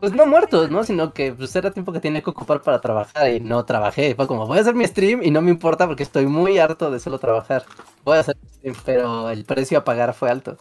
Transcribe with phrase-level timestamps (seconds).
[0.00, 0.84] Pues no muertos, ¿no?
[0.84, 4.14] Sino que pues era tiempo que tenía que ocupar para trabajar y no trabajé.
[4.14, 6.90] Fue como, voy a hacer mi stream y no me importa porque estoy muy harto
[6.90, 7.64] de solo trabajar.
[8.04, 10.58] Voy a hacer mi stream, pero el precio a pagar fue alto.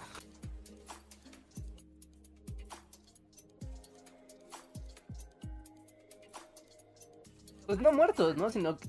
[7.65, 8.49] Pues no muertos, ¿no?
[8.49, 8.87] Sino que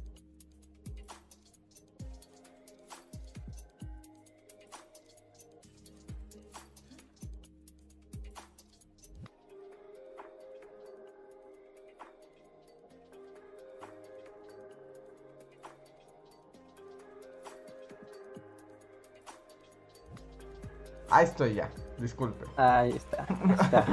[21.16, 22.44] Ahí estoy ya, disculpe.
[22.58, 23.26] Ahí está.
[23.28, 23.86] ahí está.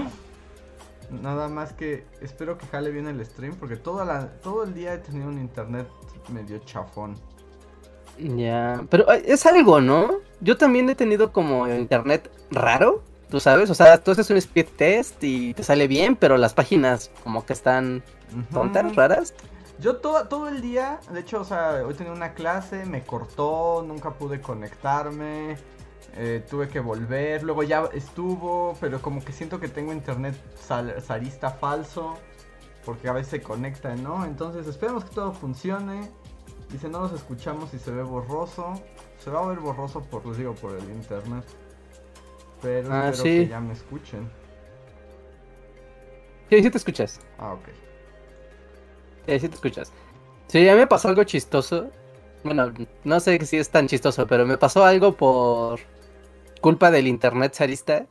[1.10, 4.96] Nada más que espero que jale bien el stream porque toda la, todo el día
[4.96, 5.88] he tenido un internet
[6.28, 7.16] medio chafón.
[8.18, 10.20] Ya, pero eh, es algo, ¿no?
[10.42, 14.68] Yo también he tenido como internet raro, tú sabes, o sea, tú haces un speed
[14.76, 18.04] test y te sale bien, pero las páginas como que están
[18.52, 19.34] tontas, raras.
[19.80, 23.82] Yo todo, todo el día, de hecho, o sea, hoy tenía una clase, me cortó,
[23.88, 25.58] nunca pude conectarme,
[26.16, 30.96] eh, tuve que volver, luego ya estuvo, pero como que siento que tengo internet sal-
[31.02, 32.16] zarista falso,
[32.86, 34.26] porque a veces se conecta, ¿no?
[34.26, 36.10] Entonces esperemos que todo funcione.
[36.70, 38.74] Dice, no los escuchamos y se ve borroso.
[39.20, 41.44] Se va a ver borroso por, les digo, por el internet.
[42.62, 43.30] Pero Ah, espero sí.
[43.44, 44.30] que ya me escuchen.
[46.50, 47.20] Sí, sí te escuchas.
[47.38, 47.68] Ah, ok.
[49.26, 49.92] Sí, sí te escuchas.
[50.48, 51.90] Sí, a mí me pasó algo chistoso.
[52.44, 52.72] Bueno,
[53.04, 55.80] no sé si es tan chistoso, pero me pasó algo por
[56.64, 58.08] culpa del internet zarista.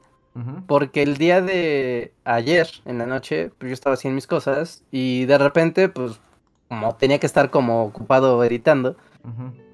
[0.67, 5.27] Porque el día de ayer, en la noche, pues yo estaba haciendo mis cosas y
[5.27, 6.21] de repente, pues,
[6.69, 8.97] como tenía que estar como ocupado editando,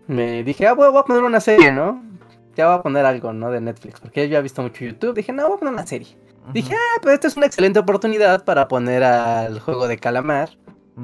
[0.09, 2.03] me dije, ah, voy, voy a poner una serie, ¿no?
[2.57, 3.53] Ya voy a poner algo, ¿no?
[3.53, 5.15] De Netflix, porque yo había visto mucho YouTube.
[5.15, 6.17] Dije, no, voy a poner una serie.
[6.53, 10.51] Dije, ah, pues esta es una excelente oportunidad para poner al juego de calamar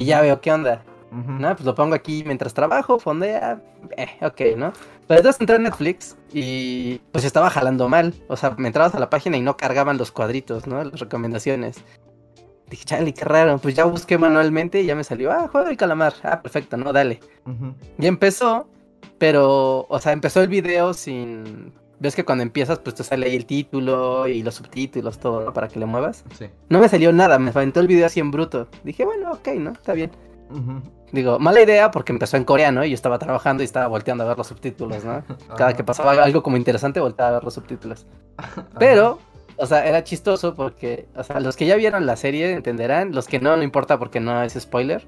[0.01, 0.83] y ya veo qué onda.
[1.13, 3.63] No, pues lo pongo aquí mientras trabajo, fondea,
[3.97, 4.73] eh, ok, ¿no?
[5.07, 8.15] Pero entonces entré a Netflix y pues estaba jalando mal.
[8.29, 10.83] O sea, me entrabas a la página y no cargaban los cuadritos, ¿no?
[10.83, 11.77] Las recomendaciones.
[12.71, 13.59] Dije, chale, qué raro.
[13.59, 16.15] Pues ya busqué manualmente y ya me salió, ah, juego del calamar.
[16.23, 16.93] Ah, perfecto, ¿no?
[16.93, 17.21] Dale.
[17.99, 18.69] Y empezó,
[19.19, 21.73] pero, o sea, empezó el video sin...
[22.01, 25.53] Ves que cuando empiezas, pues te sale ahí el título y los subtítulos, todo, ¿no?
[25.53, 26.25] Para que le muevas.
[26.37, 26.47] Sí.
[26.69, 28.69] No me salió nada, me aventó el video así en bruto.
[28.83, 29.73] Dije, bueno, ok, ¿no?
[29.73, 30.11] Está bien.
[31.13, 34.27] Digo, mala idea porque empezó en coreano y yo estaba trabajando y estaba volteando a
[34.27, 35.23] ver los subtítulos, ¿no?
[35.57, 38.07] Cada que pasaba algo como interesante volteaba a ver los subtítulos.
[38.79, 39.19] Pero,
[39.57, 43.29] o sea, era chistoso porque, o sea, los que ya vieron la serie entenderán, los
[43.29, 45.07] que no, no importa porque no es spoiler.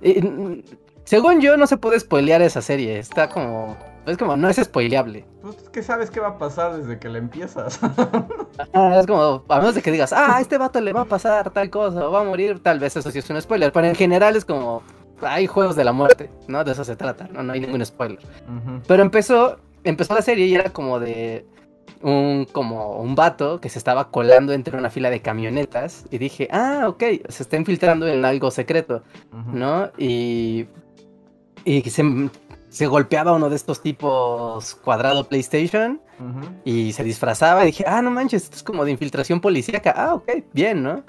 [0.00, 0.62] Y, mm,
[1.04, 3.76] según yo, no se puede spoilear esa serie, está como,
[4.06, 5.24] es como, no es spoileable.
[5.42, 7.80] Pues es que sabes qué va a pasar desde que la empiezas.
[8.74, 11.04] Ah, es como, a menos de que digas, ah, a este vato le va a
[11.06, 13.86] pasar tal cosa, o va a morir, tal vez eso sí es un spoiler, pero
[13.86, 14.82] en general es como,
[15.22, 16.62] hay juegos de la muerte, ¿no?
[16.62, 18.18] De eso se trata, no, no hay ningún spoiler.
[18.86, 21.46] Pero empezó, empezó la serie y era como de
[22.02, 26.48] un, como un vato que se estaba colando entre una fila de camionetas y dije,
[26.50, 29.02] ah, ok, se está infiltrando en algo secreto.
[29.52, 29.90] ¿no?
[29.96, 30.66] Y,
[31.64, 32.02] y que se,
[32.70, 36.00] se golpeaba uno de estos tipos cuadrado PlayStation
[36.64, 40.14] y se disfrazaba y dije, ah, no manches, esto es como de infiltración policíaca, ah,
[40.14, 41.02] ok, bien, ¿no?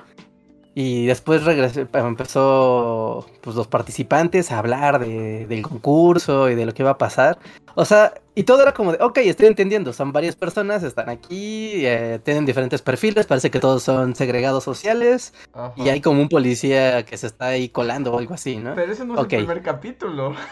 [0.74, 6.74] Y después regresé, empezó pues, los participantes a hablar de- del concurso y de lo
[6.74, 7.38] que iba a pasar.
[7.76, 11.86] O sea, y todo era como de, ok, estoy entendiendo, son varias personas, están aquí,
[11.86, 15.74] eh, tienen diferentes perfiles, parece que todos son segregados sociales Ajá.
[15.76, 18.74] y hay como un policía que se está ahí colando o algo así, ¿no?
[18.76, 19.34] Pero ese no es Ok.
[19.34, 20.36] el primer capítulo.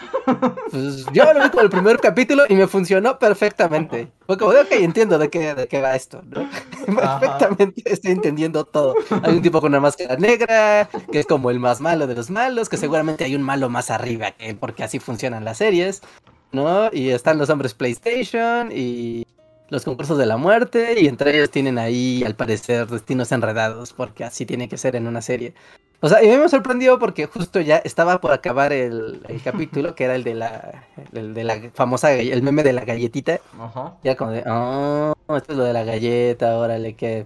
[0.72, 4.12] Pues yo lo vi como el primer capítulo y me funcionó perfectamente.
[4.28, 6.48] Fue como de, ok, entiendo de qué, de qué va esto, ¿no?
[6.86, 8.94] Perfectamente estoy entendiendo todo.
[9.24, 12.30] Hay un tipo con una máscara negra, que es como el más malo de los
[12.30, 16.02] malos, que seguramente hay un malo más arriba, que, porque así funcionan las series,
[16.52, 16.90] ¿no?
[16.92, 19.26] Y están los hombres PlayStation y
[19.70, 24.24] los concursos de la muerte, y entre ellos tienen ahí, al parecer, destinos enredados, porque
[24.24, 25.54] así tiene que ser en una serie.
[26.02, 29.42] O sea, y a mí me sorprendió porque justo ya estaba por acabar el, el
[29.44, 33.40] capítulo, que era el de la, el de la famosa, el meme de la galletita.
[33.60, 33.96] Ajá.
[34.04, 37.26] Ya como de, oh, esto es lo de la galleta, órale, qué,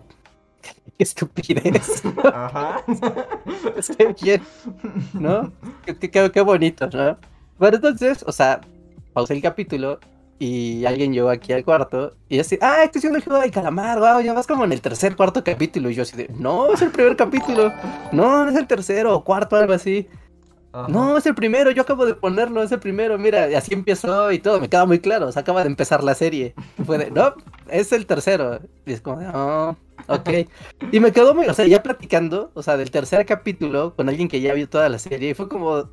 [0.97, 2.01] qué estupidez.
[2.33, 2.83] Ajá.
[3.97, 4.41] Qué bien,
[5.13, 5.51] ¿no?
[5.85, 7.17] Qué- qué- qué bonito, ¿no?
[7.59, 8.59] Pero entonces, o sea,
[9.13, 9.99] pausé el capítulo
[10.39, 13.99] y alguien llegó aquí al cuarto y así, ah, este es un juego de calamar,
[13.99, 15.89] wow, ya vas como en el tercer, cuarto capítulo.
[15.89, 17.71] Y yo así de, no, es el primer capítulo,
[18.11, 20.07] no, no es el tercero o cuarto, algo así.
[20.89, 24.31] No, es el primero, yo acabo de ponerlo, es el primero, mira, y así empezó
[24.31, 26.55] y todo, me queda muy claro, se acaba de empezar la serie.
[26.83, 27.35] fue de, no,
[27.69, 28.59] es el tercero.
[28.87, 29.77] Y es como, oh,
[30.07, 30.29] ok.
[30.91, 34.27] Y me quedó muy, o sea, ya platicando, o sea, del tercer capítulo con alguien
[34.27, 35.91] que ya vio toda la serie, y fue como,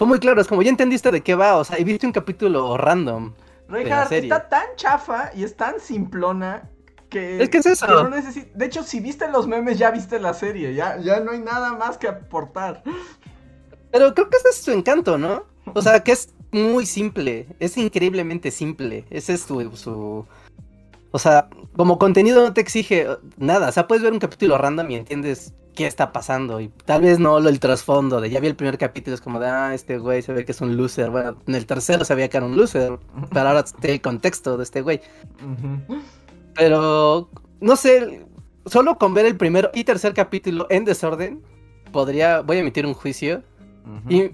[0.00, 2.12] fue muy claro, es como, ya entendiste de qué va, o sea, y viste un
[2.14, 3.34] capítulo random.
[3.68, 6.70] Reinhardt, está tan chafa y es tan simplona
[7.10, 8.08] que, es que es eso.
[8.54, 10.72] De hecho, si viste los memes, ya viste la serie.
[10.74, 12.82] Ya, ya no hay nada más que aportar.
[13.92, 15.44] Pero creo que ese es su encanto, ¿no?
[15.74, 17.46] O sea, que es muy simple.
[17.58, 19.04] Es increíblemente simple.
[19.10, 20.24] Ese es su, su.
[21.10, 23.06] O sea, como contenido no te exige
[23.38, 23.68] nada.
[23.68, 26.60] O sea, puedes ver un capítulo random y entiendes qué está pasando.
[26.60, 29.38] Y tal vez no lo el trasfondo de ya vi el primer capítulo, es como
[29.40, 31.10] de ah, este güey se ve que es un loser.
[31.10, 32.98] Bueno, en el tercero sabía que era un loser.
[33.32, 35.00] Pero ahora te el contexto de este güey.
[36.54, 37.30] Pero
[37.60, 38.26] no sé.
[38.66, 41.42] Solo con ver el primero y tercer capítulo en desorden,
[41.92, 42.40] podría.
[42.42, 43.42] Voy a emitir un juicio
[44.08, 44.32] y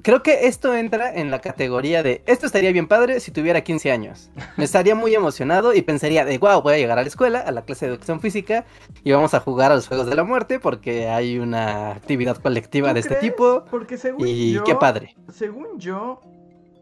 [0.00, 3.90] creo que esto entra en la categoría de, esto estaría bien padre si tuviera 15
[3.90, 4.30] años.
[4.56, 7.50] Me estaría muy emocionado y pensaría de, wow, voy a llegar a la escuela, a
[7.50, 8.64] la clase de educación física
[9.04, 12.94] y vamos a jugar a los Juegos de la Muerte porque hay una actividad colectiva
[12.94, 13.64] de este tipo.
[13.70, 15.14] Porque según y qué padre.
[15.30, 16.20] Según yo,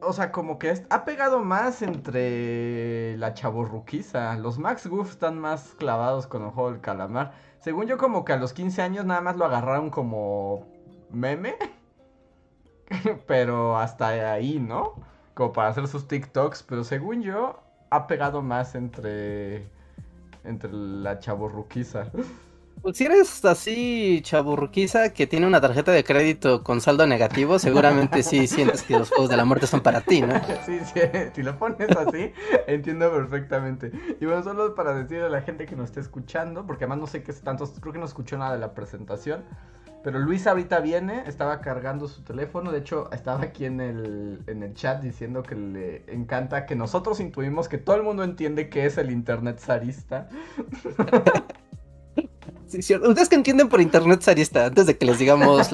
[0.03, 4.37] o sea, como que ha pegado más entre la chaborruquiza.
[4.37, 7.33] Los Max Goof están más clavados con el juego del calamar.
[7.59, 10.67] Según yo, como que a los 15 años nada más lo agarraron como
[11.11, 11.57] meme.
[13.27, 14.95] pero hasta ahí, ¿no?
[15.35, 16.63] Como para hacer sus TikToks.
[16.65, 17.61] Pero según yo,
[17.91, 19.67] ha pegado más entre.
[20.45, 22.07] Entre la chaburruquiza.
[22.83, 28.23] Pues si eres así chaburruquiza que tiene una tarjeta de crédito con saldo negativo, seguramente
[28.23, 30.35] sí sientes que los juegos de la muerte son para ti, ¿no?
[30.65, 31.01] Sí, sí,
[31.35, 32.33] si lo pones así,
[32.67, 33.93] entiendo perfectamente.
[34.19, 37.07] Y bueno, solo para decirle a la gente que nos esté escuchando, porque además no
[37.07, 39.45] sé qué es tanto, creo que no escuchó nada de la presentación.
[40.03, 44.63] Pero Luis ahorita viene, estaba cargando su teléfono, de hecho estaba aquí en el, en
[44.63, 48.87] el chat diciendo que le encanta que nosotros intuimos que todo el mundo entiende qué
[48.87, 50.29] es el Internet zarista.
[52.79, 55.71] Ustedes que entienden por internet zarista, antes de que les digamos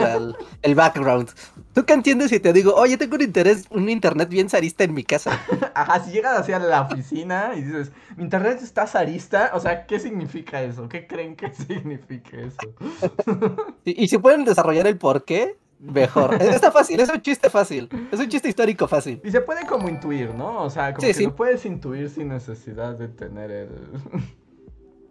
[0.62, 1.30] el, background.
[1.74, 4.94] ¿Tú qué entiendes si te digo, oye, tengo un interés, un internet bien zarista en
[4.94, 5.38] mi casa?
[5.74, 10.00] Ajá, si llegas hacia la oficina y dices, mi internet está zarista, o sea, ¿qué
[10.00, 10.88] significa eso?
[10.88, 13.76] ¿Qué creen que significa eso?
[13.84, 16.40] y, si pueden desarrollar el por qué, mejor.
[16.42, 17.90] Está fácil, es un chiste fácil.
[18.10, 19.20] Es un chiste histórico fácil.
[19.22, 20.62] Y se puede como intuir, ¿no?
[20.62, 23.68] O sea, como que lo puedes intuir sin necesidad de tener el.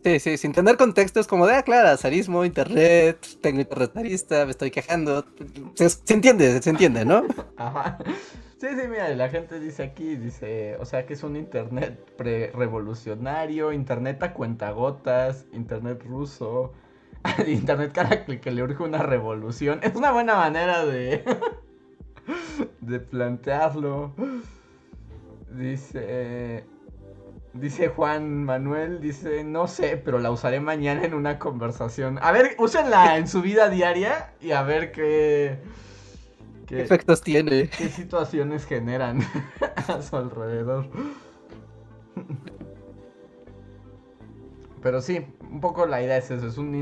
[0.06, 1.98] Sí, sí, sin tener contexto es como de, ah, claro,
[2.46, 5.25] internet, tengo internet zarista, me estoy quejando.
[5.74, 7.24] Se, entiende, se entiende, ¿no?
[7.57, 7.98] Ajá.
[8.60, 13.74] Sí, sí, mira, la gente dice aquí, dice, o sea que es un internet pre-revolucionario,
[13.74, 16.72] internet a cuentagotas, internet ruso,
[17.48, 17.92] internet
[18.28, 19.80] que, que le urge una revolución.
[19.81, 21.24] Es una buena manera de,
[22.80, 24.13] de plantearlo.
[25.50, 26.75] Dice...
[27.56, 32.19] Dice Juan Manuel, dice, no sé, pero la usaré mañana en una conversación.
[32.22, 35.60] A ver, úsenla en su vida diaria y a ver qué...
[36.66, 37.69] ¿Qué efectos tiene?
[37.69, 39.22] ¿Qué situaciones generan
[39.88, 40.90] a su alrededor?
[44.82, 46.75] Pero sí, un poco la idea es eso, es un,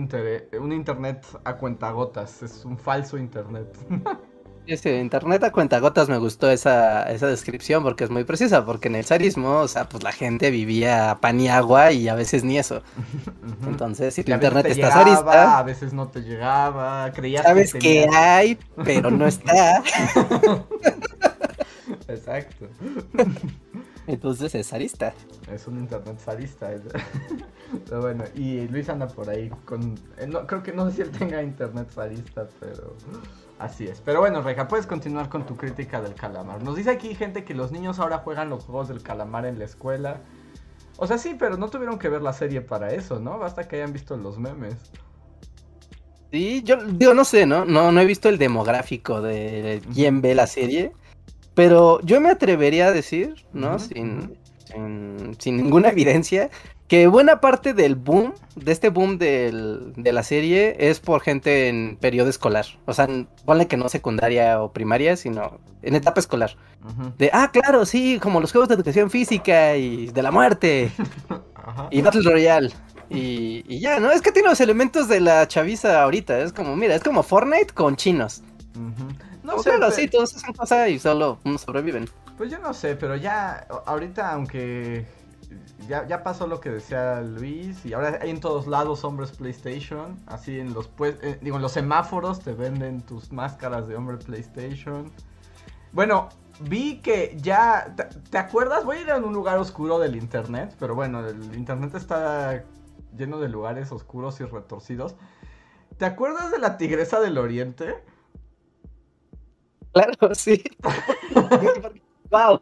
[0.60, 3.78] un internet a cuentagotas, es un falso internet.
[4.66, 8.96] Ese internet a cuentagotas me gustó esa, esa descripción porque es muy precisa, porque en
[8.96, 12.58] el zarismo, o sea, pues la gente vivía pan y agua y a veces ni
[12.58, 12.82] eso.
[13.68, 15.60] Entonces, si tu internet está zarista...
[15.60, 19.84] A veces no te llegaba, creías Sabes que, hay, pero no está.
[22.08, 22.68] Exacto.
[24.08, 25.14] Entonces es zarista.
[25.52, 26.70] Es un internet zarista.
[27.86, 29.96] pero bueno, y Luis anda por ahí con...
[30.18, 32.96] Eh, no, creo que no sé si él tenga internet zarista, pero...
[33.60, 34.02] Así es.
[34.02, 36.62] Pero bueno, Reja, puedes continuar con tu crítica del calamar.
[36.64, 39.66] Nos dice aquí gente que los niños ahora juegan los juegos del calamar en la
[39.66, 40.22] escuela.
[40.98, 43.40] O sea, sí, pero no tuvieron que ver la serie para eso, ¿no?
[43.40, 44.76] Basta que hayan visto los memes.
[46.32, 47.64] Sí, yo digo, no sé, ¿no?
[47.64, 50.92] No, no he visto el demográfico de quién ve la serie.
[51.54, 53.80] Pero yo me atrevería a decir, ¿no?
[53.80, 54.36] sin,
[55.38, 56.50] sin, ninguna evidencia,
[56.88, 61.70] que buena parte del boom, de este boom del, de la serie, es por gente
[61.70, 62.66] en periodo escolar.
[62.86, 63.08] O sea,
[63.46, 66.56] ponle que no secundaria o primaria, sino en etapa escolar.
[67.18, 70.92] De, ah, claro, sí, como los juegos de educación física y de la muerte.
[71.92, 72.72] Y Battle Royale.
[73.10, 74.12] Y, y, ya, ¿no?
[74.12, 76.40] Es que tiene los elementos de la chaviza ahorita.
[76.40, 78.44] Es como, mira, es como Fortnite con chinos.
[79.44, 82.10] No sé, claro, sí, todos hacen cosas y solo sobreviven.
[82.38, 85.06] Pues yo no sé, pero ya ahorita aunque
[85.88, 90.18] ya, ya pasó lo que decía Luis y ahora hay en todos lados hombres PlayStation,
[90.28, 94.18] así en los pues eh, digo en los semáforos te venden tus máscaras de hombre
[94.18, 95.12] PlayStation.
[95.92, 96.30] Bueno,
[96.62, 98.86] vi que ya ¿te, te acuerdas?
[98.86, 102.64] Voy a ir a un lugar oscuro del internet, pero bueno, el internet está
[103.16, 105.16] lleno de lugares oscuros y retorcidos.
[105.98, 108.04] ¿Te acuerdas de la tigresa del oriente?
[109.94, 110.64] Claro, sí.
[112.32, 112.60] wow.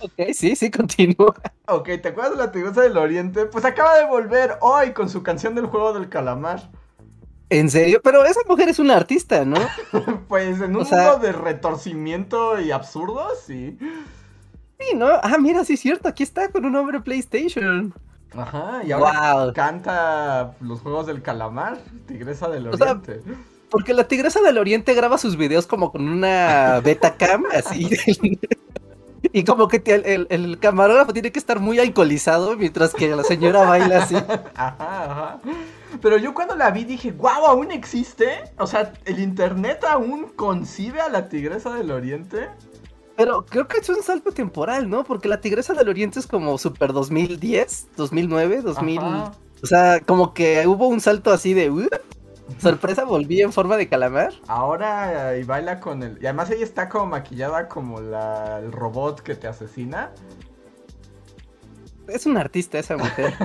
[0.00, 1.34] Ok, sí, sí, continúa.
[1.68, 3.46] Ok, ¿te acuerdas de la Tigresa del Oriente?
[3.46, 6.70] Pues acaba de volver hoy con su canción del juego del calamar.
[7.48, 8.00] ¿En serio?
[8.02, 9.56] Pero esa mujer es una artista, ¿no?
[10.28, 13.78] Pues en un O sea- mundo de retorcimiento y absurdo, sí.
[14.78, 15.06] Sí, ¿no?
[15.22, 17.94] Ah, mira, sí es cierto, aquí está con un hombre PlayStation.
[18.36, 19.52] Ajá, y ahora Wow.
[19.54, 23.22] canta los juegos del calamar, Tigresa del O sea, Oriente.
[23.70, 27.88] Porque la Tigresa del Oriente graba sus videos como con una Betacam, así.
[29.32, 33.64] Y como que el, el camarógrafo tiene que estar muy alcoholizado mientras que la señora
[33.64, 34.14] baila así.
[34.54, 35.40] Ajá, ajá.
[36.00, 38.44] Pero yo cuando la vi dije, guau, ¿aún existe?
[38.58, 42.48] O sea, ¿el internet aún concibe a la Tigresa del Oriente?
[43.16, 45.04] Pero creo que es un salto temporal, ¿no?
[45.04, 48.98] Porque la Tigresa del Oriente es como super 2010, 2009, 2000.
[48.98, 49.32] Ajá.
[49.62, 51.72] O sea, como que hubo un salto así de.
[52.48, 54.32] "Uh, sorpresa, volví en forma de calamar.
[54.46, 56.18] Ahora eh, y baila con el.
[56.22, 60.12] Y además ella está como maquillada como la, el robot que te asesina.
[62.08, 63.34] Es una artista esa mujer.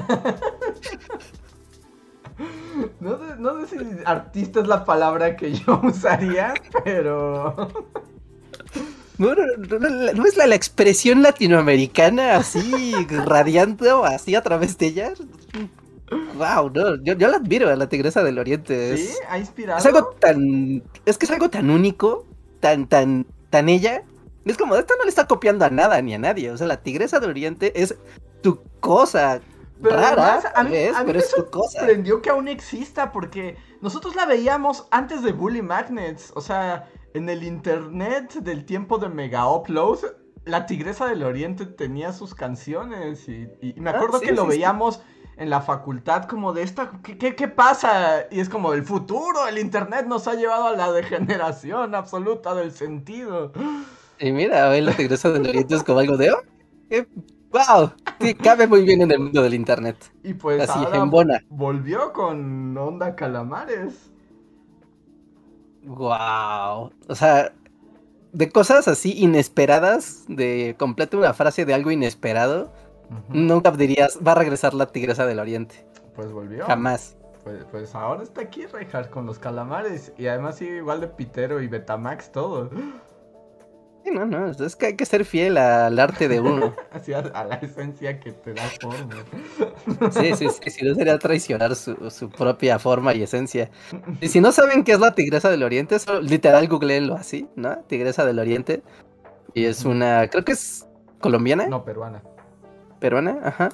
[2.99, 6.53] No sé, no sé si artista es la palabra que yo usaría,
[6.83, 7.55] pero.
[9.17, 12.93] No, no, no, no, no es la, la expresión latinoamericana así
[13.25, 15.13] radiando así a través de ella.
[16.33, 18.97] Wow, no, yo, yo la admiro a la Tigresa del Oriente.
[18.97, 19.09] ¿Sí?
[19.09, 19.79] Es, ¿Ha inspirado?
[19.79, 20.83] es algo tan.
[21.05, 22.27] Es que es algo tan único,
[22.59, 24.03] tan, tan, tan ella.
[24.45, 26.51] Es como, esto no le está copiando a nada ni a nadie.
[26.51, 27.97] O sea, la Tigresa del Oriente es
[28.41, 29.41] tu cosa.
[29.81, 30.93] Pero rara, además, a mí, ¿ves?
[30.93, 31.79] a mí pero me es tu cosa.
[31.79, 36.31] sorprendió que aún exista porque nosotros la veíamos antes de Bully Magnets.
[36.35, 39.99] O sea, en el internet del tiempo de Mega Upload,
[40.45, 43.27] la Tigresa del Oriente tenía sus canciones.
[43.29, 44.57] Y, y me Ah, acuerdo sí, que lo sí, sí.
[44.57, 45.01] veíamos
[45.41, 48.27] en la facultad como de esta, ¿qué, qué, qué pasa?
[48.29, 52.71] Y es como el futuro, el internet nos ha llevado a la degeneración absoluta del
[52.71, 53.51] sentido.
[54.19, 56.31] Y mira, hoy la Tigresa del Oriente es como algo de.
[56.31, 56.41] Oh,
[56.89, 57.07] qué-
[57.51, 57.91] ¡Wow!
[58.19, 59.97] Sí, cabe muy bien en el mundo del internet.
[60.23, 61.39] Y pues Así, ahora en bona.
[61.49, 64.11] volvió con Onda Calamares.
[65.83, 66.91] Wow.
[67.07, 67.51] O sea,
[68.31, 72.71] de cosas así inesperadas, de completa una frase de algo inesperado,
[73.29, 75.85] nunca dirías, va a regresar la tigresa del oriente.
[76.15, 76.65] Pues volvió.
[76.65, 77.15] Jamás.
[77.43, 80.13] Pues, pues ahora está aquí Reinhardt con los calamares.
[80.17, 82.69] Y además sigue igual de Pitero y Betamax todo.
[84.03, 86.73] Sí, no, no, es que hay que ser fiel al arte de uno.
[86.91, 89.15] Así a, a la esencia que te da forma.
[90.11, 93.69] Sí, sí, sí, si no sería traicionar su, su propia forma y esencia.
[94.19, 97.77] Y si no saben qué es la tigresa del oriente, solo, literal googleenlo así, ¿no?
[97.87, 98.81] Tigresa del oriente.
[99.53, 100.87] Y es una, creo que es
[101.19, 101.67] colombiana.
[101.67, 102.23] No, peruana.
[103.01, 103.69] Peruana, ajá.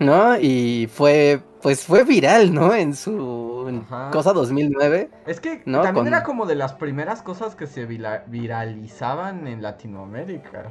[0.00, 0.38] ¿No?
[0.38, 2.72] Y fue, pues fue viral, ¿no?
[2.74, 4.10] En su Ajá.
[4.12, 5.10] cosa 2009.
[5.26, 9.62] Es que No, también con- era como de las primeras cosas que se viralizaban en
[9.62, 10.70] Latinoamérica.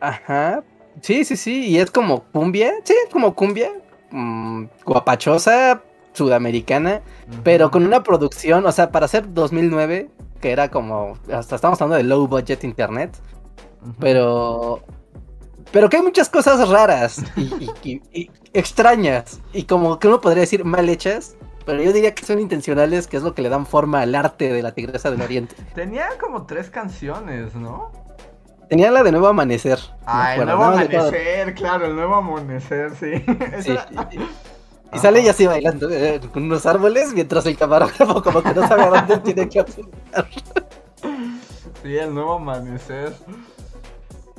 [0.00, 0.62] Ajá.
[1.02, 1.66] Sí, sí, sí.
[1.68, 2.72] Y es como cumbia.
[2.84, 3.70] Sí, es como cumbia.
[4.10, 5.82] mm, guapachosa,
[6.14, 7.02] sudamericana.
[7.44, 10.08] Pero con una producción, o sea, para hacer 2009,
[10.40, 11.18] que era como.
[11.30, 13.10] Hasta estamos hablando de low budget internet.
[14.00, 14.80] Pero.
[15.72, 19.40] Pero que hay muchas cosas raras y, y- y- y extrañas.
[19.52, 21.36] Y como que uno podría decir mal hechas.
[21.66, 24.50] Pero yo diría que son intencionales, que es lo que le dan forma al arte
[24.50, 25.54] de la Tigresa del Oriente.
[25.74, 27.92] Tenía como tres canciones, ¿no?
[28.70, 29.78] Tenía la de Nuevo Amanecer.
[30.06, 33.22] Ah, el nuevo amanecer, claro, el nuevo amanecer, sí.
[34.90, 38.66] Y sale ella así bailando eh, con unos árboles mientras el camarógrafo como que no
[38.66, 40.26] sabe a dónde tiene que apuntar.
[41.82, 43.12] Sí, el nuevo amanecer.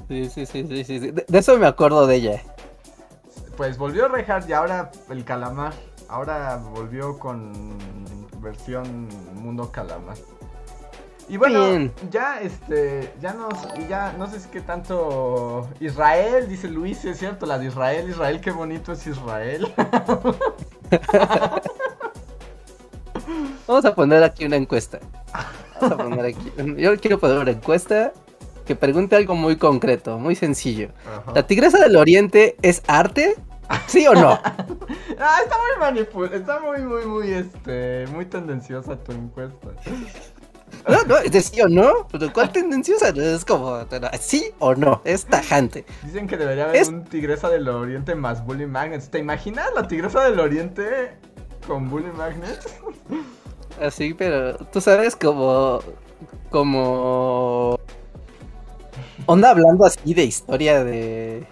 [0.10, 1.00] Sí, sí, sí, sí, sí.
[1.00, 2.42] De, de eso me acuerdo de ella.
[3.56, 5.74] Pues volvió Reinhardt y ahora el calamar.
[6.10, 7.78] Ahora volvió con
[8.42, 10.18] versión mundo calamar.
[11.28, 11.94] Y bueno, Bien.
[12.10, 13.54] ya este, ya nos,
[13.88, 18.42] ya no sé si qué tanto Israel, dice Luis, es cierto, la de Israel, Israel,
[18.42, 19.72] qué bonito es Israel.
[23.68, 25.00] Vamos a poner aquí una encuesta.
[25.80, 26.52] Vamos a poner aquí.
[26.78, 28.12] Yo quiero poner una encuesta
[28.70, 30.90] que pregunte algo muy concreto, muy sencillo.
[31.04, 31.32] Ajá.
[31.34, 33.36] ¿La Tigresa del Oriente es arte?
[33.88, 34.40] ¿Sí o no?
[35.22, 39.68] Ah, está muy manipul, está muy, muy, muy, este, muy tendenciosa tu encuesta.
[40.88, 42.08] No, no, es de sí o no.
[42.10, 43.10] Pero ¿cuál tendenciosa?
[43.10, 43.86] Es como,
[44.22, 45.84] sí o no, es tajante.
[46.04, 49.10] Dicen que debería haber un Tigresa del Oriente más Bully Magnets.
[49.10, 51.18] ¿Te imaginas la Tigresa del Oriente
[51.68, 52.80] con Bully Magnets?
[53.82, 55.82] Así, pero tú sabes como.
[56.50, 57.78] Como.
[59.26, 61.46] Onda hablando así de historia de.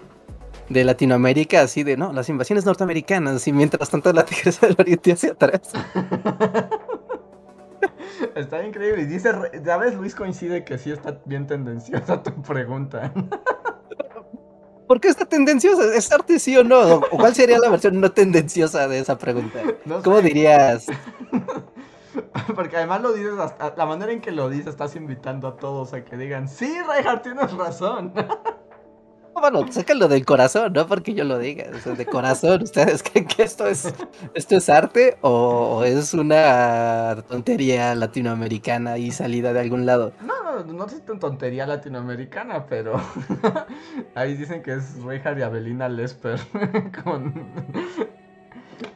[0.69, 5.13] De Latinoamérica, así de, no, las invasiones norteamericanas, y mientras tanto la Tigresa del Oriente
[5.13, 5.71] hacia atrás.
[8.35, 9.03] Está increíble.
[9.03, 9.31] Y dice,
[9.63, 13.13] ya ves, Luis coincide que sí está bien tendenciosa tu pregunta.
[14.87, 15.93] ¿Por qué está tendenciosa?
[15.93, 16.95] ¿Es arte sí o no?
[16.95, 19.59] ¿O cuál sería la versión no tendenciosa de esa pregunta?
[20.03, 20.87] ¿Cómo dirías?
[22.55, 23.33] Porque además lo dices,
[23.75, 27.23] la manera en que lo dices, estás invitando a todos a que digan, sí, Reinhardt,
[27.23, 28.13] tienes razón.
[29.33, 31.65] bueno, sácalo del corazón, no porque yo lo diga.
[31.73, 33.93] O sea, de corazón, ¿ustedes creen que esto es,
[34.33, 40.13] esto es arte o, es una tontería latinoamericana y salida de algún lado?
[40.21, 42.99] No, no, no es tontería latinoamericana, pero
[44.15, 46.39] ahí dicen que es Reinhardt y Abelina Lesper
[47.03, 47.33] con...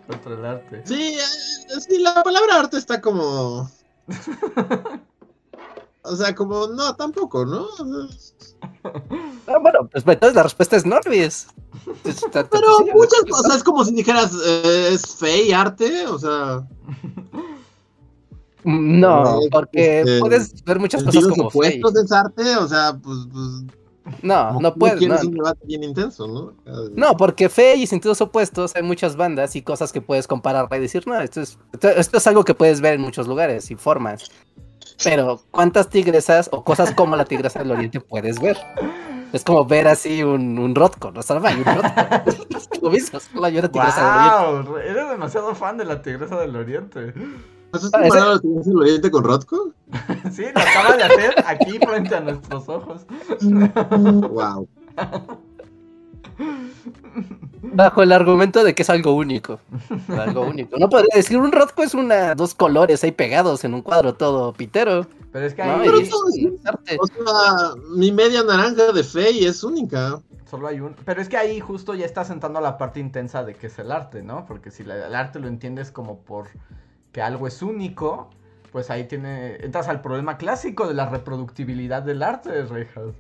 [0.08, 0.82] contra el arte.
[0.86, 3.70] Sí, eh, sí, la palabra arte está como...
[6.04, 7.68] O sea, como, no, tampoco, ¿no?
[9.48, 11.48] Ah, bueno, pues entonces la respuesta es Norvis.
[12.34, 16.68] Pero muchas cosas, es como si dijeras, eh, es fe y arte, o sea.
[18.64, 23.18] No, porque este, puedes ver muchas cosas como opuestos es arte, o sea, pues.
[23.32, 23.81] pues
[24.22, 25.02] no, no puedes.
[25.02, 25.16] No.
[25.22, 26.54] un debate bien intenso, ¿no?
[26.96, 30.80] No, porque fe y sentidos opuestos hay muchas bandas y cosas que puedes comparar y
[30.80, 34.32] decir, no, esto es, esto es algo que puedes ver en muchos lugares y formas.
[35.04, 38.58] Pero, ¿cuántas tigresas o cosas como la tigresa del oriente puedes ver?
[39.34, 41.22] Es como ver así un, un Rotko, ¿no?
[41.22, 42.62] Salva, un Rotko.
[42.82, 44.92] Lo mismo, solo hay una tigresa wow, del oriente.
[44.92, 47.14] Eres demasiado fan de la tigresa del oriente.
[47.74, 49.74] ¿Has comparado ah, la tigresa del oriente con Rotko?
[50.32, 53.06] sí, lo acaba de hacer aquí frente a nuestros ojos.
[53.42, 54.68] wow.
[57.62, 59.60] Bajo el argumento de que es algo único.
[60.10, 60.78] Algo único.
[60.78, 64.52] No podría decir un Rothko es una dos colores ahí pegados en un cuadro todo
[64.54, 65.08] pitero.
[65.32, 65.88] Pero es que hay.
[65.88, 70.22] No, o sea, mi media naranja de Fey es única.
[70.50, 70.96] Solo hay un.
[71.06, 73.92] Pero es que ahí justo ya está sentando la parte intensa de que es el
[73.92, 74.46] arte, ¿no?
[74.46, 76.48] Porque si el arte lo entiendes como por
[77.12, 78.30] que algo es único,
[78.72, 79.56] pues ahí tiene.
[79.58, 83.14] Entras al problema clásico de la reproductibilidad del arte, Rejas.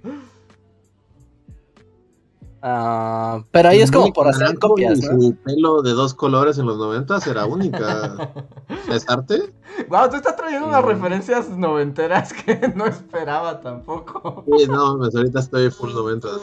[2.64, 5.00] Ah, pero ahí es como por hacer copias.
[5.00, 8.32] Su pelo de dos colores en los noventas era única.
[8.92, 9.52] ¿Es arte?
[9.90, 10.88] Wow, tú estás trayendo unas mm.
[10.88, 14.46] referencias noventeras que no esperaba tampoco.
[14.58, 16.42] Sí, no, pues ahorita estoy full noventas.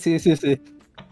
[0.00, 0.60] Sí, sí, sí.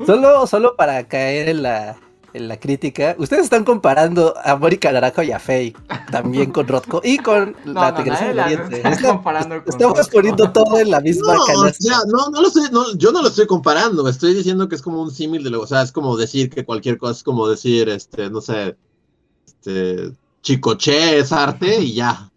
[0.07, 1.97] Solo, solo para caer en la,
[2.35, 3.15] en la crítica.
[3.19, 5.75] Ustedes están comparando a Mónica Naranjo y a Faye,
[6.11, 8.83] también con Rotko y con la no, Tigresa del Oriente.
[9.67, 13.47] estamos poniendo todo en la misma no, no, no lo no, yo no lo estoy
[13.47, 16.51] comparando, estoy diciendo que es como un símil de lo, o sea, es como decir
[16.51, 18.77] que cualquier cosa es como decir, este, no sé,
[19.47, 22.32] este, Chicoche es arte y ya.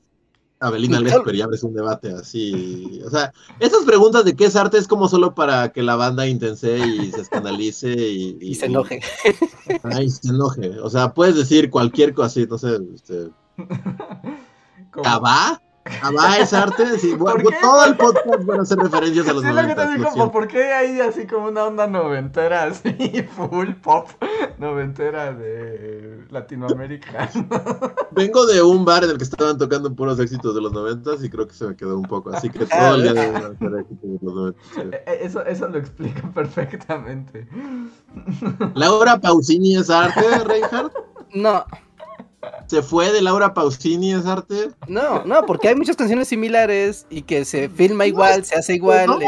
[0.60, 3.02] Abelina Lesper y abres un debate así.
[3.06, 6.28] O sea, esas preguntas de qué es arte es como solo para que la banda
[6.28, 9.02] intense y se escandalice y, y, se enoje.
[9.84, 10.80] Ay, se enoje.
[10.80, 13.30] O sea, puedes decir cualquier cosa así, no sé, este.
[15.04, 15.62] ¿Cabá?
[15.86, 16.98] ¿Cabá es arte?
[16.98, 19.88] Sí, bueno, todo el podcast van a hacer referencias a los sí, lo que te
[19.92, 22.92] digo, ¿por qué hay así como una onda noventera así,
[23.36, 24.10] full pop
[24.58, 27.30] noventera de Latinoamérica?
[28.12, 31.30] Vengo de un bar en el que estaban tocando puros éxitos de los noventas y
[31.30, 34.20] creo que se me quedó un poco, así que todo el día de éxitos de
[34.24, 34.66] los noventas.
[34.78, 37.48] E, e, eso, eso lo explica perfectamente.
[38.74, 40.94] ¿Laura Pausini es arte, Reinhardt?
[41.36, 41.64] No.
[42.68, 44.72] ¿Se fue de Laura Pausini es arte?
[44.88, 49.08] No, no, porque hay muchas canciones similares y que se filma igual, se hace igual.
[49.08, 49.20] No,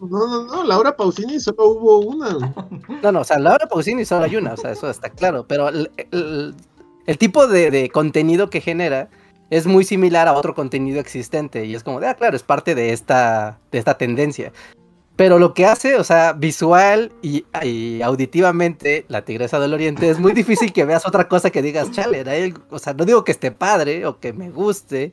[0.00, 2.54] no, no, Laura Pausini solo hubo una.
[3.02, 5.68] No, no, o sea, Laura Pausini solo hay una, o sea, eso está claro, pero
[5.68, 6.54] el,
[7.18, 9.08] tipo de, contenido que genera
[9.50, 12.92] es muy similar a otro contenido existente y es como, ah, claro, es parte de
[12.92, 14.52] esta, de esta tendencia.
[15.16, 17.44] Pero lo que hace, o sea, visual y,
[18.02, 22.52] auditivamente, la Tigresa del Oriente, es muy difícil que veas otra cosa que digas, chale,
[22.68, 25.12] o sea, no digo que esté padre o que me guste,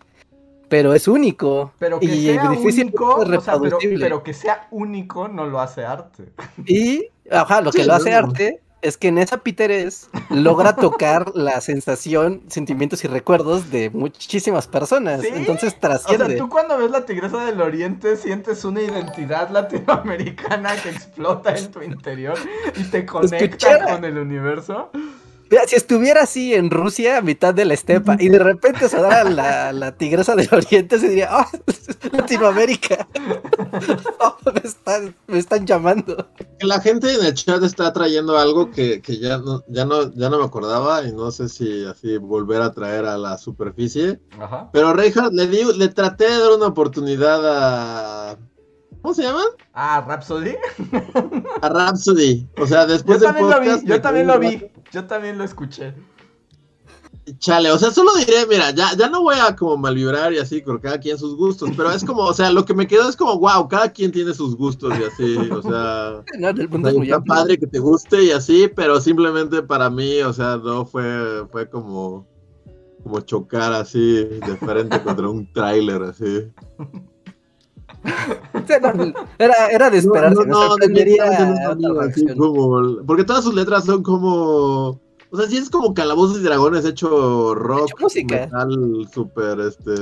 [0.68, 1.72] pero es único.
[1.80, 6.34] Pero que sea único, o sea, pero, que sea único no lo hace arte.
[6.66, 11.60] Y, ajá, lo que lo hace arte es que en esa Piteres logra tocar la
[11.62, 15.24] sensación, sentimientos y recuerdos de muchísimas personas.
[15.24, 16.26] Entonces trasciende.
[16.26, 21.56] O sea, tú cuando ves la Tigresa del Oriente sientes una identidad latinoamericana que explota
[21.56, 22.38] en tu interior
[22.76, 24.91] y te conecta con el universo.
[25.54, 29.24] Mira, si estuviera así en Rusia, a mitad de la estepa, y de repente sonara
[29.30, 31.46] la, la tigresa del oriente, se diría, oh,
[32.12, 33.08] Latinoamérica.
[34.20, 36.28] Oh, me, están, me están llamando.
[36.62, 40.30] La gente en el chat está trayendo algo que, que ya, no, ya, no, ya
[40.30, 44.20] no me acordaba y no sé si así volver a traer a la superficie.
[44.39, 44.70] Ajá.
[44.72, 48.38] Pero Reinhardt, le, di, le traté de dar una oportunidad a...
[49.04, 49.48] ¿Cómo se llaman?
[49.74, 50.56] Ah, Rhapsody.
[51.62, 52.48] A Rhapsody.
[52.58, 54.72] O sea, Yo después del también lo vi, yo también lo vi.
[54.94, 55.94] Yo también lo escuché.
[57.38, 60.62] Chale, o sea, solo diré, mira, ya, ya no voy a como malvibrar y así,
[60.62, 63.16] con cada quien sus gustos, pero es como, o sea, lo que me quedó es
[63.16, 66.50] como, wow, cada quien tiene sus gustos y así, o sea, No,
[66.89, 71.46] está padre que te guste y así, pero simplemente para mí, o sea, no fue,
[71.50, 72.26] fue como,
[73.04, 76.52] como chocar así de frente contra un tráiler así.
[78.96, 80.76] No, Era, era de esperarse, no
[81.94, 82.38] reacción.
[82.38, 85.00] como- porque todas sus letras son como,
[85.32, 88.36] o sea, sí es como calabozos y dragones hecho rock, Hecho música.
[88.52, 89.08] metal,
[89.62, 89.96] este...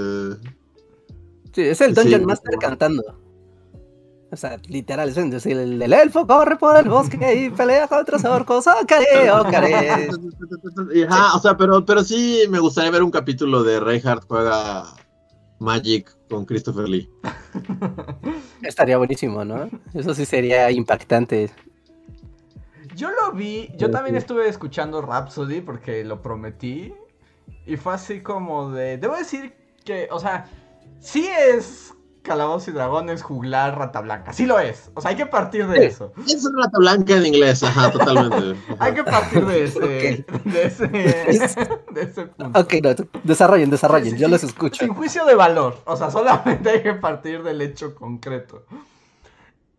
[1.53, 3.03] Sí, es el Dungeon sí, Master cantando.
[4.31, 8.17] O sea, literal, es decir, el, el elfo corre por el bosque y pelea contra
[8.17, 8.65] los orcos.
[8.67, 10.07] ¡Oh, caré, oh, caré!
[10.95, 14.85] Y, ajá, o sea, pero, pero sí me gustaría ver un capítulo de Reinhardt juega
[15.61, 17.09] Magic con Christopher Lee.
[18.63, 19.69] Estaría buenísimo, ¿no?
[19.93, 21.51] Eso sí sería impactante.
[22.95, 24.19] Yo lo vi, yo Sí, también sí.
[24.19, 26.93] estuve escuchando Rhapsody porque lo prometí.
[27.65, 28.97] Y fue así como de.
[28.97, 29.53] Debo decir
[29.85, 30.49] que, o sea,
[30.99, 34.31] sí es Calabozos y Dragones, juglar, Rata Blanca.
[34.33, 34.91] Sí lo es.
[34.93, 35.85] O sea, hay que partir de Sí.
[35.85, 36.13] eso.
[36.27, 38.59] Es una rata blanca en inglés, ajá, totalmente.
[38.79, 39.79] Hay que partir de ese.
[39.79, 40.87] De ese.
[41.91, 42.59] De ese punto.
[42.59, 42.89] Ok, no,
[43.23, 44.85] desarrollen, desarrollen, yo Sí, los escucho.
[44.85, 45.79] Sin juicio de valor.
[45.85, 48.65] O sea, solamente hay que partir del hecho concreto.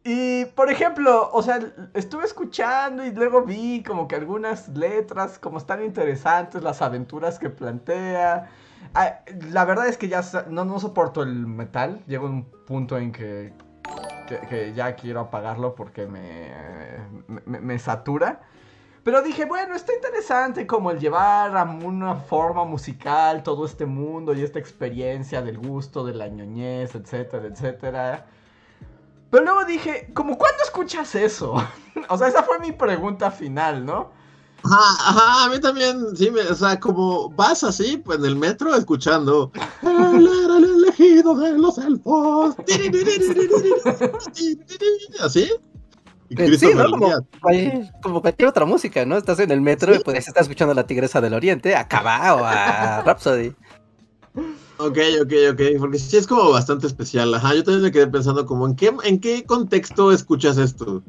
[0.05, 1.61] Y, por ejemplo, o sea,
[1.94, 7.50] estuve escuchando y luego vi como que algunas letras, como están interesantes, las aventuras que
[7.50, 8.50] plantea.
[8.95, 12.03] Ah, la verdad es que ya no, soporto el metal.
[12.07, 13.53] Llego a un punto en que,
[14.49, 16.53] que, ya quiero apagarlo porque me,
[17.47, 18.40] me, me satura.
[19.05, 24.33] Pero dije, bueno, está interesante como el llevar a una forma musical todo este mundo
[24.33, 28.27] y esta experiencia del gusto, de la ñoñez, etcétera, etcétera.
[29.31, 31.55] Pero luego dije, ¿como cuándo escuchas eso?
[32.09, 34.12] o sea, esa fue mi pregunta final, ¿no?
[34.64, 38.37] Ajá, ajá, a mí también, sí, me, o sea, como vas así, pues en el
[38.37, 39.51] metro escuchando.
[39.83, 42.55] Él era el elegido de los elfos.
[45.20, 45.51] ¿Así?
[46.29, 46.35] Y
[47.53, 49.18] Eh, como cualquier otra música, ¿no?
[49.18, 52.35] Estás en el metro y puedes estar escuchando a la Tigresa del Oriente, a Cabá
[52.37, 53.55] o a Rhapsody.
[54.79, 57.35] Ok, ok, ok, porque sí es como bastante especial.
[57.35, 61.03] Ajá, yo también me quedé pensando como, ¿en qué, en qué contexto escuchas esto?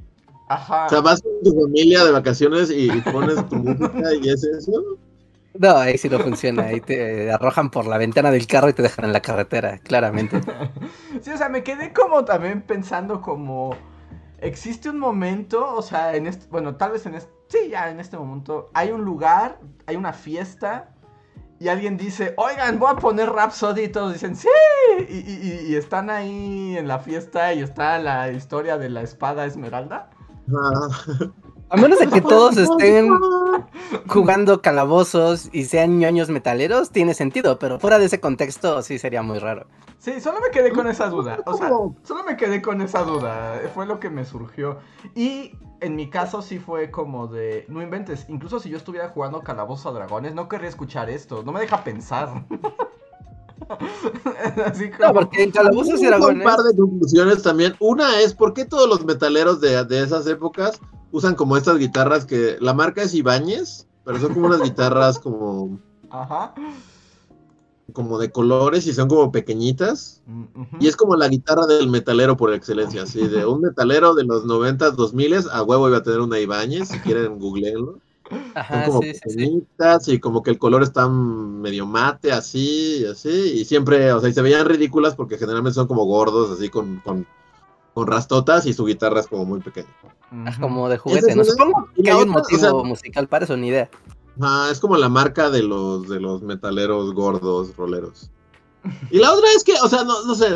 [0.48, 0.86] Ajá.
[0.88, 4.44] O sea, vas con tu familia de vacaciones y, y pones tu música y es
[4.44, 4.72] eso.
[5.58, 6.64] No, ahí sí no funciona.
[6.64, 10.42] Ahí te arrojan por la ventana del carro y te dejan en la carretera, claramente.
[11.22, 13.76] Sí, o sea, me quedé como también pensando como
[14.40, 18.00] existe un momento, o sea, en este, bueno, tal vez en este, sí, ya en
[18.00, 20.90] este momento hay un lugar, hay una fiesta
[21.60, 24.50] y alguien dice, oigan, voy a poner Rhapsody y todos dicen, sí,
[25.08, 29.02] y, y- y- y están ahí en la fiesta y está la historia de la
[29.02, 30.10] espada esmeralda.
[31.70, 33.10] A menos de que todos estén
[34.08, 39.24] jugando calabozos y sean ñoños metaleros, tiene sentido, pero fuera de ese contexto sí sería
[39.24, 39.66] muy raro.
[39.98, 41.40] Sí, solo me quedé con esa duda.
[41.46, 41.70] O sea,
[42.04, 43.60] solo me quedé con esa duda.
[43.74, 44.80] Fue lo que me surgió.
[45.16, 47.66] Y en mi caso sí fue como de.
[47.70, 48.26] No inventes.
[48.28, 51.44] Incluso si yo estuviera jugando Calabozos a Dragones, no querría escuchar esto.
[51.44, 52.46] No me deja pensar.
[54.66, 55.08] Así como.
[55.08, 57.76] No, porque en calabozos y Tengo un par de conclusiones también.
[57.80, 60.80] Una es, ¿por qué todos los metaleros de, de esas épocas
[61.14, 65.80] usan como estas guitarras que la marca es Ibáñez, pero son como unas guitarras como,
[66.10, 66.56] Ajá.
[67.94, 70.24] como de colores y son como pequeñitas?
[70.26, 70.64] Mm.
[70.80, 74.46] Y es como la guitarra del metalero por excelencia, así de un metalero de los
[74.46, 78.00] 90s, 2000s, a huevo iba a tener una Ibáñez, si quieren googleenlo.
[78.30, 79.36] Son Ajá, como sí, sí, sí.
[79.36, 84.20] pequeñitas y como que el color está medio mate, así, y así, y siempre, o
[84.20, 87.28] sea, y se veían ridículas porque generalmente son como gordos, así con, con,
[87.94, 89.90] con rastotas y su guitarra es como muy pequeña.
[90.60, 91.42] Como de juguete, ¿no?
[91.44, 93.90] es Supongo que hay un o motivo sea- musical para eso, ni idea.
[94.42, 98.32] Ajá, es como la marca de los, de los metaleros gordos, roleros.
[99.12, 100.48] Y la otra es que, o sea, no, no sé,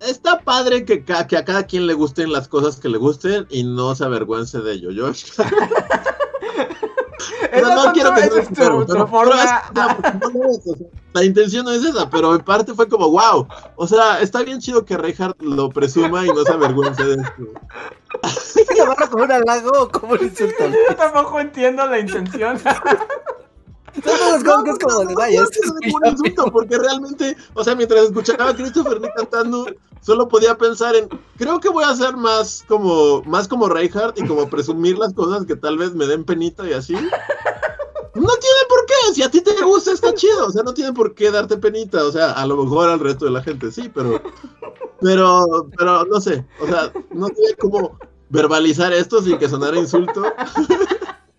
[0.00, 3.46] está padre que, ca- que a cada quien le gusten las cosas que le gusten
[3.50, 4.90] y no se avergüence de ello.
[4.90, 5.12] Yo,
[7.52, 10.86] Esa no, no quiero enfermo, tu pero- forma- pero es- no, no es, o sea,
[11.12, 14.60] la intención no es esa, pero en parte fue como, wow, o sea, está bien
[14.60, 17.34] chido que Reinhardt lo presuma y no se avergüence de esto.
[18.76, 20.66] ¿Llamarlo como un halago o como un insulto?
[20.68, 22.60] Yo tampoco entiendo la intención.
[24.44, 27.64] Como que es como de, vaya, no, esto es no, un insulto, porque realmente, o
[27.64, 29.66] sea, mientras escuchaba a Christopher Lee cantando,
[30.00, 34.26] solo podía pensar en, creo que voy a ser más como, más como Reinhardt y
[34.26, 36.94] como presumir las cosas que tal vez me den penita y así.
[36.94, 40.92] No tiene por qué, si a ti te gusta está chido, o sea, no tiene
[40.92, 43.90] por qué darte penita, o sea, a lo mejor al resto de la gente sí,
[43.94, 44.20] pero,
[45.00, 47.96] pero, pero no sé, o sea, no tiene como
[48.30, 50.22] verbalizar esto sin que sonara insulto.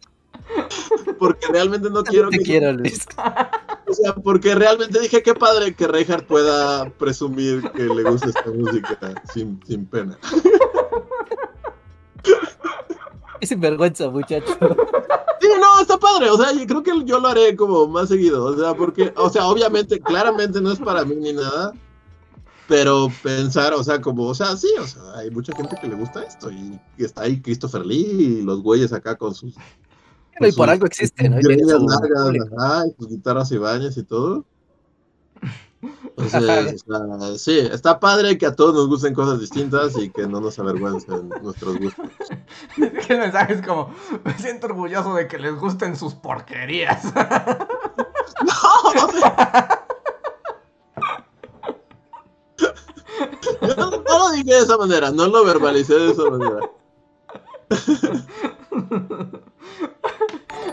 [1.21, 3.05] Porque realmente no quiero te que quiero, Luis.
[3.87, 8.49] o sea, porque realmente dije qué padre que Reinhardt pueda presumir que le gusta esta
[8.49, 8.97] música
[9.31, 10.17] sin, sin pena.
[13.39, 14.57] Es sinvergüenza, muchacho.
[15.41, 18.43] Sí, no, está padre, o sea, yo creo que yo lo haré como más seguido,
[18.45, 21.71] o sea, porque, o sea, obviamente, claramente no es para mí ni nada,
[22.67, 25.95] pero pensar, o sea, como, o sea, sí, o sea, hay mucha gente que le
[25.95, 29.53] gusta esto y está ahí Christopher Lee y los güeyes acá con sus...
[30.39, 31.39] Bueno, y por algo existe, ¿no?
[31.39, 32.55] Y tiene greñas su largas, público.
[32.57, 34.45] ajá, y sus guitarras y baños y todo.
[36.17, 40.27] Entonces, o sea, sí, está padre que a todos nos gusten cosas distintas y que
[40.27, 42.05] no nos avergüencen nuestros gustos.
[42.77, 47.03] Es que el mensaje es como, me siento orgulloso de que les gusten sus porquerías.
[48.43, 49.85] No, o sea,
[53.61, 56.59] yo no, no lo dije de esa manera, no lo verbalicé de esa manera.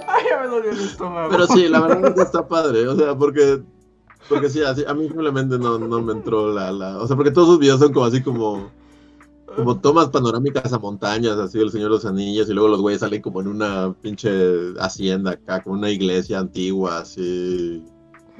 [0.06, 1.30] Ay, ya me dolió el estómago.
[1.30, 3.62] Pero sí, la verdad es que está padre, o sea, porque,
[4.28, 7.30] porque sí, así, a mí simplemente no, no me entró la, la, o sea, porque
[7.30, 8.70] todos sus videos son como así como,
[9.56, 13.00] como tomas panorámicas a montañas, así del Señor de los Anillos, y luego los güeyes
[13.00, 14.30] salen como en una pinche
[14.80, 17.82] hacienda acá, como una iglesia antigua, así,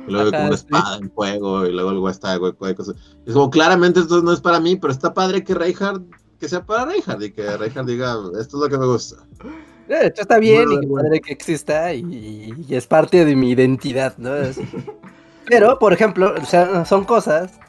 [0.07, 0.65] y luego Ajá, con una sí.
[0.65, 2.95] espada en fuego, y luego el güey está, güey, güey, cosas.
[3.27, 6.05] Es como, claramente esto no es para mí, pero está padre que Reinhardt,
[6.39, 9.17] que sea para Reinhardt, y que Reinhardt diga, esto es lo que me gusta.
[9.89, 10.87] De hecho, está bien Bueno, y bueno.
[10.87, 14.37] padre que exista y, y es parte de mi identidad, ¿no?
[14.37, 14.63] Es-
[15.45, 17.61] Pero, por ejemplo, o sea, son cosas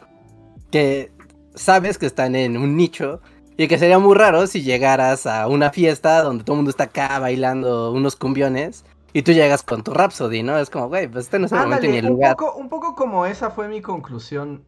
[0.72, 1.12] que
[1.56, 3.22] sabes que están en un nicho
[3.58, 6.86] y que sería muy raro si llegaras a una fiesta donde todo el mundo está
[6.86, 10.58] acá bailando unos cumbiones y tú llegas con tu Rhapsody, ¿no?
[10.60, 12.38] Es como, güey, pues este no es el momento ni Ándale, el un lugar.
[12.38, 14.64] poco, un poco como esa fue mi conclusión.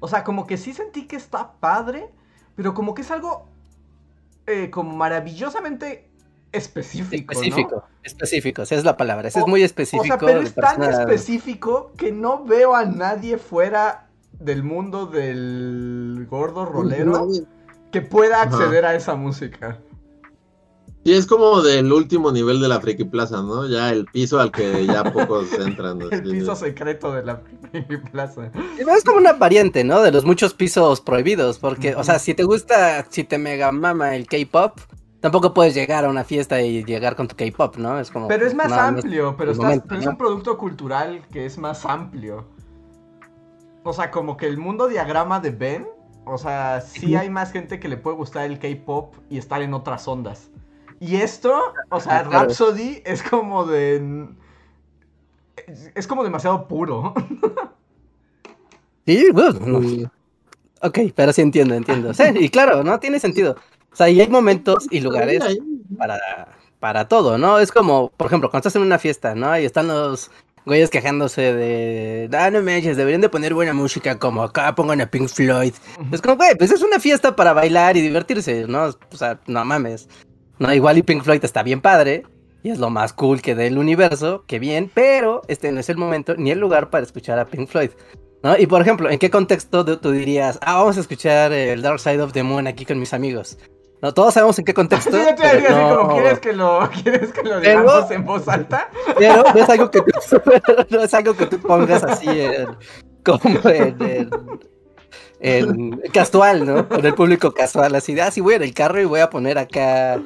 [0.00, 2.08] O sea, como que sí sentí que está padre,
[2.54, 3.48] pero como que es algo
[4.46, 6.05] eh, como maravillosamente
[6.56, 7.40] específico, ¿no?
[7.40, 10.04] Específico, específico, esa es la palabra, ese es O- muy O específico.
[10.04, 16.26] sea, pero es tan persona- específico que no veo a nadie fuera del mundo del
[16.28, 17.44] gordo rolero Nadie-
[17.92, 18.56] que pueda Ajá.
[18.56, 19.78] acceder a esa música.
[21.04, 23.68] Sí, es como del último nivel de la Friki Plaza, ¿no?
[23.68, 25.46] Ya el piso al que ya pocos
[25.80, 26.00] entran.
[26.10, 27.40] El piso secreto de la
[28.10, 28.50] plaza.
[28.76, 30.02] Es como una variante, ¿no?
[30.02, 34.16] De los muchos pisos prohibidos, porque, o sea, si te gusta, si te mega mama
[34.16, 34.80] el K-pop,
[35.26, 37.98] tampoco puedes llegar a una fiesta y llegar con tu K-pop, ¿no?
[37.98, 38.28] Es como.
[38.28, 41.46] Pero es más no, no amplio, pero, estás- momento, pero es un producto cultural que
[41.46, 42.46] es más amplio.
[43.82, 45.88] O sea, como que el mundo diagrama de Ben,
[46.24, 49.74] o sea, sí hay más gente que le puede gustar el K-pop y estar en
[49.74, 50.48] otras ondas.
[51.00, 51.52] Y esto,
[51.90, 52.22] o sea.
[52.22, 54.28] Rhapsody es como de...
[55.66, 57.14] Es, es como demasiado puro.
[59.06, 60.10] Sí, bueno, no.
[60.82, 62.12] Ok, pero sí entiendo, entiendo.
[62.14, 62.98] Sí, y claro, ¿no?
[63.00, 63.56] Tiene sentido.
[63.96, 65.42] O sea, y hay momentos y lugares
[65.96, 66.18] para,
[66.80, 67.58] para todo, ¿no?
[67.58, 69.58] Es como, por ejemplo, cuando estás en una fiesta, ¿no?
[69.58, 70.30] Y están los
[70.66, 75.10] güeyes quejándose de, ah, no manches, deberían de poner buena música como acá pongan a
[75.10, 75.72] Pink Floyd.
[76.12, 78.90] Es como, güey, pues es una fiesta para bailar y divertirse, ¿no?
[79.10, 80.10] O sea, no mames.
[80.58, 82.24] No, igual y Pink Floyd está bien padre
[82.62, 85.96] y es lo más cool que del universo, que bien, pero este no es el
[85.96, 87.92] momento ni el lugar para escuchar a Pink Floyd.
[88.42, 88.58] ¿No?
[88.58, 92.20] Y por ejemplo, ¿en qué contexto tú dirías, ah, vamos a escuchar el Dark Side
[92.20, 93.56] of the Moon aquí con mis amigos?
[94.06, 95.10] No, todos sabemos en qué contexto.
[95.16, 98.24] Sí, yo te diría así no- como, ¿quieres que lo, ¿quieres que lo digamos en
[98.24, 98.88] voz alta?
[99.18, 100.10] pero no es algo que tú,
[100.90, 102.66] no es algo que tú pongas así en,
[103.24, 104.30] como en, en-
[105.40, 106.88] en casual, ¿no?
[106.88, 109.28] Con el público casual, así de, ah, sí, voy en el carro y voy a
[109.28, 110.20] poner acá,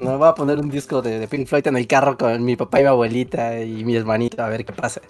[0.00, 2.54] no voy a poner un disco de, de Pink Floyd en el carro con mi
[2.54, 5.00] papá y mi abuelita y mi hermanito a ver qué pasa.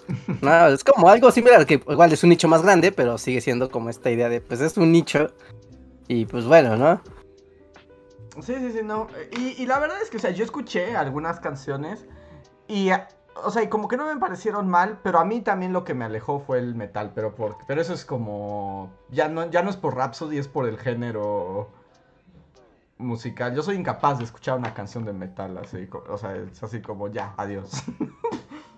[0.41, 3.69] No, es como algo similar, que igual es un nicho más grande, pero sigue siendo
[3.69, 5.29] como esta idea de, pues es un nicho
[6.07, 6.99] y pues bueno, ¿no?
[8.41, 9.07] Sí, sí, sí, no.
[9.37, 12.05] Y, y la verdad es que, o sea, yo escuché algunas canciones
[12.67, 12.89] y,
[13.35, 15.93] o sea, y como que no me parecieron mal, pero a mí también lo que
[15.93, 19.69] me alejó fue el metal, pero por, pero eso es como, ya no, ya no
[19.69, 21.69] es por Rhapsody, es por el género
[22.97, 23.53] musical.
[23.55, 27.09] Yo soy incapaz de escuchar una canción de metal, así, o sea, es así como,
[27.09, 27.83] ya, adiós.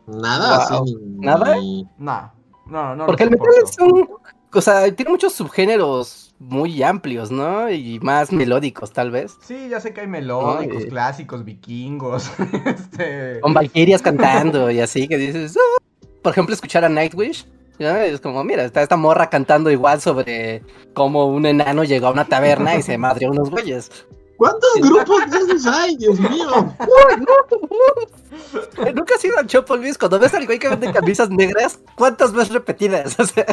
[0.07, 0.83] Nada Wow.
[0.83, 0.95] así.
[1.19, 1.55] ¿Nada?
[1.55, 2.29] ni- nah,
[2.65, 3.05] no, no.
[3.05, 4.07] Porque el metal es un
[4.55, 7.69] o sea, tiene muchos subgéneros muy amplios, ¿no?
[7.69, 9.37] Y más melódicos, tal vez.
[9.41, 10.89] Sí, ya sé que hay melódicos, Ay.
[10.89, 12.31] clásicos, vikingos.
[12.65, 13.39] este...
[13.41, 15.81] Con valquirias cantando y así, que dices, "Ah".
[16.21, 17.45] por ejemplo, escuchar a Nightwish.
[17.79, 17.95] ¿no?
[17.97, 20.63] Es como, mira, está esta morra cantando igual sobre
[20.93, 23.91] cómo un enano llegó a una taberna y se madrió unos güeyes.
[24.37, 25.95] ¿Cuántos grupos de esos hay?
[25.97, 26.49] Dios mío.
[28.95, 29.97] Nunca has ido al Chopo, Luis.
[29.97, 33.15] Cuando ves al güey que vende camisas negras, ¿cuántas veces repetidas?
[33.25, 33.45] O sea,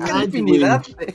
[0.00, 0.82] Ay, infinidad.
[0.98, 1.14] de-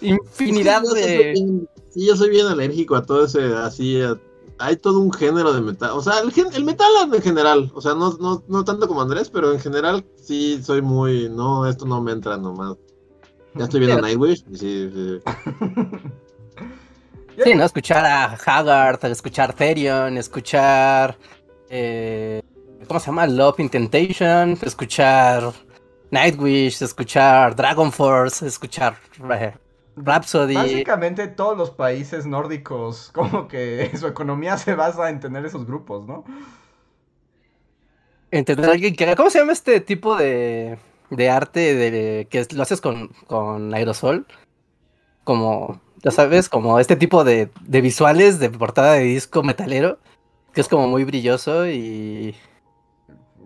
[0.00, 1.32] Infinidad de.
[1.34, 4.18] bien- sí, yo soy bien alérgico a todo ese, así, a-
[4.58, 7.80] hay todo un género de metal, o sea, el, gen- el metal en general, o
[7.80, 11.84] sea, no, no, no tanto como Andrés, pero en general sí soy muy, no, esto
[11.86, 12.76] no me entra nomás.
[13.54, 15.20] Ya estoy viendo Nightwish, y sí, sí.
[17.36, 17.64] Sí, ¿no?
[17.64, 21.16] Escuchar a Haggard, escuchar Therion, escuchar.
[21.68, 22.42] eh,
[22.86, 23.26] ¿Cómo se llama?
[23.26, 25.52] Love in Temptation, escuchar
[26.10, 28.96] Nightwish, escuchar Dragon Force, escuchar
[29.30, 29.54] eh,
[29.96, 30.54] Rhapsody.
[30.54, 36.06] Básicamente todos los países nórdicos, como que su economía se basa en tener esos grupos,
[36.06, 36.24] ¿no?
[38.30, 39.14] Entender alguien que.
[39.16, 40.78] ¿Cómo se llama este tipo de,
[41.10, 44.26] de arte de, que lo haces con, con aerosol?
[45.24, 49.98] Como, ya sabes, como este tipo de, de visuales de portada de disco metalero,
[50.52, 52.34] que es como muy brilloso y.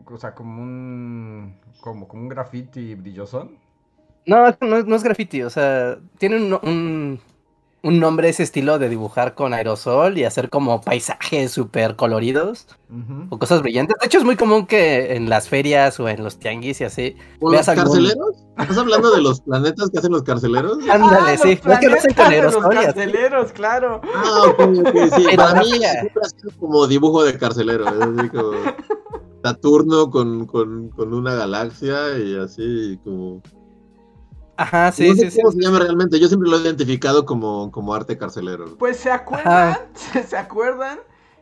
[0.04, 3.58] O sea, como un como, como un graffiti brillosón.
[4.26, 7.20] No, no, no es graffiti, o sea, tiene un, un,
[7.86, 12.66] un nombre ese estilo de dibujar con aerosol y hacer como paisajes súper coloridos
[13.30, 13.96] o cosas brillantes.
[14.00, 17.16] De hecho, es muy común que en las ferias o en los tianguis y así.
[17.40, 18.36] ¿O Veas los algún- carceleros?
[18.58, 20.78] ¿Estás hablando de los planetas que hacen los carceleros?
[20.90, 21.58] Ándale, Ah, sí.
[21.62, 24.00] los Es que con aerosol los carceleros, claro.
[24.14, 25.24] Ah, ok, ok, sí.
[25.30, 25.92] Pero Para mí grafía.
[26.00, 28.50] siempre ha sido como dibujo de carcelero, es así como
[29.44, 33.42] Saturno con, con, con una galaxia y así como...
[34.56, 35.40] Ajá, sí, no sé sí, sí.
[35.40, 38.78] cómo se llama realmente, yo siempre lo he identificado como, como arte carcelero.
[38.78, 39.76] Pues se acuerdan,
[40.26, 40.98] se acuerdan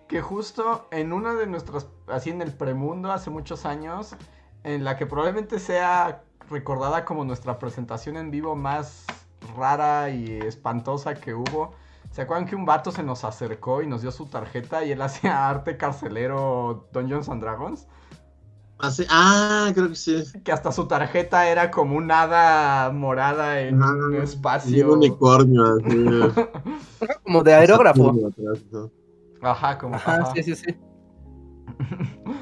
[0.09, 4.17] que justo en una de nuestras, así en el premundo hace muchos años,
[4.63, 9.07] en la que probablemente sea recordada como nuestra presentación en vivo más
[9.57, 11.75] rara y espantosa que hubo.
[12.11, 15.03] ¿Se acuerdan que un vato se nos acercó y nos dio su tarjeta y él
[15.03, 17.89] hacía arte carcelero Dungeons and Dragons?
[18.87, 20.23] Hace- ah, creo que sí.
[20.45, 24.87] Que hasta su tarjeta era como un hada morada en un Ah, Y espacio.
[24.87, 26.07] un unicornio así.
[27.23, 28.15] Como de aerógrafo.
[29.43, 29.95] Ajá, como.
[29.97, 30.33] Ajá, ajá.
[30.35, 30.77] sí, sí, sí.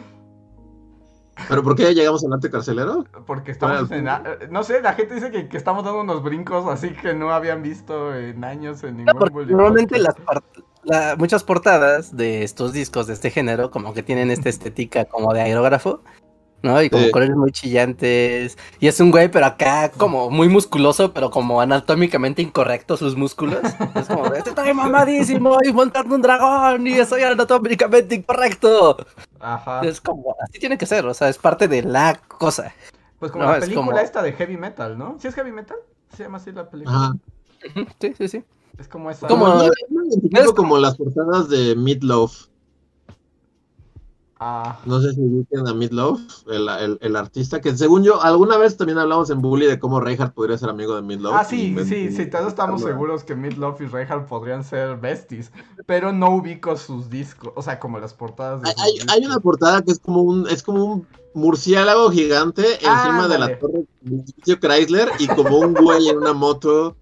[1.49, 3.05] ¿Pero por qué llegamos al arte carcelero?
[3.27, 4.53] Porque estamos ¿Cuál en...
[4.53, 7.63] No sé, la gente dice que, que estamos dando unos brincos así que no habían
[7.63, 10.15] visto en años en ningún Porque normalmente las
[10.85, 15.33] la- muchas portadas de estos discos de este género como que tienen esta estética como
[15.33, 16.03] de aerógrafo,
[16.62, 16.81] ¿no?
[16.83, 17.11] Y como Sí.
[17.11, 18.57] colores muy chillantes.
[18.81, 23.59] Y es un güey, pero acá como muy musculoso, pero como anatómicamente incorrecto sus músculos.
[23.94, 28.96] Es como, de, estoy mamadísimo y montando un dragón y soy anatómicamente incorrecto.
[29.40, 29.81] Ajá.
[29.83, 32.72] Es como, así tiene que ser, o sea, es parte de la cosa.
[33.18, 35.16] Pues como no, la es película como- esta de Heavy Metal, ¿no?
[35.20, 35.77] ¿Sí es Heavy Metal?
[36.16, 36.96] ¿Se llama así la película?
[36.96, 37.14] Ajá.
[38.01, 38.44] Sí, sí, sí.
[38.79, 39.29] Es como esa...
[39.29, 42.46] Como- identifico es como- como las portadas de Meatloaf.
[44.45, 48.57] Ah, No sé si ubican a Meatloaf, el, el, el artista que según yo, alguna
[48.57, 51.35] vez también hablamos en Bully de cómo Reinhardt podría ser amigo de Meatloaf.
[51.39, 55.53] ah sí, sí, sí, todos estamos seguros que Meatloaf y Reinhardt podrían ser besties,
[55.87, 59.39] pero no ubico sus discos, o sea, como las portadas de Hay, hay, hay una
[59.39, 64.59] portada que es como un, es como un murciélago gigante encima de la torre edificio
[64.59, 66.97] Chrysler y como un güey en una moto,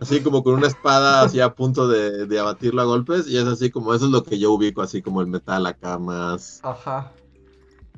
[0.00, 3.46] así como con una espada así a punto de, de abatirlo a golpes, y es
[3.46, 6.60] así como, eso es lo que yo ubico, así como el metal acá más...
[6.62, 7.12] Ajá,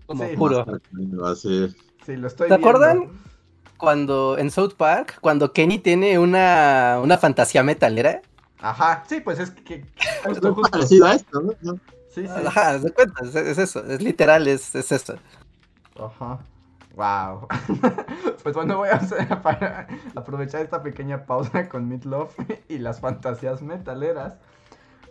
[0.06, 0.36] Como Sí.
[0.36, 0.64] puro.
[0.92, 1.74] más así.
[2.04, 2.68] sí, lo estoy ¿Se viendo.
[2.68, 3.10] acuerdan?
[3.76, 8.22] Cuando en South Park, cuando Kenny tiene una, una fantasía metalera.
[8.58, 9.84] Ajá, sí, pues es que...
[10.24, 10.70] Justo, Es justo.
[10.70, 11.74] parecido a esto, ¿no?
[12.08, 12.28] Sí, sí.
[12.46, 15.16] Ajá, de cuenta, es, es eso, es literal, es, es eso.
[15.98, 16.38] Ajá.
[16.96, 17.46] Wow.
[18.42, 18.98] pues bueno, voy a
[20.14, 22.34] aprovechar esta pequeña pausa con Meatloaf
[22.68, 24.38] y las fantasías metaleras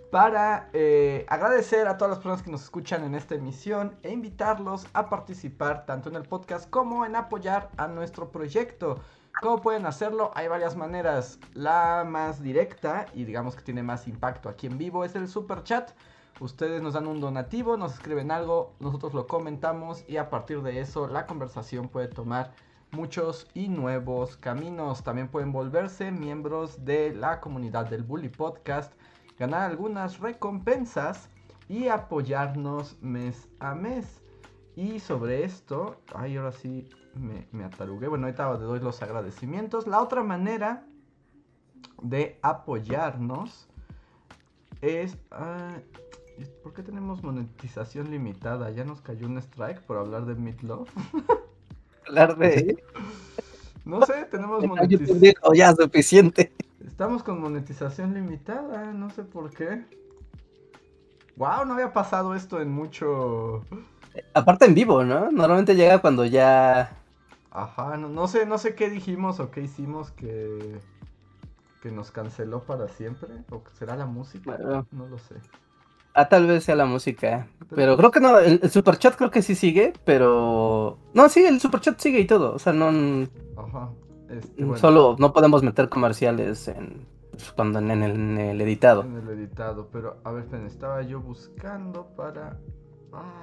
[0.10, 4.88] para eh, agradecer a todas las personas que nos escuchan en esta emisión e invitarlos
[4.94, 9.00] a participar tanto en el podcast como en apoyar a nuestro proyecto.
[9.42, 10.32] ¿Cómo pueden hacerlo?
[10.34, 11.40] Hay varias maneras.
[11.54, 15.62] La más directa y digamos que tiene más impacto aquí en vivo es el super
[15.64, 15.92] chat.
[16.42, 20.82] Ustedes nos dan un donativo, nos escriben algo, nosotros lo comentamos y a partir de
[20.82, 22.52] eso la conversación puede tomar
[22.92, 25.02] muchos y nuevos caminos.
[25.02, 28.92] También pueden volverse miembros de la comunidad del Bully Podcast,
[29.40, 31.30] ganar algunas recompensas
[31.70, 34.22] y apoyarnos mes a mes.
[34.76, 38.10] Y sobre esto, ay, ahora sí me, atarugué.
[38.10, 39.88] Bueno, ahorita te doy los agradecimientos.
[39.88, 40.86] La otra manera
[42.02, 43.70] de apoyarnos
[44.82, 45.18] es...
[45.32, 45.78] ah,
[46.64, 48.70] ¿Por qué tenemos monetización limitada?
[48.72, 50.90] Ya nos cayó un strike por hablar de Meatloaf.
[52.08, 52.84] Hablar de.
[53.86, 55.36] No sé, tenemos monetización.
[55.54, 56.52] ya suficiente.
[56.88, 59.86] Estamos con monetización limitada, no sé por qué.
[61.36, 63.64] Wow, no había pasado esto en mucho.
[64.34, 65.30] Aparte en vivo, ¿no?
[65.30, 66.98] Normalmente llega cuando ya.
[67.52, 70.80] Ajá, no, no sé, no sé qué dijimos o qué hicimos que
[71.86, 74.88] que nos canceló para siempre o será la música, Bueno.
[74.92, 75.36] no lo sé.
[76.16, 77.48] Ah, tal vez sea la música.
[77.76, 80.98] Pero creo que no, el, el superchat creo que sí sigue, pero.
[81.14, 82.54] No, sí, el superchat sigue y todo.
[82.56, 82.88] O sea, no.
[83.58, 83.90] Ajá.
[84.30, 87.06] Este, bueno, Solo no podemos meter comerciales en.
[87.32, 89.02] pues, Cuando en, en el, en el editado.
[89.04, 92.58] en el editado, pero a ver, esperen, estaba yo buscando para
[93.12, 93.42] ah,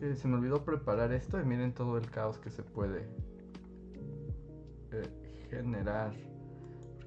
[0.00, 3.06] se me olvidó preparar esto y miren todo el caos que se puede
[4.92, 6.12] eh, generar.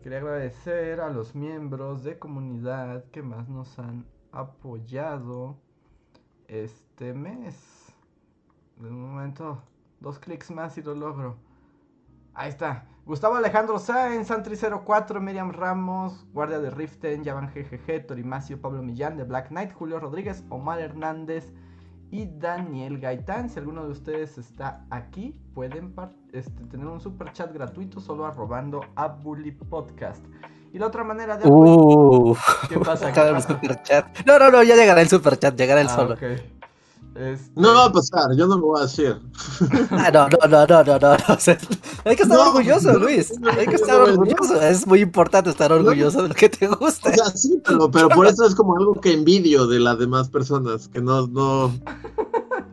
[0.04, 5.58] Quería agradecer a los miembros de comunidad que más nos han apoyado
[6.48, 7.94] este mes.
[8.78, 9.62] De momento,
[10.00, 11.38] dos clics más y lo logro.
[12.34, 12.86] Ahí está.
[13.06, 19.24] Gustavo Alejandro Sáenz, Santri04, Miriam Ramos, Guardia de Riften, Yavan GGG, Torimacio, Pablo Millán de
[19.24, 21.52] Black Knight, Julio Rodríguez, Omar Hernández
[22.12, 23.50] y Daniel Gaitán.
[23.50, 25.94] Si alguno de ustedes está aquí, pueden
[26.32, 30.24] este, tener un super chat gratuito solo arrobando a Bully Podcast.
[30.72, 31.48] Y la otra manera de.
[31.50, 32.36] Uh,
[32.70, 33.12] ¿Qué pasa?
[33.12, 34.06] ¿Qué acaba el superchat.
[34.26, 36.14] No, no, no, ya llegará el superchat, llegará el Ah, solo.
[36.14, 36.22] ok.
[37.16, 39.20] Este, No va a pasar, yo no lo voy a decir.
[39.92, 41.18] Ah, no, no, no, no, no, no.
[41.18, 41.58] no, o sea,
[42.06, 43.34] hay que estar No, orgulloso, Luis.
[43.58, 44.62] Hay que estar orgulloso.
[44.62, 47.10] Es muy importante estar orgulloso de lo que te gusta.
[47.10, 50.30] O sea, sí, pero, pero por eso es como algo que envidio de las demás
[50.30, 51.74] personas, que no, no,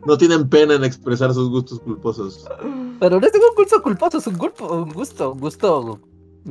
[0.04, 2.46] no tienen pena en expresar sus gustos culposos.
[3.00, 5.98] Pero no es ningún gusto culposo, es un, culpo, un gusto, un gusto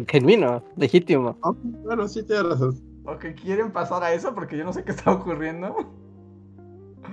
[0.07, 1.37] genuino, legítimo.
[1.83, 2.79] Bueno, sí tienes razón.
[3.05, 4.33] Ok, ¿quieren pasar a eso?
[4.33, 5.75] Porque yo no sé qué está ocurriendo.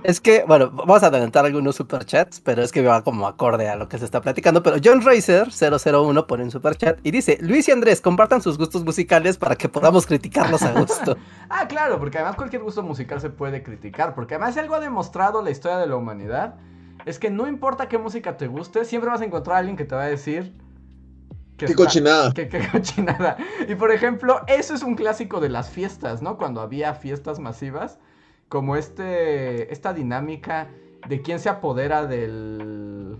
[0.03, 3.75] Es que, bueno, vamos a adelantar algunos superchats, pero es que va como acorde a
[3.75, 4.61] lo que se está platicando.
[4.61, 8.83] Pero John Racer 001 pone un superchat y dice: Luis y Andrés compartan sus gustos
[8.83, 11.15] musicales para que podamos criticarlos a gusto.
[11.55, 14.15] Ah, claro, porque además cualquier gusto musical se puede criticar.
[14.15, 16.55] Porque además si algo ha demostrado la historia de la humanidad
[17.05, 19.85] es que no importa qué música te guste, siempre vas a encontrar a alguien que
[19.85, 20.51] te va a decir
[21.57, 22.33] que Qué está- cochinada.
[22.33, 23.37] Que cochinada.
[23.67, 26.37] Y por ejemplo, eso es un clásico de las fiestas, ¿no?
[26.37, 27.99] Cuando había fiestas masivas,
[28.49, 30.67] como este esta dinámica
[31.07, 33.17] de quién se apodera del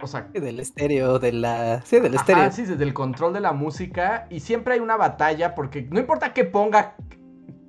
[0.00, 1.82] o sea, del estéreo, de la.
[1.82, 2.52] Sí, del Ajá, estéreo.
[2.52, 4.26] sí, desde el control de la música.
[4.30, 6.94] Y siempre hay una batalla porque no importa qué ponga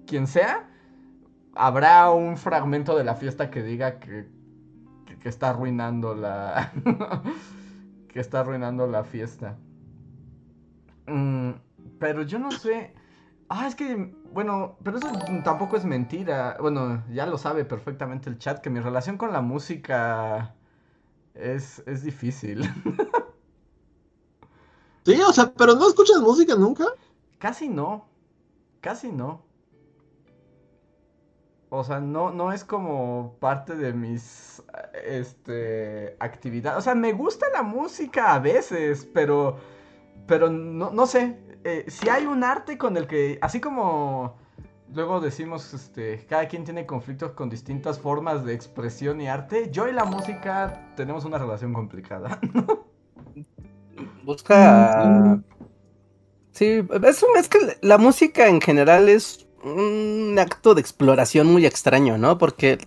[0.05, 0.69] quien sea,
[1.55, 4.27] habrá un fragmento de la fiesta que diga que,
[5.07, 6.71] que, que está arruinando la.
[8.09, 9.57] que está arruinando la fiesta.
[11.07, 11.51] Mm,
[11.99, 12.93] pero yo no sé.
[13.49, 15.07] Ah, es que, bueno, pero eso
[15.43, 16.57] tampoco es mentira.
[16.61, 20.55] Bueno, ya lo sabe perfectamente el chat que mi relación con la música
[21.35, 22.61] es, es difícil.
[25.05, 26.85] Sí, o sea, pero no escuchas música nunca.
[27.39, 28.07] Casi no.
[28.81, 29.45] Casi no.
[31.71, 34.63] O sea, no, no es como parte de mis
[35.05, 36.79] este actividades.
[36.79, 39.57] O sea, me gusta la música a veces, pero.
[40.27, 41.37] Pero no, no sé.
[41.65, 43.39] eh, si hay un arte con el que.
[43.41, 44.37] Así como.
[44.93, 49.69] Luego decimos, este, cada quien tiene conflictos con distintas formas de expresión y arte.
[49.71, 52.39] Yo y la música tenemos una relación complicada.
[54.23, 55.41] Busca.
[56.51, 61.65] Sí, es, un- es que la música en general es un acto de exploración muy
[61.65, 62.37] extraño, ¿no?
[62.37, 62.77] Porque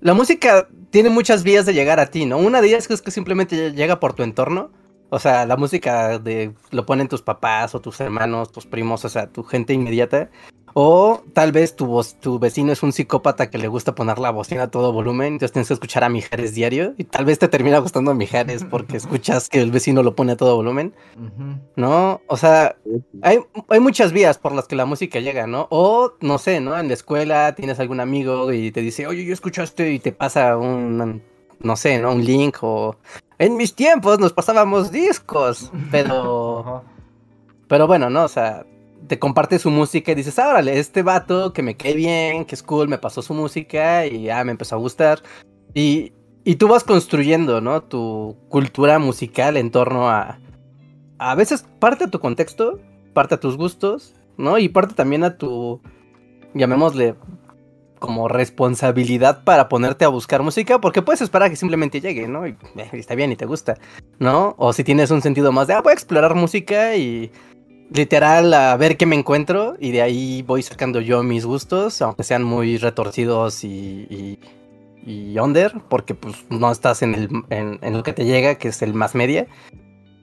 [0.00, 2.38] la música tiene muchas vías de llegar a ti, ¿no?
[2.38, 4.70] Una de ellas es que simplemente llega por tu entorno.
[5.10, 9.08] O sea, la música de lo ponen tus papás o tus hermanos, tus primos, o
[9.08, 10.30] sea, tu gente inmediata.
[10.76, 14.30] O tal vez tu, voz- tu vecino es un psicópata que le gusta poner la
[14.30, 17.46] bocina a todo volumen, entonces tienes que escuchar a Mijares diario y tal vez te
[17.46, 20.92] termina gustando Mijares porque escuchas que el vecino lo pone a todo volumen.
[21.76, 22.20] ¿no?
[22.26, 22.74] O sea,
[23.22, 25.68] hay, hay muchas vías por las que la música llega, ¿no?
[25.70, 26.76] O, no sé, ¿no?
[26.76, 30.10] En la escuela tienes algún amigo y te dice, oye, yo escucho esto y te
[30.10, 31.22] pasa un,
[31.60, 32.12] no sé, ¿no?
[32.12, 32.96] Un link o...
[33.38, 36.82] En mis tiempos nos pasábamos discos, pero...
[37.68, 38.24] Pero bueno, ¿no?
[38.24, 38.64] O sea,
[39.06, 42.54] te comparte su música y dices, ah, órale, este vato que me cae bien, que
[42.54, 45.22] es cool, me pasó su música y ya me empezó a gustar.
[45.74, 46.12] Y,
[46.44, 47.82] y tú vas construyendo, ¿no?
[47.82, 50.38] Tu cultura musical en torno a...
[51.18, 52.80] A veces parte a tu contexto,
[53.12, 54.58] parte a tus gustos, ¿no?
[54.58, 55.80] Y parte también a tu,
[56.54, 57.14] llamémosle,
[57.98, 62.46] como responsabilidad para ponerte a buscar música, porque puedes esperar a que simplemente llegue, ¿no?
[62.46, 63.78] Y eh, está bien y te gusta,
[64.18, 64.54] ¿no?
[64.58, 67.30] O si tienes un sentido más de, ah, voy a explorar música y
[67.90, 72.22] literal a ver qué me encuentro y de ahí voy sacando yo mis gustos, aunque
[72.22, 74.38] sean muy retorcidos y,
[75.06, 78.82] y, under, porque pues no estás en, el, en lo que te llega, que es
[78.82, 79.46] el más media.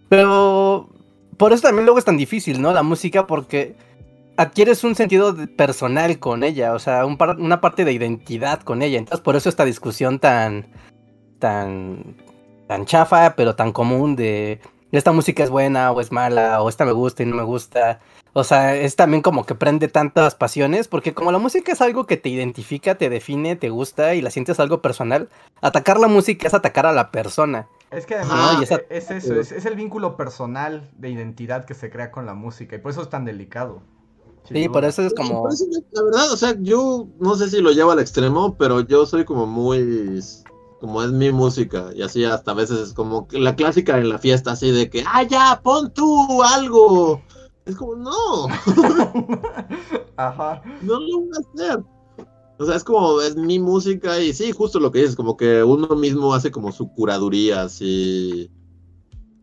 [0.09, 0.89] Pero
[1.38, 2.74] por eso también luego es tan difícil, ¿no?
[2.74, 3.76] La música, porque
[4.38, 8.97] adquieres un sentido personal con ella, o sea, una parte de identidad con ella.
[8.97, 10.68] Entonces, por eso esta discusión tan,
[11.39, 12.16] tan,
[12.68, 14.59] tan chafa, pero tan común de
[14.98, 18.00] esta música es buena o es mala, o esta me gusta y no me gusta.
[18.34, 22.06] O sea, es también como que prende tantas pasiones, porque como la música es algo
[22.06, 25.30] que te identifica, te define, te gusta y la sientes algo personal,
[25.62, 27.68] atacar la música es atacar a la persona.
[27.92, 32.10] Es que además es eso, es, es, el vínculo personal de identidad que se crea
[32.10, 33.82] con la música y por eso es tan delicado.
[34.48, 35.48] Sí, por eso es como...
[35.92, 39.24] la verdad, o sea, yo no sé si lo llevo al extremo, pero yo soy
[39.24, 40.20] como muy...
[40.82, 44.17] Como es mi música, y así hasta a veces es como la clásica en la
[44.17, 47.21] fiesta, así de que, ah, ya, pon tú algo.
[47.65, 48.47] Es como, no.
[50.17, 50.63] Ajá.
[50.82, 51.84] No lo voy a hacer.
[52.57, 55.63] O sea, es como, es mi música y sí, justo lo que dices, como que
[55.63, 58.49] uno mismo hace como su curaduría, así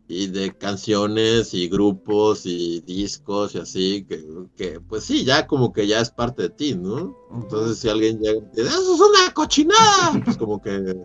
[0.08, 4.24] y de canciones y grupos y discos y así, que,
[4.56, 7.14] que, pues sí, ya como que ya es parte de ti, ¿no?
[7.34, 10.96] Entonces si alguien llega y dice, eso es una cochinada, pues como que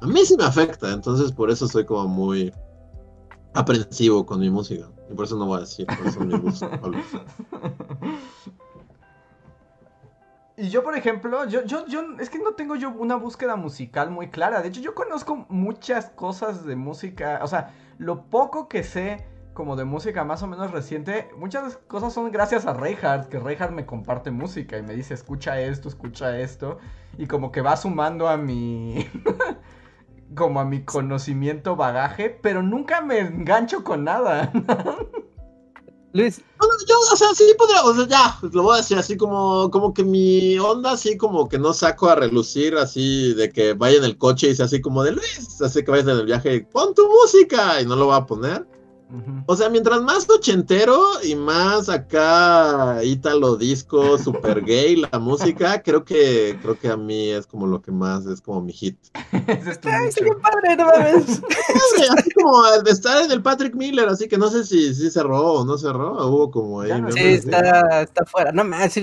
[0.00, 2.50] a mí sí me afecta, entonces por eso soy como muy
[3.52, 6.80] aprensivo con mi música, y por eso no voy a decir, por eso me gusta.
[10.56, 14.10] Y yo, por ejemplo, yo, yo, yo, es que no tengo yo una búsqueda musical
[14.10, 14.60] muy clara.
[14.60, 17.40] De hecho, yo conozco muchas cosas de música.
[17.42, 19.24] O sea, lo poco que sé
[19.54, 23.72] como de música más o menos reciente, muchas cosas son gracias a Reinhardt, que Reinhardt
[23.72, 26.78] me comparte música y me dice, escucha esto, escucha esto,
[27.18, 29.06] y como que va sumando a mi...
[30.34, 34.50] como a mi conocimiento bagaje, pero nunca me engancho con nada.
[36.12, 36.42] Luis.
[36.88, 39.94] yo, o sea, sí podría, o sea, ya, lo voy a decir así como, como
[39.94, 44.04] que mi onda, así como que no saco a relucir, así de que vaya en
[44.04, 46.94] el coche y sea así como de Luis, así que vayas en el viaje, pon
[46.94, 48.66] tu música y no lo va a poner.
[49.46, 56.04] O sea, mientras más ochentero y más acá ítalo disco, super gay la música, creo
[56.04, 58.96] que creo que a mí es como lo que más es como mi hit.
[59.32, 61.42] Ay, qué padre, no mames.
[62.18, 65.10] así como el de estar en el Patrick Miller, así que no sé si, si
[65.10, 66.90] cerró o no cerró, hubo como ahí.
[67.10, 68.52] sí, está, está fuera.
[68.52, 68.98] No más,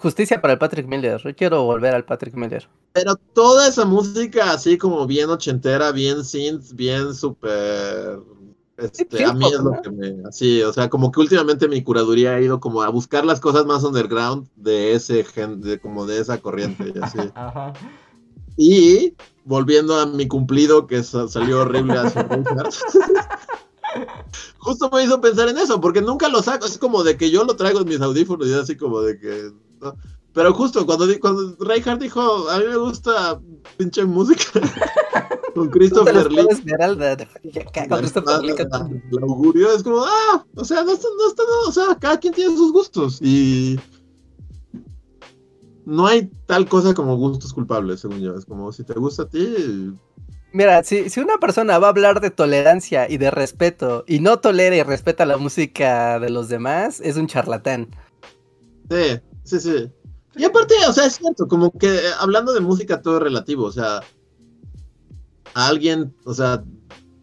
[0.00, 1.20] justicia para el Patrick Miller.
[1.22, 2.68] Yo quiero volver al Patrick Miller.
[2.92, 8.18] Pero toda esa música así como bien ochentera, bien synth, bien super
[8.76, 10.28] este, a mí es lo que me.
[10.28, 13.66] Así, o sea, como que últimamente mi curaduría ha ido como a buscar las cosas
[13.66, 17.18] más underground de ese gen, de, como de esa corriente y así.
[18.58, 19.14] Y
[19.44, 22.24] volviendo a mi cumplido que salió horrible hace
[24.58, 26.66] Justo me hizo pensar en eso, porque nunca lo saco.
[26.66, 29.52] Es como de que yo lo traigo en mis audífonos y así como de que.
[30.32, 33.40] Pero justo cuando, cuando Reinhardt dijo, a mí me gusta
[33.76, 34.60] pinche música
[35.56, 36.36] con Christopher Lee.
[36.36, 38.54] Con Christopher Lee.
[39.10, 42.20] El augurio es como, ah, o sea, no está, no está, no, o sea, cada
[42.20, 43.80] quien tiene sus gustos y
[45.86, 48.34] no hay tal cosa como gustos culpables, según yo.
[48.34, 49.96] Es como, si te gusta a ti,
[50.52, 54.38] Mira, si, si, una persona va a hablar de tolerancia y de respeto y no
[54.38, 57.88] tolera y respeta la música de los demás, es un charlatán.
[58.90, 59.92] Sí, sí, sí.
[60.34, 63.64] Y aparte, o sea, es cierto, como que eh, hablando de música todo es relativo,
[63.64, 64.00] o sea,
[65.56, 66.62] a alguien, o sea,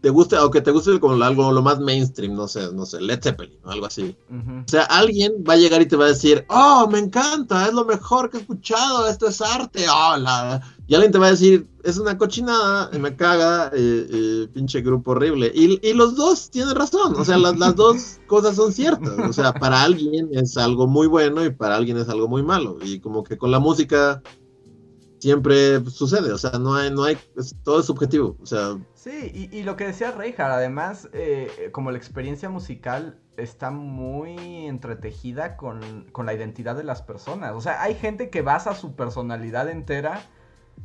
[0.02, 3.22] te guste, aunque te guste como algo lo más mainstream, no sé, no sé, Led
[3.22, 4.18] Zeppelin o algo así.
[4.30, 7.74] O sea, alguien va a llegar y te va a decir, oh, me encanta, es
[7.74, 10.16] lo mejor que he escuchado, esto es arte, oh,
[10.88, 13.72] Y alguien te va a decir, es una cochinada, me caga,
[14.52, 15.52] pinche grupo horrible.
[15.54, 19.30] Y, y, los dos tienen razón, o sea, las, las dos cosas son ciertas.
[19.30, 22.80] O sea, para alguien es algo muy bueno y para alguien es algo muy malo.
[22.84, 24.24] Y como que con la música
[25.24, 27.18] siempre sucede, o sea, no hay, no hay,
[27.64, 28.78] todo es subjetivo, o sea.
[28.94, 35.56] Sí, y, lo que decía Reinhardt, además, eh, como la experiencia musical está muy entretejida
[35.56, 39.70] con, con, la identidad de las personas, o sea, hay gente que basa su personalidad
[39.70, 40.22] entera,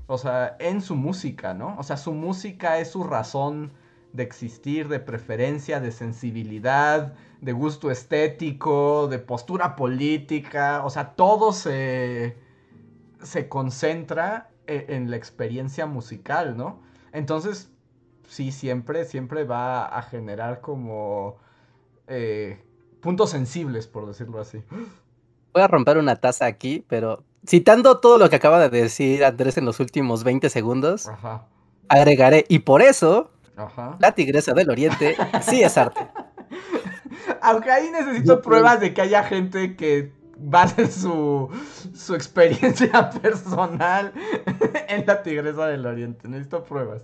[0.07, 1.75] o sea, en su música, ¿no?
[1.77, 3.73] O sea, su música es su razón
[4.13, 11.53] de existir, de preferencia, de sensibilidad, de gusto estético, de postura política, o sea, todo
[11.53, 12.37] se
[13.23, 16.81] se concentra e, en, la experiencia musical, ¿no?
[17.13, 17.71] Entonces,
[18.29, 21.37] sí, siempre, siempre va a generar como
[22.07, 22.63] eh,
[23.01, 24.63] puntos sensibles, por decirlo así.
[25.53, 29.57] Voy a romper una taza aquí, pero citando todo lo que acaba de decir Andrés
[29.57, 31.47] en los últimos 20 segundos, Ajá.
[31.89, 33.97] agregaré, y por eso, Ajá.
[33.99, 36.07] la Tigresa del Oriente sí es arte.
[37.43, 41.49] Aunque ahí necesito pruebas de que haya gente que base su,
[41.95, 44.13] su experiencia personal
[44.89, 46.29] en la Tigresa del Oriente.
[46.29, 47.03] Necesito pruebas.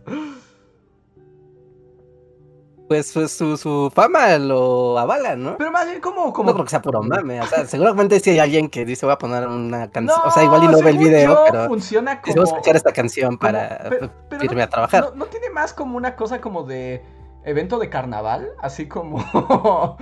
[2.86, 5.56] Pues, su, su fama lo avala, ¿no?
[5.56, 6.32] Pero más bien como...
[6.34, 6.50] como...
[6.50, 9.14] No creo que sea puro mame, o sea, seguramente sí hay alguien que dice voy
[9.14, 12.20] a poner una canción, No, o sea, igual y no ve el video, pero funciona
[12.22, 12.56] dice, voy a como...
[12.58, 13.88] escuchar esta canción como- para
[14.28, 15.04] pero irme no- a trabajar.
[15.10, 17.02] No, no tiene más como una cosa como de
[17.44, 19.18] evento de carnaval, así como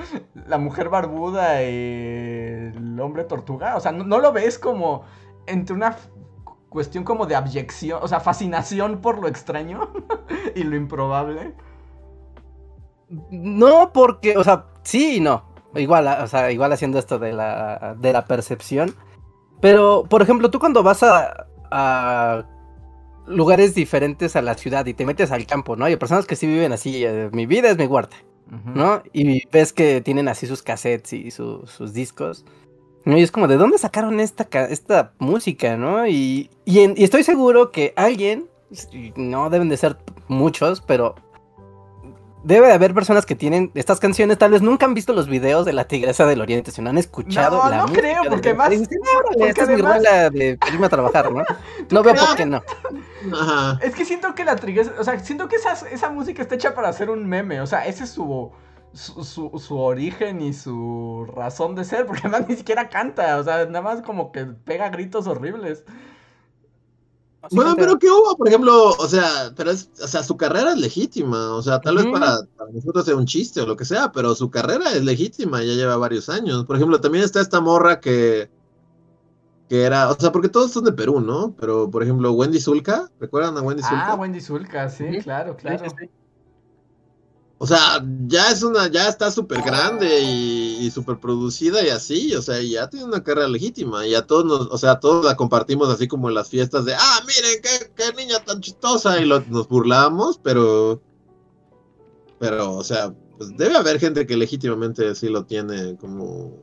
[0.47, 3.77] la mujer barbuda y el hombre tortuga.
[3.77, 5.05] O sea, no, lo ves como
[5.47, 5.97] entre una
[6.69, 9.93] cuestión como de abyección, o sea, fascinación por lo extraño
[10.55, 11.55] y lo improbable.
[13.31, 15.45] No, porque, o sea, sí y no.
[15.75, 18.95] Igual, o sea, igual haciendo esto de la, de la percepción.
[19.61, 22.47] Pero, por ejemplo, tú cuando vas a
[23.27, 25.85] lugares diferentes a la ciudad y te metes al campo, ¿no?
[25.85, 28.17] Hay personas que sí viven así, eh, mi vida es mi huerta,
[28.49, 28.71] Ujú.
[28.79, 29.03] ¿no?
[29.13, 32.45] Y ves que tienen así sus cassettes y su- sus discos.
[33.05, 33.19] ¿no?
[33.19, 36.07] Y es como, ¿de dónde sacaron esta, esta música, no?
[36.07, 38.49] Y, y, en- y estoy seguro que alguien,
[39.17, 39.97] no deben de ser
[40.29, 41.15] muchos, pero
[42.45, 45.65] debe de haber personas que tienen estas canciones, tal vez nunca han visto los videos
[45.65, 48.55] de la Tigresa del Oriente, sino han escuchado No, la no música creo, de- porque
[48.55, 51.33] más- y dicen, "Ah, órale, porque esta es además- mi rola de irme a trabajar,
[51.33, 51.45] ¿no?
[51.91, 52.63] No veo por qué no.
[53.33, 53.79] Ajá.
[53.83, 56.75] Es que siento que la Tigresa, o sea, siento que esa, esa música está hecha
[56.75, 58.51] para hacer un meme, o sea, ese es su,
[58.93, 63.45] su, su, su origen y su razón de ser, porque además ni siquiera canta, o
[63.45, 65.85] sea, nada más como que pega gritos horribles.
[67.51, 68.37] Bueno, pero ¿qué hubo?
[68.37, 71.97] Por ejemplo, o sea, pero es, o sea, su carrera es legítima, o sea, tal
[71.97, 75.05] vez para, para nosotros sea un chiste o lo que sea, pero su carrera es
[75.05, 76.65] legítima, ya lleva varios años.
[76.65, 78.49] Por ejemplo, también está esta morra que,
[79.69, 81.55] que era, o sea, porque todos son de Perú, ¿no?
[81.59, 84.13] Pero, por ejemplo, Wendy Zulka, ¿recuerdan a Wendy Zulka?
[84.13, 85.79] Ah, Wendy Zulka, sí, claro, claro.
[85.85, 86.11] Sí, sí, sí.
[87.63, 92.35] O sea, ya es una, ya está súper grande y, y súper producida y así,
[92.35, 95.37] o sea, ya tiene una carrera legítima y a todos nos, o sea, todos la
[95.37, 97.63] compartimos así como en las fiestas de, ah, miren,
[97.95, 101.01] qué, niña tan chistosa y nos burlamos, pero,
[102.41, 106.59] pero, o sea, pues debe haber gente que legítimamente sí lo tiene como,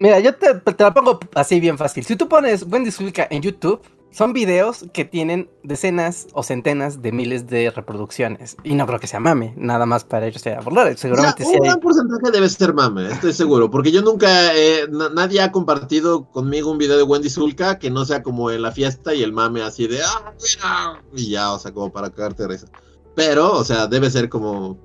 [0.00, 2.04] Mira, yo te, te la pongo así bien fácil.
[2.04, 3.80] Si tú pones Wendy Zulka en YouTube,
[4.12, 8.56] son videos que tienen decenas o centenas de miles de reproducciones.
[8.62, 10.86] Y no creo que sea mame, nada más para ellos sea burlar.
[10.86, 11.60] o sea, Seguramente sí un hay.
[11.68, 16.24] gran porcentaje debe ser mame, estoy seguro, porque yo nunca, eh, na- nadie ha compartido
[16.30, 19.32] conmigo un video de Wendy Zulka que no sea como en la fiesta y el
[19.32, 22.66] mame así de, ah, mira, y ya, o sea, como para cagarte de risa.
[23.14, 24.78] Pero, o sea, debe ser como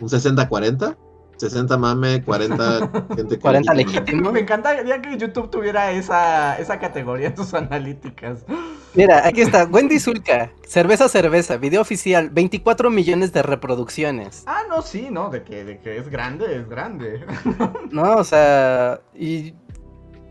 [0.00, 0.96] un 60-40,
[1.38, 4.00] 60 mame, 40 gente 40 legítima.
[4.00, 4.32] legítimo.
[4.32, 8.44] Me encantaría que YouTube tuviera esa, esa categoría en sus analíticas.
[8.94, 14.42] Mira, aquí está, Wendy Zulka, cerveza, cerveza, video oficial, 24 millones de reproducciones.
[14.46, 17.24] Ah, no, sí, no, de que, de que es grande, es grande.
[17.90, 19.54] No, o sea, y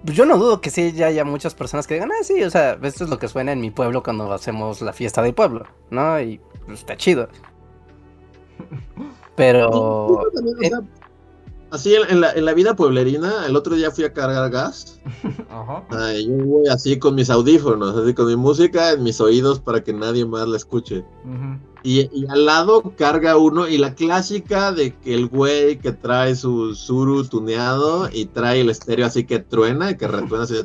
[0.04, 2.78] yo no dudo que sí ya haya muchas personas que digan, ah, sí, o sea,
[2.82, 6.20] esto es lo que suena en mi pueblo cuando hacemos la fiesta del pueblo, ¿no?
[6.20, 7.30] Y pues, está chido.
[9.36, 10.08] Pero...
[10.10, 10.97] Incluso también, o sea,
[11.70, 15.00] Así en, en la, en la vida pueblerina, el otro día fui a cargar gas.
[15.50, 15.84] Ajá.
[15.90, 19.84] Ay, yo voy así con mis audífonos, así con mi música en mis oídos para
[19.84, 21.04] que nadie más la escuche.
[21.26, 21.60] Ujú.
[21.84, 26.36] Y, y al lado carga uno, y la clásica de que el güey que trae
[26.36, 30.56] su suru tuneado y trae el estéreo así que truena y que retuena así.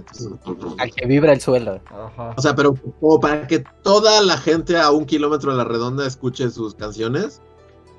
[0.79, 1.81] Al que vibra el suelo.
[1.87, 2.35] Ajá.
[2.37, 6.07] O sea, pero como para que toda la gente a un kilómetro de la redonda
[6.07, 7.41] escuche sus canciones.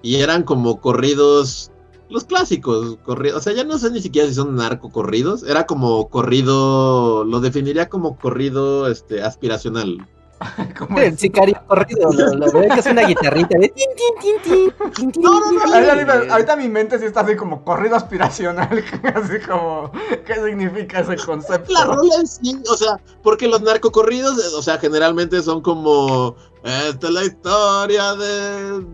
[0.02, 1.72] Y eran como corridos,
[2.14, 3.40] los clásicos, corridos.
[3.40, 5.44] O sea, ya no sé ni siquiera si son narco corridos.
[5.44, 10.08] Era como corrido, lo definiría como corrido este, aspiracional.
[10.78, 14.72] Como El sicario corrido, lo, lo veo que es una guitarrita de tin, tin, tin,
[14.76, 17.96] tin, tin, tin, No, no, no, ahorita- ahorita mi mente sí está así como corrido
[17.96, 18.84] aspiracional,
[19.16, 19.90] así como,
[20.26, 21.72] ¿qué significa ese concepto?
[21.72, 26.36] La rola en sí, o sea, porque los narcocorridos, eh, o sea, generalmente son como,
[26.64, 28.86] esta es la historia de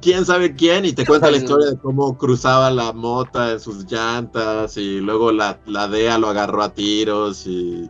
[0.00, 3.84] quién sabe quién, y te cuenta la historia de cómo cruzaba la mota en sus
[3.90, 7.88] llantas, y luego la, la DEA lo agarró a tiros, y,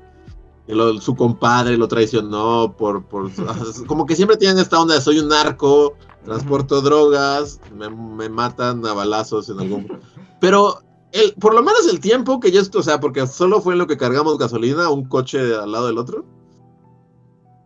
[0.66, 3.30] y lo- su compadre lo traicionó por, por
[3.86, 5.94] como que siempre tienen esta onda de soy un narco,
[6.24, 10.00] transporto drogas, me, me matan a balazos en algún...
[10.40, 10.80] Pero
[11.12, 13.78] el, por lo menos el tiempo que yo, esto, o sea, porque solo fue en
[13.78, 16.24] lo que cargamos gasolina, un coche al lado del otro.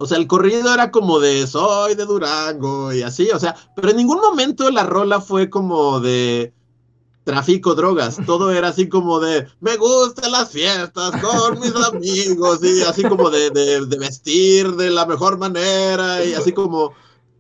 [0.05, 3.89] O sea, el corrido era como de soy de Durango y así, o sea, pero
[3.91, 6.53] en ningún momento la rola fue como de
[7.25, 8.19] trafico drogas.
[8.27, 13.31] Todo era así como de, me gustan las fiestas con mis amigos y así como
[13.31, 16.93] de, de, de vestir de la mejor manera y así como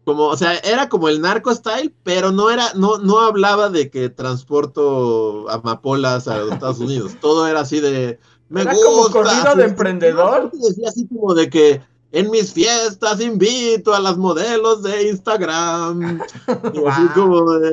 [0.04, 3.90] como, o sea, era como el narco style, pero no era, no, no hablaba de
[3.90, 7.16] que transporto amapolas a los Estados Unidos.
[7.20, 8.18] Todo era así de,
[8.50, 8.86] me Era gusta.
[8.86, 10.50] como corrido de emprendedor.
[10.52, 11.80] Decía así como de que
[12.14, 16.20] en mis fiestas invito a las modelos de Instagram.
[16.72, 17.14] Y, así Guau.
[17.14, 17.72] como de-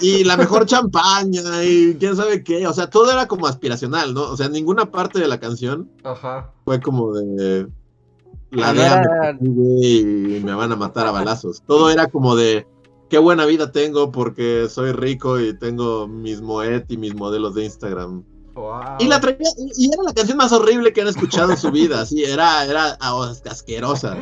[0.00, 2.66] y la mejor champaña y quién sabe qué.
[2.66, 4.22] O sea, todo era como aspiracional, ¿no?
[4.30, 6.52] O sea, ninguna parte de la canción Ajá.
[6.64, 7.66] fue como de
[8.50, 11.62] la persigue y me van a matar a balazos.
[11.66, 12.66] Todo era como de
[13.08, 17.64] qué buena vida tengo porque soy rico y tengo mis Moet y mis modelos de
[17.64, 18.22] Instagram.
[18.54, 18.96] Wow.
[18.98, 22.00] Y la traía, y era la canción más horrible que han escuchado en su vida,
[22.00, 24.16] así, era, era ah, asquerosa.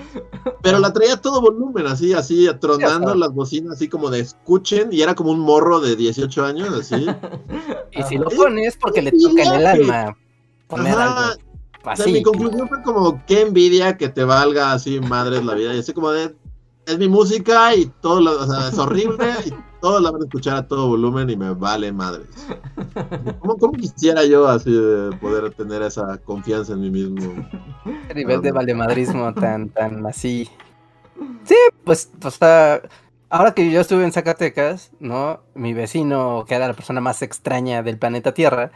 [0.62, 4.90] Pero la traía a todo volumen, así, así, tronando las bocinas, así como de escuchen,
[4.92, 7.06] y era como un morro de 18 años, así.
[7.92, 10.16] Y si lo pones porque le toca en el alma
[10.68, 11.42] poner Ajá, algo
[11.80, 12.12] O sea, así.
[12.12, 15.74] mi conclusión fue como, qué envidia que te valga así madres la vida.
[15.74, 16.34] Y así como de,
[16.86, 20.24] es mi música y todo lo, o sea, es horrible y todos la van a
[20.24, 22.28] escuchar a todo volumen y me vale madres.
[23.40, 27.46] ¿Cómo, cómo quisiera yo así de poder tener esa confianza en mí mismo?
[28.04, 30.48] Ese nivel de valemadrismo tan, tan así.
[31.44, 32.82] Sí, pues, o sea,
[33.30, 35.40] ahora que yo estuve en Zacatecas, ¿no?
[35.54, 38.70] Mi vecino, que era la persona más extraña del planeta Tierra,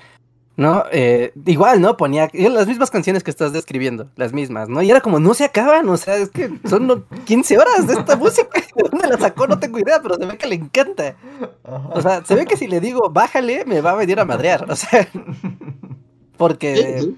[0.56, 0.84] ¿no?
[0.92, 1.96] Eh, igual, ¿no?
[1.96, 4.82] Ponía las mismas canciones que estás describiendo, las mismas, ¿no?
[4.82, 7.94] Y era como, no se acaban, o sea, es que son no- 15 horas de
[7.94, 8.48] esta música.
[8.76, 9.46] ¿De dónde la sacó?
[9.46, 11.16] No tengo idea, pero se ve que le encanta.
[11.92, 14.70] O sea, se ve que si le digo, bájale, me va a venir a madrear,
[14.70, 15.08] o sea,
[16.36, 17.14] porque...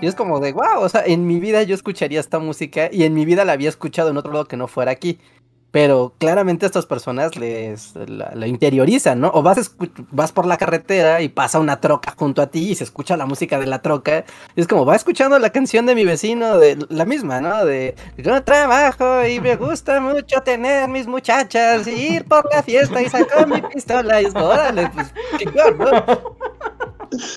[0.00, 3.04] Y es como de, wow, o sea, en mi vida yo escucharía esta música y
[3.04, 5.18] en mi vida la había escuchado en otro lado que no fuera aquí.
[5.72, 9.30] Pero claramente a estas personas les la, interiorizan, ¿no?
[9.34, 9.74] O vas,
[10.10, 13.24] vas por la carretera y pasa una troca junto a ti y se escucha la
[13.24, 14.24] música de la troca.
[14.54, 17.64] Y es como, va escuchando la canción de mi vecino, de la misma, ¿no?
[17.64, 23.00] De yo trabajo y me gusta mucho tener mis muchachas y ir por la fiesta
[23.00, 24.20] y sacar mi pistola.
[24.20, 26.04] Y es como, órale, pues, chingón, ¿no?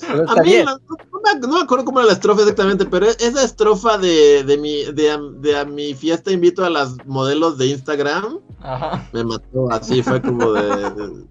[0.08, 0.80] Pero A mí, la- no,
[1.24, 4.58] me, no me acuerdo cómo era la estrofa exactamente, pero e- esa estrofa de, de,
[4.58, 9.08] mi, de, a- de a mi fiesta invito a las modelos de Instagram Ajá.
[9.14, 11.26] me mató así, fue como de, de-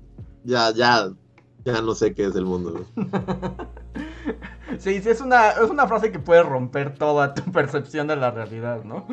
[0.45, 1.11] ya, ya,
[1.65, 2.85] ya no sé qué es el mundo.
[4.79, 8.31] Sí, sí, es una, es una frase que puede romper toda tu percepción de la
[8.33, 9.07] realidad, ¿no?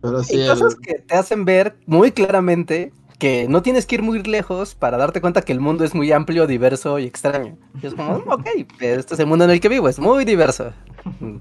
[0.00, 2.92] Pero sí, Y el- cosas que te hacen ver muy claramente
[3.24, 6.12] que no tienes que ir muy lejos para darte cuenta que el mundo es muy
[6.12, 7.56] amplio, diverso y extraño.
[7.82, 8.46] Y es como, ok,
[8.80, 10.74] este es el mundo en el que vivo, es muy diverso.
[11.20, 11.36] Mm,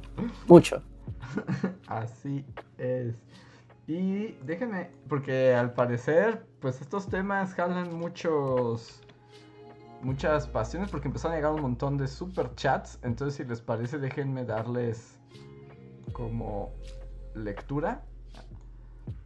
[0.48, 0.82] Mucho.
[1.88, 2.46] Así
[2.78, 3.14] es.
[3.86, 9.02] Y déjenme, porque al parecer, pues estos temas jalan muchos,
[10.02, 12.98] muchas pasiones, porque empezaron a llegar un montón de super chats.
[13.04, 15.20] Entonces, si les parece, déjenme darles
[16.14, 16.72] como
[17.36, 18.06] lectura.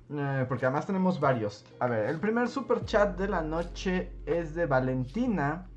[0.09, 1.65] Eh, porque además tenemos varios.
[1.79, 5.67] A ver, el primer super chat de la noche es de Valentina.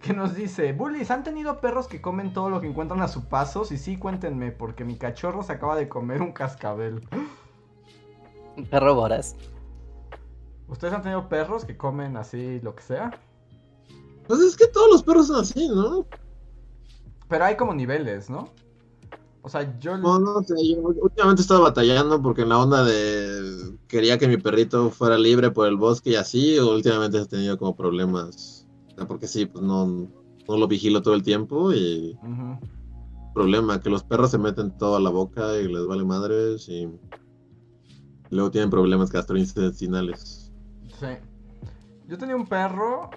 [0.00, 3.28] Que nos dice, Bullies, ¿han tenido perros que comen todo lo que encuentran a su
[3.28, 3.64] paso?
[3.64, 7.08] Si sí, cuéntenme, porque mi cachorro se acaba de comer un cascabel.
[8.70, 9.34] Perro Boras.
[10.68, 13.10] ¿Ustedes han tenido perros que comen así lo que sea?
[14.28, 16.06] pues es que todos los perros son así, ¿no?
[17.28, 18.50] Pero hay como niveles, ¿no?
[19.42, 19.96] O sea, yo...
[19.96, 24.28] No, no sé, yo últimamente he estado batallando porque en la onda de quería que
[24.28, 28.66] mi perrito fuera libre por el bosque y así, últimamente he tenido como problemas.
[28.92, 32.18] O sea, porque sí, pues no, no lo vigilo todo el tiempo y
[33.34, 36.88] problema, que los perros se meten todo a la boca y les vale madres y
[38.30, 40.52] luego tienen problemas gastrointestinales.
[40.98, 41.06] Sí.
[42.08, 43.10] Yo tenía un perro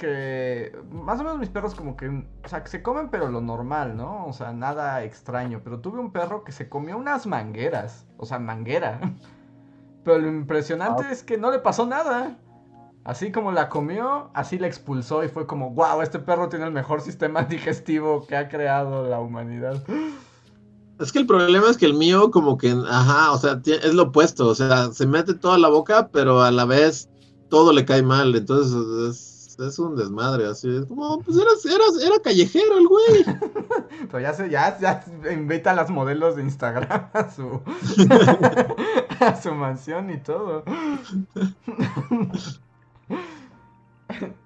[0.00, 0.76] que...
[0.90, 2.08] Más o menos mis perros como que...
[2.08, 4.26] O sea, que se comen pero lo normal, ¿no?
[4.26, 5.60] O sea, nada extraño.
[5.62, 8.06] Pero tuve un perro que se comió unas mangueras.
[8.16, 9.00] O sea, manguera.
[10.04, 12.38] Pero lo impresionante es que no le pasó nada.
[13.04, 16.72] Así como la comió, así la expulsó y fue como, wow, este perro tiene el
[16.72, 19.82] mejor sistema digestivo que ha creado la humanidad.
[20.98, 24.04] Es que el problema es que el mío como que, ajá, o sea, es lo
[24.04, 27.08] opuesto, o sea, se mete toda la boca, pero a la vez
[27.48, 28.74] todo le cae mal, entonces
[29.08, 29.29] es,
[29.66, 33.24] es un desmadre, así, es como, pues era, era, era callejero el güey.
[34.10, 37.60] Pero ya se, ya, ya invita a las modelos de Instagram a su
[39.20, 40.64] a su mansión y todo.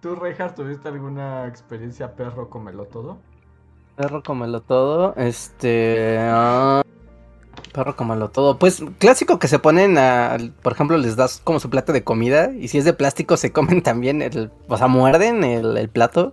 [0.01, 3.19] ¿Tú, Rejar, tuviste alguna experiencia perro comelo todo?
[3.97, 5.15] Perro comelo todo.
[5.17, 6.19] Este.
[6.21, 6.83] ah,
[7.73, 8.59] Perro como lo todo.
[8.59, 12.51] Pues clásico que se ponen a, por ejemplo, les das como su plato de comida
[12.53, 16.33] y si es de plástico se comen también el, o sea, muerden el, el plato.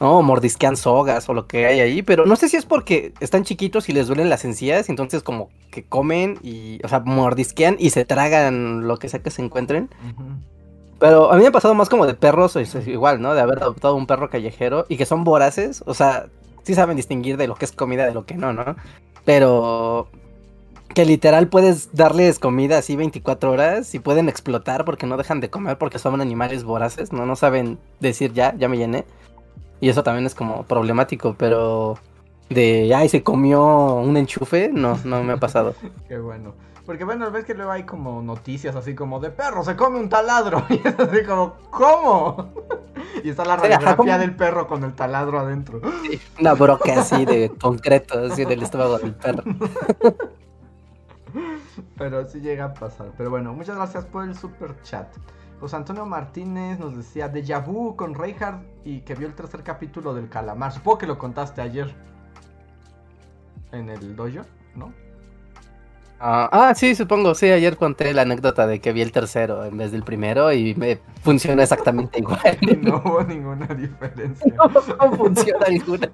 [0.00, 0.18] ¿no?
[0.18, 3.44] O mordisquean sogas o lo que hay ahí, pero no sé si es porque están
[3.44, 7.90] chiquitos y les duelen las encías, entonces como que comen y, o sea, mordisquean y
[7.90, 9.90] se tragan lo que sea que se encuentren.
[10.98, 13.34] Pero a mí me ha pasado más como de perros, es igual, ¿no?
[13.34, 16.26] De haber adoptado un perro callejero y que son voraces, o sea,
[16.62, 18.76] sí saben distinguir de lo que es comida de lo que no, ¿no?
[19.24, 20.08] Pero
[20.94, 25.50] que literal puedes darles comida así 24 horas y pueden explotar porque no dejan de
[25.50, 27.26] comer porque son animales voraces, ¿no?
[27.26, 29.04] No saben decir ya, ya me llené.
[29.80, 31.98] Y eso también es como problemático, pero
[32.48, 35.74] de, ay, se comió un enchufe, no, no me ha pasado.
[36.08, 36.54] Qué bueno.
[36.86, 40.08] Porque bueno, ves que luego hay como noticias así como de perro, se come un
[40.08, 40.64] taladro.
[40.70, 42.52] Y es así como, ¿cómo?
[43.24, 45.80] Y está la Sí, radiografía del perro con el taladro adentro.
[46.40, 49.44] Una broca así de concreto, así del estómago del perro.
[51.98, 53.12] Pero sí llega a pasar.
[53.16, 55.08] Pero bueno, muchas gracias por el super chat.
[55.60, 60.12] José Antonio Martínez nos decía Deja vu con Reinhardt y que vio el tercer capítulo
[60.12, 60.72] del calamar.
[60.72, 61.94] Supongo que lo contaste ayer.
[63.70, 64.42] En el dojo,
[64.74, 64.92] ¿no?
[66.24, 69.76] Ah, ah, sí, supongo, sí, ayer conté la anécdota de que vi el tercero en
[69.76, 72.58] vez del primero y me funciona exactamente igual.
[72.60, 74.54] Y no hubo ninguna diferencia.
[74.56, 76.12] No funciona alguna.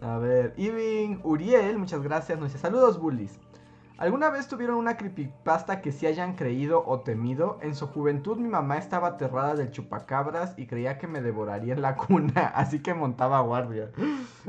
[0.00, 2.38] A ver, Ivin Uriel, muchas gracias.
[2.38, 3.38] Nos dice: Saludos, bullies.
[3.98, 7.58] ¿Alguna vez tuvieron una creepypasta que sí hayan creído o temido?
[7.62, 11.80] En su juventud mi mamá estaba aterrada del chupacabras y creía que me devoraría en
[11.80, 13.90] la cuna, así que montaba guardia.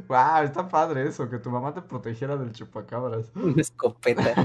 [0.10, 3.32] Wow, está padre eso, que tu mamá te protegiera del chupacabras.
[3.36, 4.36] Una escopeta.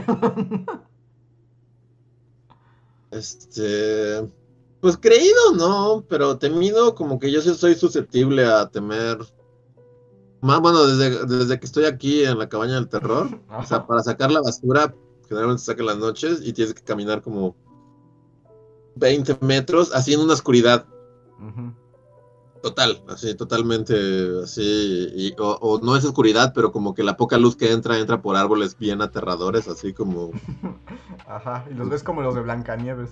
[3.11, 4.27] Este.
[4.81, 9.19] Pues creído no, pero temido, como que yo sí soy susceptible a temer.
[10.43, 13.29] Más bueno, desde, desde que estoy aquí en la cabaña del terror.
[13.59, 14.95] O sea, para sacar la basura,
[15.29, 17.55] generalmente se saca en las noches y tienes que caminar como
[18.97, 20.87] 20 metros, así en una oscuridad
[22.63, 23.95] total, así totalmente
[24.45, 25.09] así.
[25.17, 28.21] y- o, o no es oscuridad, pero como que la poca luz que entra, entra
[28.23, 30.31] por árboles bien aterradores, así como.
[31.27, 33.11] Ajá, y los ves como los de Blancanieves.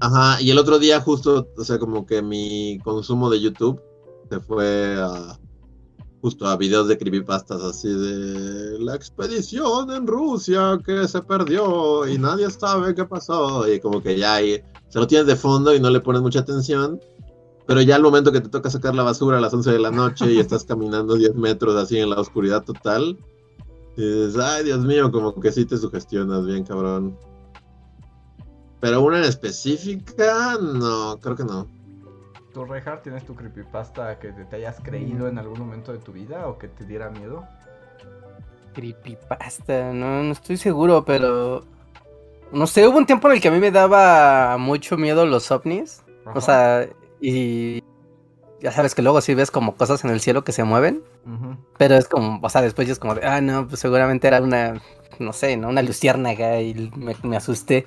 [0.00, 3.80] Ajá, y el otro día justo, o sea, como que mi consumo de YouTube
[4.30, 5.38] se fue a
[6.20, 12.18] justo a videos de creepypastas así de la expedición en Rusia que se perdió y
[12.18, 15.80] nadie sabe qué pasó y como que ya ahí se lo tienes de fondo y
[15.80, 17.00] no le pones mucha atención,
[17.66, 19.90] pero ya al momento que te toca sacar la basura a las 11 de la
[19.90, 23.18] noche y estás caminando 10 metros así en la oscuridad total,
[23.96, 27.18] y dices, ay Dios mío, como que sí te sugestionas bien cabrón.
[28.80, 31.66] Pero una en específica, no, creo que no.
[32.66, 32.66] ¿Tú,
[33.04, 36.66] tienes tu creepypasta que te, hayas creído en algún momento de tu vida o que
[36.66, 37.46] te diera miedo?
[38.74, 41.64] Creepypasta, no, no estoy seguro, pero.
[42.50, 45.52] No sé, hubo un tiempo en el que a mí me daba mucho miedo los
[45.52, 46.02] ovnis.
[46.26, 46.36] Ajá.
[46.36, 46.88] O sea,
[47.20, 47.84] y.
[48.60, 51.04] Ya sabes que luego sí ves como cosas en el cielo que se mueven.
[51.76, 54.42] Pero es como, o sea, después ya es como de, ah, no, pues seguramente era
[54.42, 54.82] una,
[55.20, 55.68] no sé, ¿no?
[55.68, 57.86] Una luciérnaga y me, me asusté.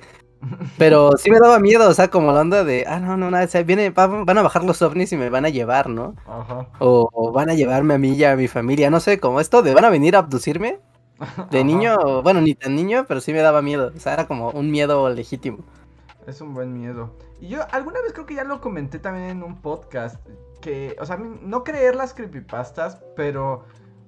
[0.78, 3.44] Pero sí me daba miedo, o sea, como la onda de, ah, no, no, nada,
[3.44, 6.14] o sea, viene, van a bajar los ovnis y me van a llevar, ¿no?
[6.26, 6.66] Ajá.
[6.78, 9.62] O, o van a llevarme a mí y a mi familia, no sé, como esto
[9.62, 10.80] de van a venir a abducirme.
[11.50, 11.64] De Ajá.
[11.64, 13.92] niño, bueno, ni tan niño, pero sí me daba miedo.
[13.94, 15.58] O sea, era como un miedo legítimo.
[16.26, 17.16] Es un buen miedo.
[17.40, 20.16] Y yo alguna vez creo que ya lo comenté también en un podcast.
[20.60, 23.64] Que, o sea, no creer las creepypastas, pero,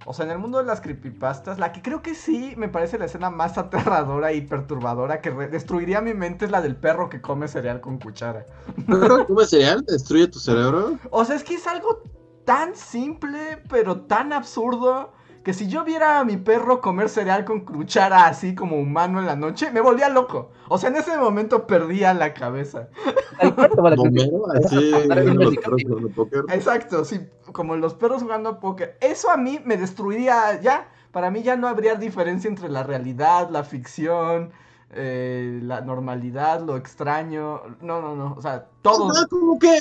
[0.07, 2.99] o sea, en el mundo de las creepypastas, la que creo que sí me parece
[2.99, 7.21] la escena más aterradora y perturbadora que destruiría mi mente es la del perro que
[7.21, 8.45] come cereal con cuchara.
[8.87, 9.85] ¿Pero come cereal?
[9.87, 10.99] ¿Destruye tu cerebro?
[11.11, 12.03] O sea, es que es algo
[12.45, 15.13] tan simple, pero tan absurdo.
[15.45, 19.27] Que si yo viera a mi perro comer cereal con cuchara así como humano en
[19.27, 20.53] la noche, me volvía loco.
[20.69, 22.89] O sea, en ese momento perdía la cabeza.
[26.49, 27.21] Exacto, sí,
[27.53, 28.97] como los perros jugando póker.
[29.01, 30.89] Eso a mí me destruiría ya.
[31.13, 34.51] Para mí ya no habría diferencia entre la realidad, la ficción,
[34.97, 37.63] eh, la normalidad, lo extraño.
[37.81, 38.35] No, no, no.
[38.37, 39.11] O sea, todo.
[39.29, 39.81] Como que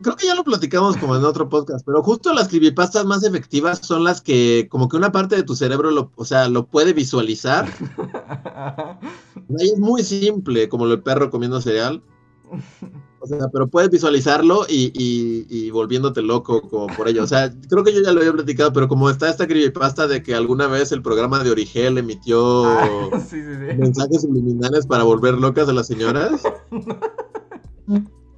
[0.00, 3.78] creo que ya lo platicamos como en otro podcast, pero justo las creepypastas más efectivas
[3.78, 6.92] son las que como que una parte de tu cerebro lo, o sea, lo puede
[6.92, 7.66] visualizar.
[9.58, 12.02] Ahí es muy simple, como el perro comiendo cereal.
[13.22, 17.22] O sea, pero puedes visualizarlo y, y, y volviéndote loco como por ello.
[17.22, 20.24] O sea, creo que yo ya lo había platicado, pero como está esta creepypasta de
[20.24, 23.76] que alguna vez el programa de Origel emitió Ah, sí, sí, sí.
[23.78, 26.40] mensajes subliminales para volver locas a las señoras.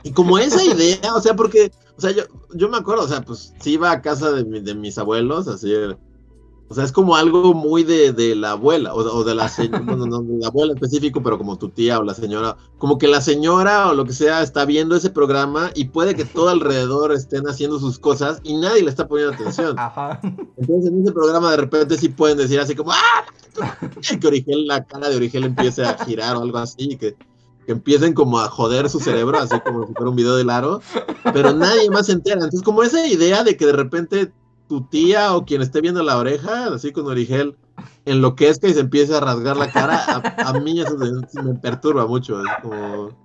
[0.03, 2.24] Y como esa idea, o sea, porque, o sea, yo,
[2.55, 5.49] yo me acuerdo, o sea, pues sí iba a casa de, mi- de mis abuelos,
[5.49, 5.72] así,
[6.68, 9.80] O sea, es como algo muy de, de la abuela, o, o de la señora,
[9.84, 12.98] bueno, no de la abuela en específico, pero como tu tía o la señora, como
[12.98, 16.48] que la señora o lo que sea está viendo ese programa y puede que todo
[16.48, 19.78] alrededor estén haciendo sus cosas y nadie le está poniendo atención.
[19.78, 20.20] Ajá.
[20.56, 23.24] Entonces en ese programa de repente sí pueden decir así como ¡Ah!
[24.20, 27.14] que Origel, la cara de Origel empiece a girar o algo así, que,
[27.66, 30.80] que empiecen como a joder su cerebro, así como si fuera un video de Laro,
[31.32, 32.36] pero nadie más se entera.
[32.36, 34.32] Entonces como esa idea de que de repente
[34.68, 37.56] tu tía o quien esté viendo la oreja, así con Origel,
[38.04, 41.10] enloquezca y se empiece a rasgar la cara, a, a mí eso me,
[41.42, 42.40] me perturba mucho.
[42.40, 43.24] Es como...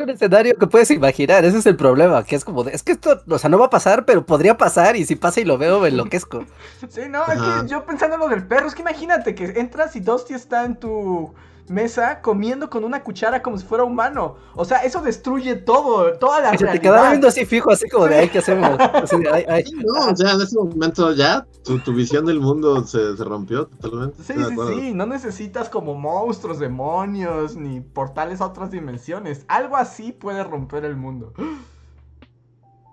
[0.00, 2.92] Un escenario que puedes imaginar, ese es el problema, que es como, de, es que
[2.92, 5.58] esto, o sea, no va a pasar, pero podría pasar y si pasa y lo
[5.58, 6.44] veo me enloquezco.
[6.88, 7.62] Sí, no, es Ajá.
[7.62, 10.64] que yo pensando en lo del perro, es que imagínate que entras y Dusty está
[10.64, 11.34] en tu
[11.68, 14.36] mesa comiendo con una cuchara como si fuera humano.
[14.54, 16.82] O sea, eso destruye todo, toda la se te realidad.
[16.82, 18.80] quedaba viendo así fijo, así como de, ay, ¿qué hacemos?
[19.00, 19.64] Así de, ay, ay.
[19.64, 23.24] Sí, no, o sea, en ese momento ya tu, tu visión del mundo se, se
[23.24, 24.22] rompió totalmente.
[24.22, 29.44] Sí, sí, sí, no necesitas como monstruos, demonios, ni portales a otras dimensiones.
[29.48, 31.34] Algo así puede romper el mundo.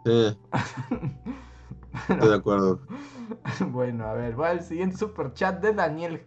[0.05, 0.37] Sí,
[2.09, 2.79] estoy de acuerdo.
[3.59, 6.25] Bueno, a ver, voy al siguiente super chat de Daniel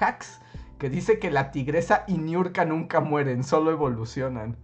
[0.00, 0.40] Hax,
[0.78, 4.56] que dice que la tigresa y Niurka nunca mueren, solo evolucionan.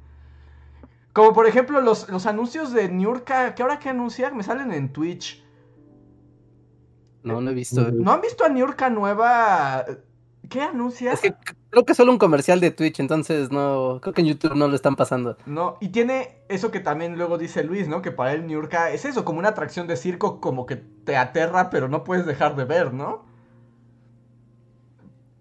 [1.13, 4.93] Como por ejemplo los, los anuncios de Niurka, que ahora que anuncian me salen en
[4.93, 5.45] Twitch.
[7.23, 7.91] No, no he visto.
[7.91, 9.85] ¿No han visto a Niurka nueva?
[10.49, 11.13] ¿Qué anuncia?
[11.13, 11.35] Es que
[11.71, 14.69] creo que es solo un comercial de Twitch, entonces no, creo que en YouTube no
[14.69, 15.37] lo están pasando.
[15.47, 18.03] No, y tiene eso que también luego dice Luis, ¿no?
[18.03, 21.71] Que para él Niurka es eso, como una atracción de circo, como que te aterra,
[21.71, 23.30] pero no puedes dejar de ver, ¿no?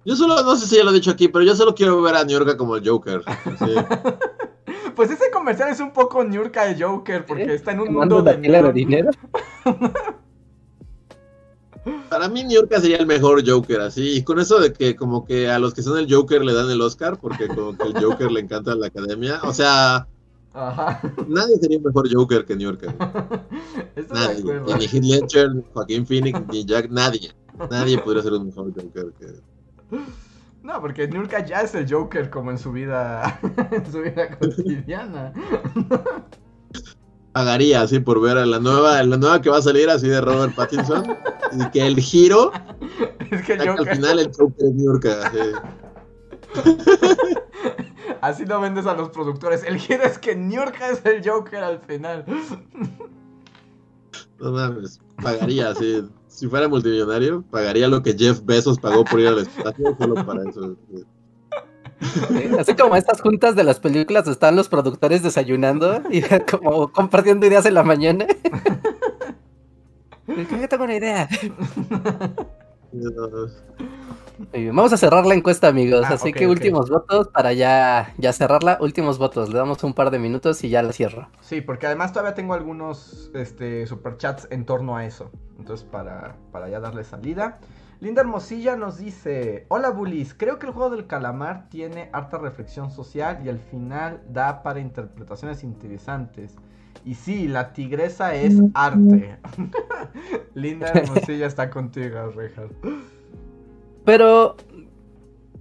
[0.05, 2.15] Yo solo, no sé si ya lo he dicho aquí, pero yo solo quiero ver
[2.15, 3.23] a New York como el Joker.
[3.57, 3.65] Sí.
[4.99, 7.53] Pues ese comercial es un poco Niurka de Joker, porque ¿Eh?
[7.53, 8.73] está en un mundo de dinero.
[12.09, 14.17] Para mí New York sería el mejor Joker, así.
[14.17, 16.69] Y con eso de que como que a los que son el Joker le dan
[16.69, 19.39] el Oscar, porque como que el Joker le encanta la academia.
[19.43, 20.05] O sea,
[20.51, 20.99] Ajá.
[21.29, 22.83] nadie sería un mejor Joker que New York.
[23.95, 24.77] Estoy de Nadie.
[24.77, 27.31] Ni Heath Ledger, ni Joaquín Phoenix, ni Jack, nadie.
[27.71, 29.27] Nadie podría ser un mejor Joker que...
[30.61, 33.39] No, porque Niurka ya es el Joker como en su vida,
[33.71, 35.31] en su vida cotidiana.
[37.31, 40.19] Pagaría así por ver a la nueva, la nueva que va a salir así de
[40.19, 41.15] Robert Pattinson.
[41.53, 42.51] Y que el giro,
[43.31, 45.05] Es que el al final el Joker de New York.
[45.05, 45.39] así.
[48.21, 49.63] así lo vendes a los productores.
[49.63, 52.25] El giro es que Niurka es el Joker al final.
[54.39, 56.03] No mames, pagaría así.
[56.29, 60.49] Si fuera multimillonario, pagaría lo que Jeff Bezos pagó por ir al espacio solo para
[60.49, 60.77] eso.
[60.87, 67.45] Sí, Así como estas juntas de las películas están los productores desayunando y como compartiendo
[67.45, 68.25] ideas en la mañana.
[70.27, 71.27] Yo tengo una idea.
[72.91, 76.05] Muy bien, vamos a cerrar la encuesta, amigos.
[76.09, 78.77] Ah, Así que últimos votos para ya, ya cerrarla.
[78.81, 79.49] Últimos votos.
[79.49, 81.27] Le damos un par de minutos y ya la cierro.
[81.41, 85.29] Sí, porque además todavía tengo algunos este, superchats en torno a eso.
[85.57, 87.59] Entonces, para, para ya darle salida.
[87.99, 92.91] Linda Hermosilla nos dice: Hola bullies, creo que el juego del calamar tiene harta reflexión
[92.91, 96.55] social y al final da para interpretaciones interesantes.
[97.05, 99.37] Y sí, la tigresa es arte.
[100.53, 102.69] Linda Hermosilla está contigo, Rejas.
[104.05, 104.55] Pero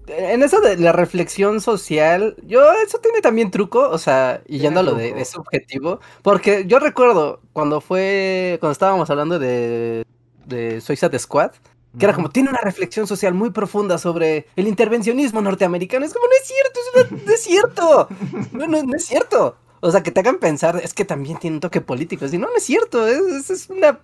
[0.08, 4.80] en eso de la reflexión social, yo eso tiene también truco, o sea, y yendo
[4.80, 10.04] a lo de, subjetivo, porque yo recuerdo cuando fue, cuando estábamos hablando de,
[10.46, 11.52] de Suicide Squad,
[11.98, 16.04] que era como, tiene una reflexión social muy profunda sobre el intervencionismo norteamericano.
[16.04, 18.08] Es como, no es cierto, es una- no es cierto.
[18.52, 19.56] No, no, no es cierto.
[19.80, 22.24] O sea, que te hagan pensar, es que también tiene un toque político.
[22.24, 24.00] Es decir, no, no es cierto, es, es una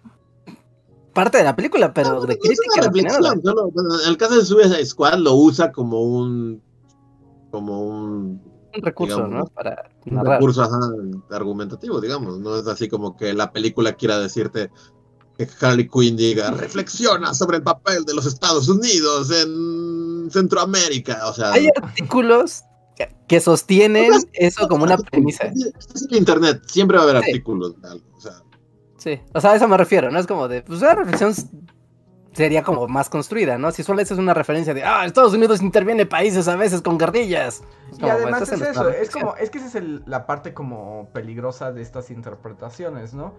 [1.14, 2.90] parte de la película, pero de es crítica.
[3.42, 6.62] bueno, en el caso de Suicide Squad lo usa como un
[7.50, 8.42] como un,
[8.74, 9.46] un recurso, digamos, ¿no?
[9.46, 10.40] Para un narrar.
[10.40, 10.78] recurso ajá,
[11.30, 12.40] argumentativo, digamos.
[12.40, 14.70] No es así como que la película quiera decirte
[15.38, 21.28] que Harley Quinn diga reflexiona sobre el papel de los Estados Unidos en Centroamérica.
[21.28, 22.64] O sea, Hay artículos
[23.28, 25.44] que, sostienen Pues, eso como una premisa.
[25.46, 27.30] Es el internet, siempre va a haber Sí.
[27.30, 28.04] artículos de algo.
[28.16, 28.32] O sea,
[28.96, 30.18] Sí, o sea, a eso me refiero, ¿no?
[30.18, 31.34] Es como de, pues una reflexión
[32.32, 33.70] sería como más construida, ¿no?
[33.70, 36.98] Si solo esa es una referencia de, ah, Estados Unidos interviene países a veces con
[36.98, 37.62] guerrillas.
[37.92, 40.52] Es Y como, además es eso, es como, es que esa es el- la parte
[40.54, 43.34] como peligrosa de estas interpretaciones, ¿no?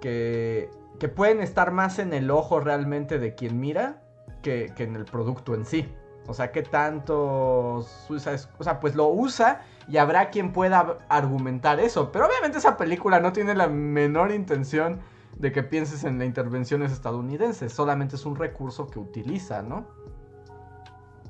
[0.00, 4.02] Que, que pueden estar más en el ojo realmente de quien mira
[4.42, 5.88] que, que en el producto en sí.
[6.28, 11.80] O sea, que tanto Squ- o sea, pues lo usa y habrá quien pueda argumentar
[11.80, 12.10] eso.
[12.12, 15.00] Pero obviamente esa película no tiene la menor intención
[15.38, 19.86] de que pienses en la intervenciones estadounidenses, solamente es un recurso que utiliza, ¿no?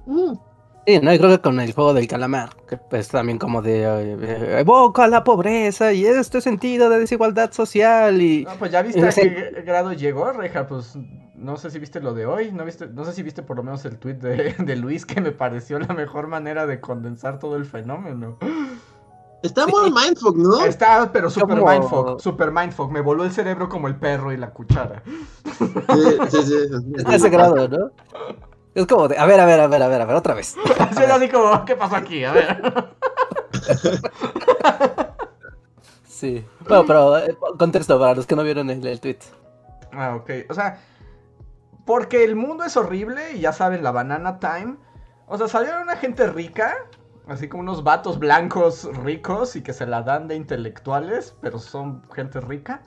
[0.06, 0.34] Mm.
[0.86, 3.82] Sí, no, y creo que con el juego del calamar, que pues también como de
[3.82, 8.44] eh, evoca la pobreza y este sentido de desigualdad social y...
[8.44, 10.96] No, pues ya viste a qué grado llegó, Reja, pues
[11.34, 13.64] no sé si viste lo de hoy, no viste, no sé si viste por lo
[13.64, 17.56] menos el tweet de, de Luis que me pareció la mejor manera de condensar todo
[17.56, 18.38] el fenómeno.
[19.42, 20.64] Está muy mindfuck, ¿no?
[20.64, 22.90] Está, pero super mindfuck, super mindfuck.
[22.90, 25.02] Me voló el cerebro como el perro y la cuchara.
[25.04, 26.54] Sí, sí, sí.
[26.96, 27.90] Está ese grado, ¿no?
[28.76, 30.54] Es como de, a ver, a ver, a ver, a ver, a ver, otra vez.
[30.78, 32.24] Así, así como, ¿qué pasó aquí?
[32.24, 32.62] A ver.
[36.06, 36.42] Sí.
[36.66, 39.18] Bueno, pero eh, contexto para los que no vieron el, el tweet.
[39.92, 40.30] Ah, ok.
[40.48, 40.78] O sea,
[41.84, 44.76] porque el mundo es horrible y ya saben, la banana time.
[45.26, 46.74] O sea, salieron una gente rica,
[47.28, 52.02] así como unos vatos blancos ricos y que se la dan de intelectuales, pero son
[52.14, 52.80] gente rica.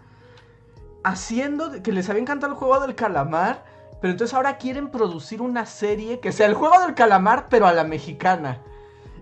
[1.03, 3.63] Haciendo que les había encantado el juego del calamar
[4.01, 7.73] pero entonces ahora quieren producir una serie que sea el juego del calamar, pero a
[7.73, 8.61] la mexicana.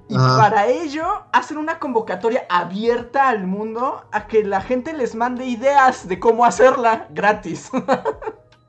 [0.09, 5.45] Y para ello hacen una convocatoria abierta al mundo a que la gente les mande
[5.45, 7.69] ideas de cómo hacerla gratis.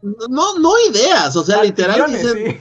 [0.00, 2.56] No, no ideas, o sea, literal dicen,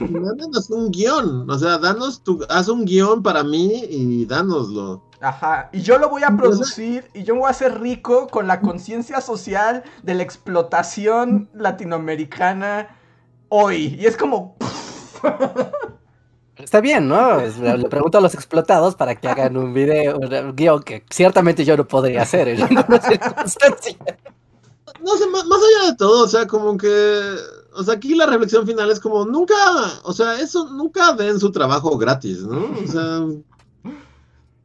[0.70, 5.04] un guion, o sea, danos tu, haz un guion para mí y dánoslo.
[5.20, 8.60] Ajá, y yo lo voy a producir y yo voy a ser rico con la
[8.60, 12.97] conciencia social de la explotación latinoamericana
[13.48, 13.96] hoy.
[13.98, 14.56] Y es como...
[16.56, 17.40] Está bien, ¿no?
[17.40, 21.76] Le pregunto a los explotados para que hagan un video, un guion que ciertamente yo
[21.76, 23.96] no podría hacer en ninguna circunstancia.
[25.00, 27.36] No sé, más, allá de todo, o sea, como que.
[27.74, 29.54] O sea, aquí la reflexión final es como nunca.
[30.02, 32.68] O sea, eso nunca den su trabajo gratis, ¿no?
[32.84, 33.20] O sea.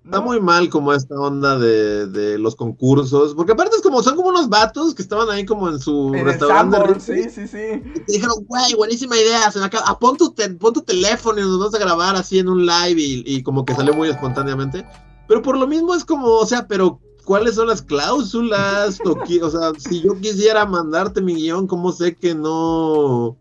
[0.05, 4.17] Está muy mal como esta onda de, de, los concursos, porque aparte es como, son
[4.17, 6.99] como unos vatos que estaban ahí como en su restaurante.
[6.99, 7.81] sí, sí, sí.
[8.07, 11.43] Y dijeron, güey, buenísima idea, se me acaba, ah, pon, tu pon tu teléfono y
[11.43, 14.85] nos vamos a grabar así en un live y, y, como que salió muy espontáneamente.
[15.29, 18.99] Pero por lo mismo es como, o sea, pero ¿cuáles son las cláusulas?
[19.05, 23.37] o sea, si yo quisiera mandarte mi guion, ¿cómo sé que no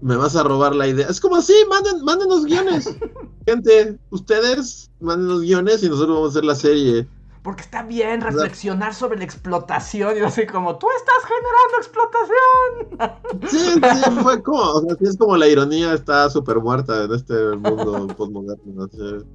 [0.00, 1.06] me vas a robar la idea.
[1.08, 2.96] Es como así, manden, mándenos guiones.
[3.46, 7.08] Gente, ustedes mándenos guiones y nosotros vamos a hacer la serie.
[7.42, 13.48] Porque está bien reflexionar sobre la explotación y así como, tú estás generando explotación.
[13.48, 17.12] Sí, sí, fue como, o sea, sí es como la ironía está súper muerta en
[17.14, 18.88] este mundo postmoderno.
[18.88, 19.26] Sí,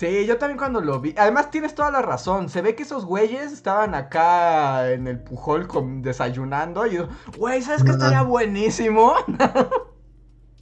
[0.00, 1.14] yo también cuando lo vi.
[1.16, 2.48] Además tienes toda la razón.
[2.48, 5.68] Se ve que esos güeyes estaban acá en el pujol
[6.02, 6.86] desayunando.
[6.86, 9.14] Y yo, güey, ¿sabes qué estaría buenísimo?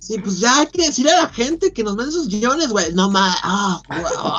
[0.01, 2.91] Sí, pues ya hay que decirle a la gente que nos mande sus guiones, güey.
[2.95, 3.83] No más, ah,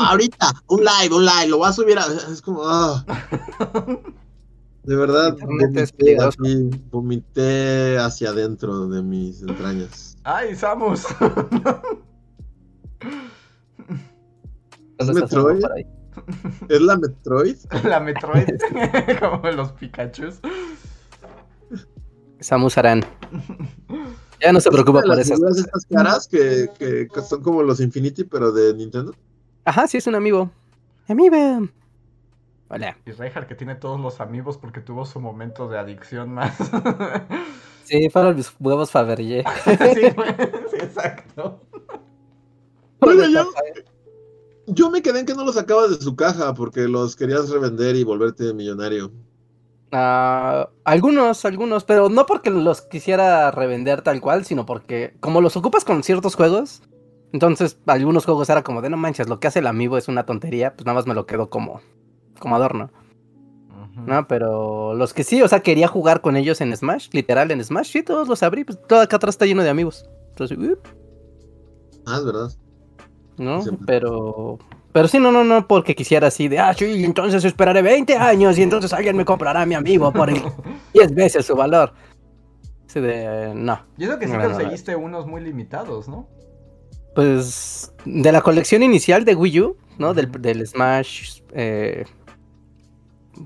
[0.10, 2.08] ahorita, un live, un live, lo voy a subir a.
[2.32, 3.06] Es como, ah.
[4.84, 5.88] De verdad, vomité,
[6.90, 10.18] vomité hacia adentro de mis entrañas.
[10.24, 11.06] Ay, Samus.
[15.02, 15.64] ¿Es Metroid?
[16.70, 17.58] ¿Es la Metroid?
[17.84, 18.60] la Metroid,
[19.20, 20.30] como los Pikachu.
[22.40, 23.06] Samus Aran.
[24.40, 25.40] Ya no se preocupa por esas.
[25.40, 29.14] estas caras que, que, son como los Infinity, pero de Nintendo?
[29.64, 30.50] Ajá, sí, es un amigo.
[31.08, 31.68] Amigo.
[32.70, 32.98] Hola.
[33.06, 36.58] Y Reinhardt que tiene todos los amigos porque tuvo su momento de adicción más.
[37.84, 39.44] sí, fueron mis huevos Fabergé.
[39.66, 40.02] sí,
[40.72, 41.62] sí, exacto.
[43.00, 43.52] Bueno, yo,
[44.74, 47.96] yo me quedé en que no los sacabas de su caja porque los querías revender
[47.96, 49.12] y volverte millonario.
[49.92, 55.58] Ah, algunos, algunos, pero no porque los quisiera revender tal cual, sino porque como los
[55.58, 56.82] ocupas con ciertos juegos,
[57.34, 60.26] entonces algunos juegos era como de no manches, lo que hace el amigo es una
[60.26, 61.82] tontería, pues nada más me lo quedo como,
[62.40, 62.90] como adorno.
[64.06, 67.62] No, pero los que sí, o sea, quería jugar con ellos en Smash, literal en
[67.62, 70.10] Smash, sí, todos los abrí, pues todo acá atrás está lleno de amigos.
[70.30, 70.58] Entonces,
[72.06, 72.52] ah, es verdad.
[73.42, 73.62] ¿No?
[73.86, 74.60] Pero,
[74.92, 78.58] pero sí, no, no, no, porque quisiera así de, ah, sí, entonces esperaré 20 años
[78.58, 80.32] y entonces alguien me comprará a mi amigo por
[80.94, 81.92] 10 veces su valor.
[82.88, 83.80] Así de, no.
[83.98, 86.28] Y eso que sí conseguiste unos muy limitados, ¿no?
[87.16, 90.14] Pues de la colección inicial de Wii U, ¿no?
[90.14, 92.06] Del, del Smash, eh,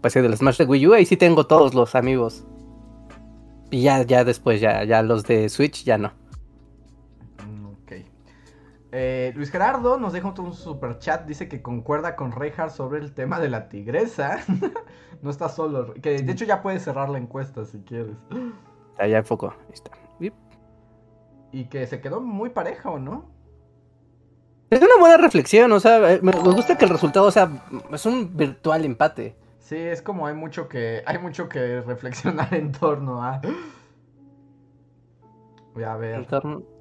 [0.01, 2.43] pues sí, del Smash de Wii U, ahí sí tengo todos los amigos.
[3.71, 6.11] Y ya, ya después, ya, ya los de Switch, ya no.
[8.97, 13.13] Eh, Luis Gerardo nos deja un super chat, dice que concuerda con Reinhardt sobre el
[13.13, 14.39] tema de la tigresa.
[15.21, 18.15] no está solo, que de hecho ya puedes cerrar la encuesta si quieres.
[18.97, 19.91] Ya, ya enfoco, ahí está.
[21.51, 23.25] Y que se quedó muy parejo, ¿no?
[24.69, 27.49] Es una buena reflexión, o sea, eh, me gusta que el resultado sea,
[27.91, 29.35] es un virtual empate.
[29.59, 33.41] Sí, es como hay mucho que hay mucho que reflexionar en torno a.
[35.73, 36.25] Voy a ver.
[36.25, 36.74] Entorno-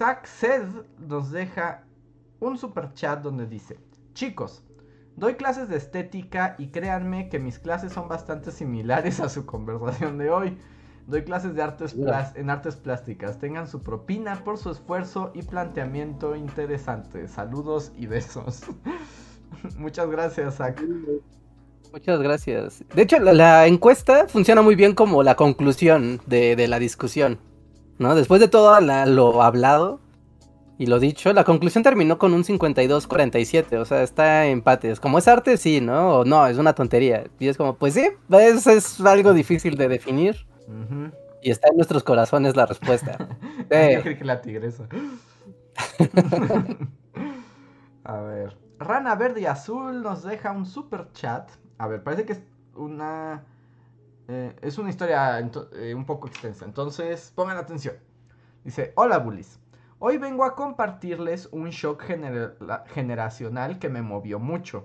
[0.00, 0.62] Zack Sed
[0.98, 1.84] nos deja
[2.38, 3.78] un super chat donde dice:
[4.14, 4.64] Chicos,
[5.14, 10.16] doy clases de estética y créanme que mis clases son bastante similares a su conversación
[10.16, 10.56] de hoy.
[11.06, 11.94] Doy clases de artes
[12.34, 13.38] en artes plásticas.
[13.38, 17.28] Tengan su propina por su esfuerzo y planteamiento interesante.
[17.28, 18.62] Saludos y besos.
[19.76, 20.82] Muchas gracias, Zack.
[21.92, 22.84] Muchas gracias.
[22.94, 27.49] De hecho, la, la encuesta funciona muy bien como la conclusión de, de la discusión.
[28.00, 28.14] ¿No?
[28.16, 30.00] Después de todo la- lo hablado
[30.78, 33.76] y lo dicho, la conclusión terminó con un 52-47.
[33.78, 34.90] O sea, está empate.
[34.90, 36.20] Es como es arte, sí, ¿no?
[36.20, 37.24] O no, es una tontería.
[37.38, 40.46] Y es como, pues sí, es, es algo difícil de definir.
[41.42, 43.28] Y está en nuestros corazones la respuesta.
[43.70, 43.94] Sí.
[43.94, 44.84] Yo creí que la tigresa.
[48.04, 48.56] A ver.
[48.78, 51.50] Rana Verde y Azul nos deja un super chat.
[51.78, 52.42] A ver, parece que es
[52.74, 53.44] una.
[54.30, 55.38] Eh, es una historia
[55.72, 56.64] eh, un poco extensa.
[56.64, 57.96] Entonces, pongan atención.
[58.64, 59.58] Dice: Hola, bullies.
[59.98, 64.84] Hoy vengo a compartirles un shock gener- generacional que me movió mucho.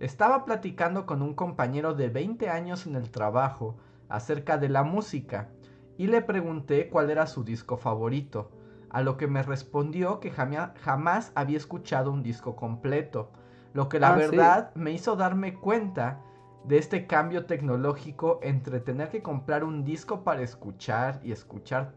[0.00, 3.76] Estaba platicando con un compañero de 20 años en el trabajo
[4.08, 5.48] acerca de la música
[5.96, 8.50] y le pregunté cuál era su disco favorito,
[8.90, 13.30] a lo que me respondió que jamia- jamás había escuchado un disco completo,
[13.72, 14.36] lo que la Ah, sí.
[14.36, 16.20] verdad me hizo darme cuenta
[16.64, 21.94] de este cambio tecnológico entre tener que comprar un disco para escuchar y escuchar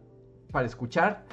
[0.51, 1.25] para escuchar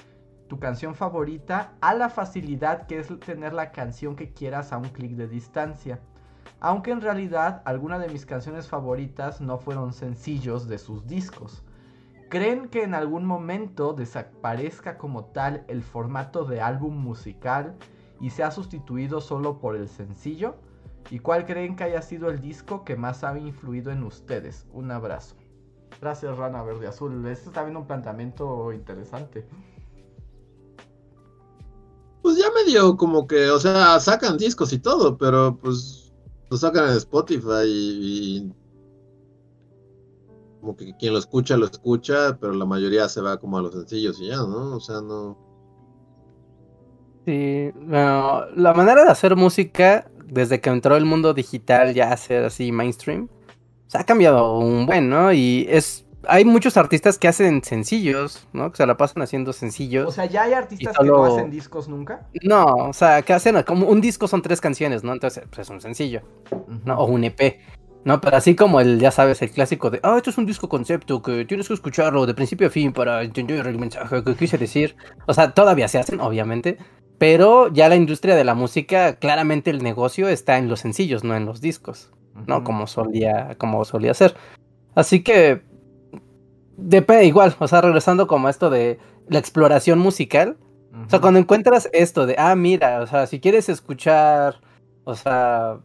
[0.48, 4.88] tu canción favorita a la facilidad que es tener la canción que quieras a un
[4.88, 6.00] clic de distancia.
[6.60, 11.64] Aunque en realidad algunas de mis canciones favoritas no fueron sencillos de sus discos.
[12.28, 17.76] ¿Creen que en algún momento desaparezca como tal el formato de álbum musical
[18.20, 20.56] y sea sustituido solo por el sencillo?
[21.10, 24.66] ¿Y cuál creen que haya sido el disco que más ha influido en ustedes?
[24.72, 25.36] Un abrazo.
[26.00, 27.26] Gracias Rana Verde Azul.
[27.26, 29.46] Este está viendo un planteamiento interesante.
[32.22, 36.12] Pues ya medio como que, o sea, sacan discos y todo, pero pues
[36.50, 38.52] lo sacan en Spotify y, y
[40.64, 43.74] como que quien lo escucha, lo escucha, pero la mayoría se va como a los
[43.74, 44.76] sencillos y ya, ¿no?
[44.76, 45.36] O sea, no.
[47.26, 52.16] Sí, no, la manera de hacer música desde que entró el mundo digital ya a
[52.16, 53.28] ser así mainstream,
[53.86, 55.32] se ha cambiado un buen, ¿no?
[55.32, 58.70] Y es, hay muchos artistas que hacen sencillos, ¿no?
[58.70, 60.08] Que se la pasan haciendo sencillos.
[60.08, 62.26] O sea, ya hay artistas Y que no solo- hacen discos nunca.
[62.42, 65.12] no, o sea, que hacen como un disco son tres canciones, ¿no?
[65.12, 66.22] Entonces, pues es un sencillo,
[66.84, 66.98] ¿no?
[66.98, 67.60] O un EP.
[68.04, 70.68] No, pero así como el, ya sabes, el clásico de, ah, esto es un disco
[70.68, 74.58] concepto que tienes que escucharlo de principio a fin para entender el mensaje que quise
[74.58, 74.94] decir.
[75.26, 76.76] O sea, todavía se hacen, obviamente,
[77.24, 81.34] pero ya la industria de la música, claramente el negocio está en los sencillos, no
[81.34, 82.12] en los discos,
[82.46, 82.64] ¿no?
[82.64, 84.34] Como solía, como solía ser.
[84.94, 85.62] Así que,
[86.76, 90.58] depende, igual, o sea, regresando como a esto de la exploración musical,
[91.06, 94.60] o sea, cuando encuentras esto de, ah, mira, o sea, si quieres escuchar,
[95.04, 95.78] o sea,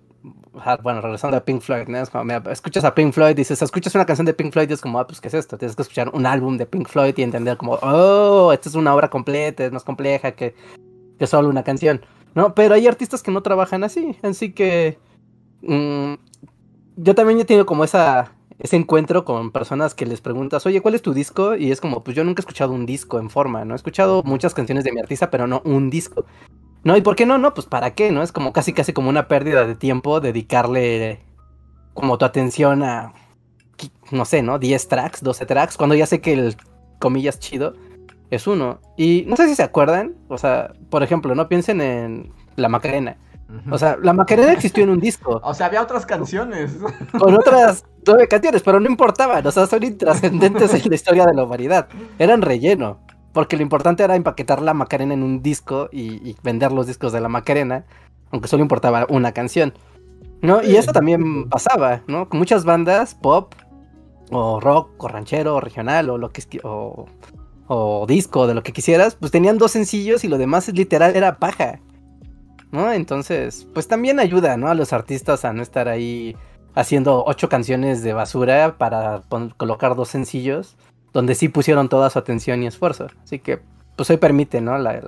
[0.51, 1.99] o sea, bueno, regresando a Pink Floyd, ¿no?
[1.99, 4.73] Es como, mira, escuchas a Pink Floyd, dices, escuchas una canción de Pink Floyd y
[4.73, 5.57] es como, ah, pues, ¿qué es esto?
[5.57, 8.93] Tienes que escuchar un álbum de Pink Floyd y entender como, oh, esta es una
[8.93, 10.53] obra completa, es más compleja que,
[11.19, 12.01] que solo una canción,
[12.33, 12.55] ¿no?
[12.55, 14.97] Pero hay artistas que no trabajan así, así que
[15.61, 16.13] mm,
[16.95, 20.95] yo también he tenido como esa, ese encuentro con personas que les preguntas, oye, ¿cuál
[20.95, 21.55] es tu disco?
[21.55, 23.73] Y es como, pues yo nunca he escuchado un disco en forma, ¿no?
[23.73, 26.25] He escuchado muchas canciones de mi artista, pero no un disco.
[26.83, 27.37] No, ¿y por qué no?
[27.37, 28.11] No, pues ¿para qué?
[28.11, 28.23] ¿No?
[28.23, 31.19] Es como casi casi como una pérdida de tiempo dedicarle
[31.93, 33.13] como tu atención a,
[34.11, 34.59] no sé, ¿no?
[34.59, 36.55] 10 tracks, 12 tracks, cuando ya sé que el,
[36.99, 37.75] comillas, chido
[38.31, 38.79] es uno.
[38.97, 43.17] Y no sé si se acuerdan, o sea, por ejemplo, no piensen en La Macarena.
[43.71, 46.77] O sea, La Macarena existió en un disco O sea, había otras canciones.
[47.19, 51.33] con otras nueve canciones, pero no importaban, o sea, son intrascendentes en la historia de
[51.33, 51.87] la humanidad.
[52.19, 52.99] Eran relleno,
[53.33, 57.11] porque lo importante era empaquetar la Macarena en un disco y, y vender los discos
[57.11, 57.85] de la Macarena,
[58.31, 59.73] aunque solo importaba una canción.
[60.41, 60.63] ¿No?
[60.63, 62.29] Y eso también pasaba, ¿no?
[62.29, 63.53] Con muchas bandas pop,
[64.31, 67.07] o rock, o ranchero, o regional, o lo que es que- o,
[67.69, 71.37] o disco, de lo que quisieras, pues tenían dos sencillos y lo demás literal era
[71.37, 71.79] paja.
[72.71, 72.91] ¿No?
[72.91, 74.67] Entonces, pues también ayuda, ¿no?
[74.67, 76.35] A los artistas a no estar ahí
[76.75, 79.21] haciendo ocho canciones de basura para
[79.57, 80.75] colocar dos sencillos
[81.13, 83.07] donde sí pusieron toda su atención y esfuerzo.
[83.23, 83.59] Así que,
[83.95, 84.77] pues hoy permite, ¿no?
[84.77, 85.01] La,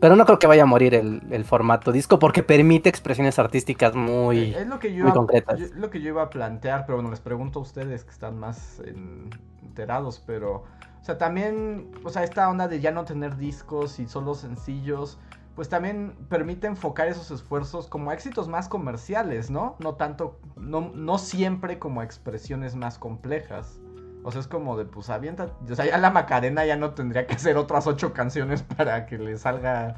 [0.00, 3.94] Pero no creo que vaya a morir el, el formato disco porque permite expresiones artísticas
[3.94, 4.54] muy...
[4.54, 5.58] es lo que yo muy iba, concretas.
[5.58, 8.38] yo- lo que yo iba a plantear, pero bueno, les pregunto a ustedes que están
[8.38, 9.30] más en-
[9.62, 10.64] enterados, pero,
[11.02, 15.18] o sea, también, o sea, esta onda de ya no tener discos y solo sencillos,
[15.56, 19.76] pues también permite enfocar esos esfuerzos como a éxitos más comerciales, ¿no?
[19.80, 23.78] No tanto, no, no siempre como a expresiones más complejas.
[24.24, 25.48] O sea, es como de, pues avienta.
[25.68, 29.18] O sea, ya la Macarena ya no tendría que hacer otras ocho canciones para que
[29.18, 29.96] le salga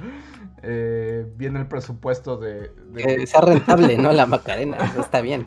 [0.62, 2.70] eh, bien el presupuesto de.
[2.92, 4.12] de- Que sea rentable, ¿no?
[4.12, 5.46] La Macarena, está bien.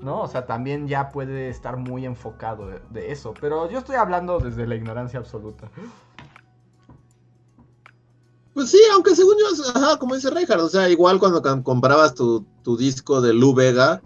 [0.00, 0.22] ¿No?
[0.22, 3.34] O sea, también ya puede estar muy enfocado de, eso.
[3.40, 5.70] Pero yo estoy hablando desde la ignorancia absoluta.
[8.54, 12.46] Pues sí, aunque según yo, ajá, como dice Reinhardt, o sea, igual cuando comprabas tu,
[12.62, 14.02] tu disco de Lu Vega,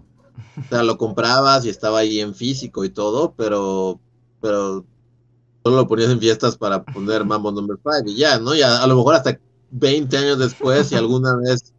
[0.59, 3.99] o sea, lo comprabas y estaba ahí en físico y todo, pero,
[4.41, 4.85] pero
[5.63, 8.53] solo lo ponías en fiestas para poner Mambo Number 5 y ya, ¿no?
[8.53, 9.39] Y a, a lo mejor hasta
[9.71, 11.73] 20 años después, si alguna vez,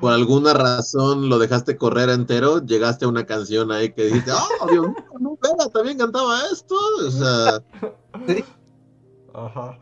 [0.00, 4.66] por alguna razón, lo dejaste correr entero, llegaste a una canción ahí que dijiste, oh,
[4.70, 6.74] Dios mío, Lu Vega también cantaba esto,
[7.06, 7.62] o sea...
[9.34, 9.78] Ajá.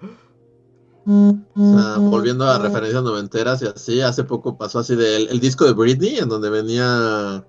[1.07, 5.65] O sea, volviendo a referencias noventeras y así, hace poco pasó así del el disco
[5.65, 7.45] de Britney, en donde venía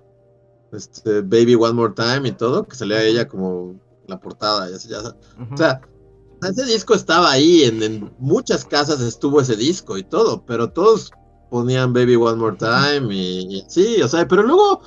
[0.72, 4.88] este Baby One More Time y todo, que salía ella como la portada y así,
[4.88, 5.16] ya sabes.
[5.50, 5.80] O sea,
[6.42, 11.10] ese disco estaba ahí, en, en muchas casas estuvo ese disco y todo, pero todos
[11.50, 14.80] ponían Baby One More Time y, y sí, o sea, pero luego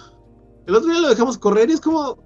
[0.70, 2.18] el otro día lo dejamos correr y es como,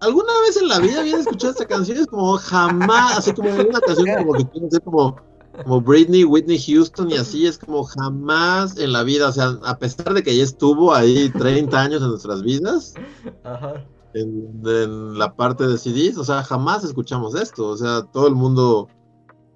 [0.00, 1.98] ¿alguna vez en la vida habías escuchado esta canción?
[1.98, 5.16] Es como jamás, así como una canción como que quiere ser como,
[5.64, 9.78] como Britney, Whitney Houston y así, es como jamás en la vida, o sea, a
[9.78, 12.94] pesar de que ya estuvo ahí 30 años en nuestras vidas,
[13.42, 13.84] Ajá.
[14.14, 18.34] en, en la parte de CDs, o sea, jamás escuchamos esto, o sea, todo el
[18.34, 18.88] mundo, o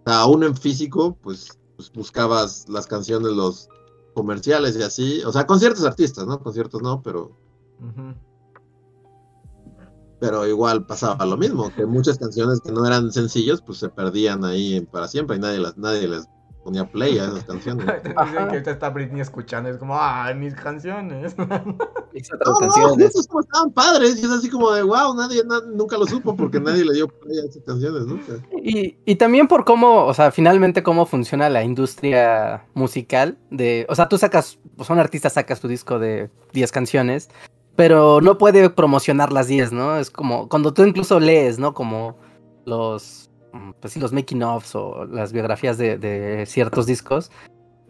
[0.04, 3.68] sea, aún en físico, pues, pues buscabas las canciones, los
[4.14, 6.38] comerciales y así, o sea, con ciertos artistas, ¿no?
[6.38, 7.38] Con ciertos no, pero,
[10.18, 14.44] pero igual pasaba lo mismo, que muchas canciones que no eran sencillos, pues se perdían
[14.44, 16.28] ahí para siempre y nadie las, nadie les
[16.62, 17.86] ponía play a esas canciones.
[18.04, 19.68] Dicen que ahorita está Britney escuchando.
[19.70, 21.34] Es como, ah, mis canciones.
[22.12, 23.10] No, otras no, canciones.
[23.10, 26.34] esos como estaban padres, y es así como de wow, nadie na- nunca lo supo
[26.36, 28.32] porque nadie le dio play a esas canciones nunca.
[28.62, 33.94] Y, y también por cómo, o sea, finalmente cómo funciona la industria musical de, o
[33.94, 37.30] sea, tú sacas, pues un artista sacas tu disco de 10 canciones,
[37.76, 39.96] pero no puede promocionar las 10, ¿no?
[39.96, 41.74] Es como cuando tú incluso lees, ¿no?
[41.74, 42.16] Como
[42.66, 43.29] los,
[43.80, 47.30] pues sí, los making ofs o las biografías de, de ciertos discos,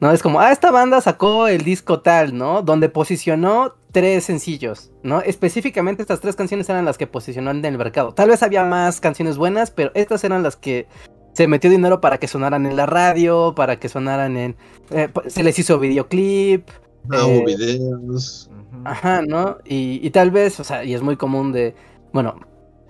[0.01, 0.11] ¿no?
[0.13, 2.63] Es como, ah, esta banda sacó el disco tal, ¿no?
[2.63, 5.21] Donde posicionó tres sencillos, ¿no?
[5.21, 8.13] Específicamente estas tres canciones eran las que posicionó en el mercado.
[8.13, 10.87] Tal vez había más canciones buenas, pero estas eran las que
[11.35, 14.57] se metió dinero para que sonaran en la radio, para que sonaran en...
[14.91, 16.69] eh, se les hizo videoclip,
[17.11, 18.51] Ah, Eh, hubo videos.
[18.85, 19.59] Ajá, ¿no?
[19.65, 21.75] Y, y tal vez, o sea, y es muy común de,
[22.13, 22.37] bueno,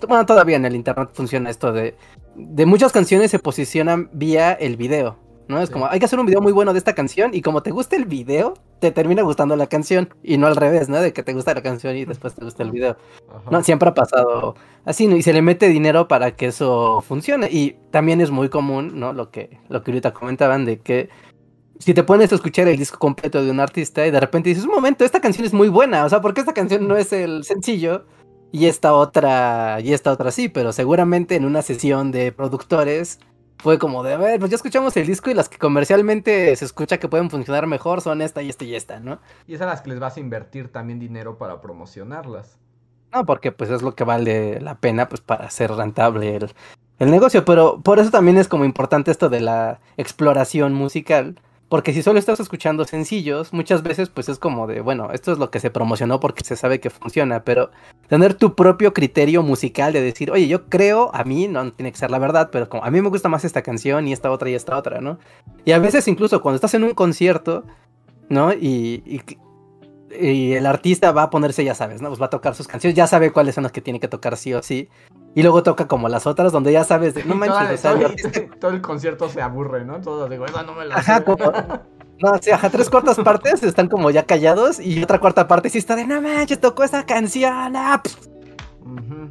[0.09, 1.95] bueno, todavía en el internet funciona esto de,
[2.37, 5.17] de muchas canciones se posicionan vía el video,
[5.49, 5.61] ¿no?
[5.61, 5.73] Es Sí.
[5.73, 7.97] como, hay que hacer un video muy bueno de esta canción y como te gusta
[7.97, 11.01] el video, te termina gustando la canción y no al revés, ¿no?
[11.01, 12.97] De que te gusta la canción y después te gusta el video.
[13.29, 13.51] Ajá.
[13.51, 14.55] No, siempre ha pasado
[14.85, 15.17] así, ¿no?
[15.17, 17.49] Y se le mete dinero para que eso funcione.
[17.51, 19.13] Y también es muy común, ¿no?
[19.13, 21.11] Lo que, lo que ahorita comentaban de que
[21.79, 24.65] si te pones a escuchar el disco completo de un artista y de repente dices,
[24.65, 26.05] un momento, esta canción es muy buena.
[26.05, 28.05] O sea, ¿por qué esta canción no es el sencillo?
[28.53, 33.21] Y esta otra, y esta otra sí, pero seguramente en una sesión de productores
[33.59, 36.65] fue como de, a ver, pues ya escuchamos el disco y las que comercialmente se
[36.65, 39.21] escucha que pueden funcionar mejor son esta y esta y esta, ¿no?
[39.47, 42.59] Y es a las que les vas a invertir también dinero para promocionarlas.
[43.13, 46.53] No, porque pues es lo que vale la pena pues para hacer rentable el,
[46.99, 51.41] el negocio, pero por eso también es como importante esto de la exploración musical,
[51.71, 55.39] porque si solo estás escuchando sencillos, muchas veces pues es como de, bueno, esto es
[55.39, 57.71] lo que se promocionó porque se sabe que funciona, pero
[58.09, 61.99] tener tu propio criterio musical de decir, oye, yo creo, a mí no tiene que
[61.99, 64.51] ser la verdad, pero como a mí me gusta más esta canción y esta otra
[64.51, 65.21] y esta otra, ¿no?
[65.65, 67.63] Y a veces incluso cuando estás en un concierto,
[68.29, 68.53] ¿no?
[68.53, 69.23] Y,
[70.19, 72.09] y el artista va a ponerse, ya sabes, ¿no?
[72.09, 74.37] Pues va a tocar sus canciones, ya sabe cuáles son las que tiene que tocar
[74.37, 74.89] sí o sí.
[75.35, 78.09] Y luego toca como las otras donde ya sabes, de, no manches, toda- o sea,
[78.09, 80.01] el todo, el concierto se aburre, ¿no?
[80.01, 81.24] Todos digo, esa no me la Ajá, sé".
[81.24, 81.53] como-
[82.19, 85.78] No, sí, ajá, tres cuartas partes están como ya callados y otra cuarta parte sí
[85.78, 88.19] está de, no manches, tocó esa canción, ah, pf",
[88.85, 89.31] Ujú.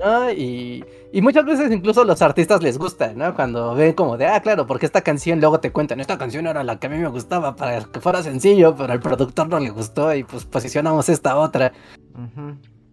[0.00, 0.30] ¿No?
[0.30, 3.34] Y, y muchas veces incluso los artistas les gusta, ¿no?
[3.34, 6.64] Cuando ven como de, ah, claro, porque esta canción luego te cuentan, esta canción era
[6.64, 9.70] la que a mí me gustaba para que fuera sencillo, pero al productor no le
[9.70, 11.72] gustó y pues posicionamos esta otra.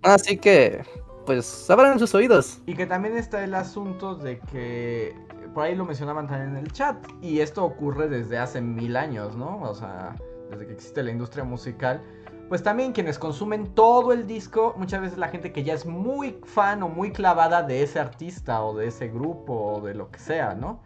[0.03, 0.84] Así que,
[1.25, 2.61] pues, abran sus oídos.
[2.65, 5.15] Y que también está el asunto de que,
[5.53, 9.35] por ahí lo mencionaban también en el chat, y esto ocurre desde hace mil años,
[9.35, 9.61] ¿no?
[9.61, 10.15] O sea,
[10.49, 12.01] desde que existe la industria musical.
[12.49, 16.39] Pues también quienes consumen todo el disco, muchas veces la gente que ya es muy
[16.45, 20.19] fan o muy clavada de ese artista o de ese grupo o de lo que
[20.19, 20.81] sea, ¿no?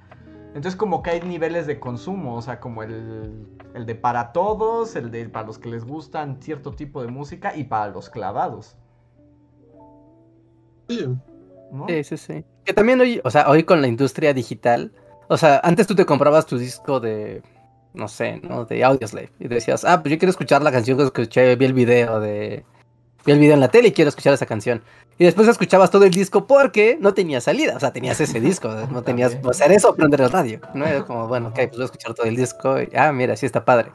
[0.47, 4.95] Entonces como que hay niveles de consumo, o sea, como el, el de para todos,
[4.95, 8.75] el de para los que les gustan cierto tipo de música y para los clavados.
[10.89, 11.07] Sí.
[11.71, 11.87] ¿no?
[11.87, 12.45] Sí, sí, sí.
[12.65, 14.91] Que también hoy, o sea, hoy con la industria digital,
[15.29, 17.41] o sea, antes tú te comprabas tu disco de,
[17.93, 18.65] no sé, ¿no?
[18.65, 19.31] De Audioslave.
[19.39, 22.63] Y decías, ah, pues yo quiero escuchar la canción que escuché, vi el video de...
[23.25, 24.81] Vi el video en la tele y quiero escuchar esa canción.
[25.19, 28.69] Y después escuchabas todo el disco porque no tenía salida, o sea, tenías ese disco,
[28.89, 29.51] no tenías También.
[29.51, 30.87] hacer eso o prender el radio, ¿no?
[30.87, 33.45] Era como, bueno, ok, pues voy a escuchar todo el disco y, ah, mira, sí
[33.45, 33.91] está padre.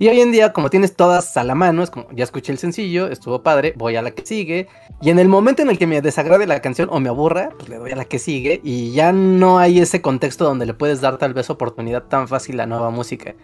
[0.00, 2.58] Y hoy en día, como tienes todas a la mano, es como, ya escuché el
[2.58, 4.66] sencillo, estuvo padre, voy a la que sigue.
[5.02, 7.68] Y en el momento en el que me desagrade la canción o me aburra, pues
[7.68, 8.62] le doy a la que sigue.
[8.64, 12.58] Y ya no hay ese contexto donde le puedes dar tal vez oportunidad tan fácil
[12.60, 13.34] a nueva música.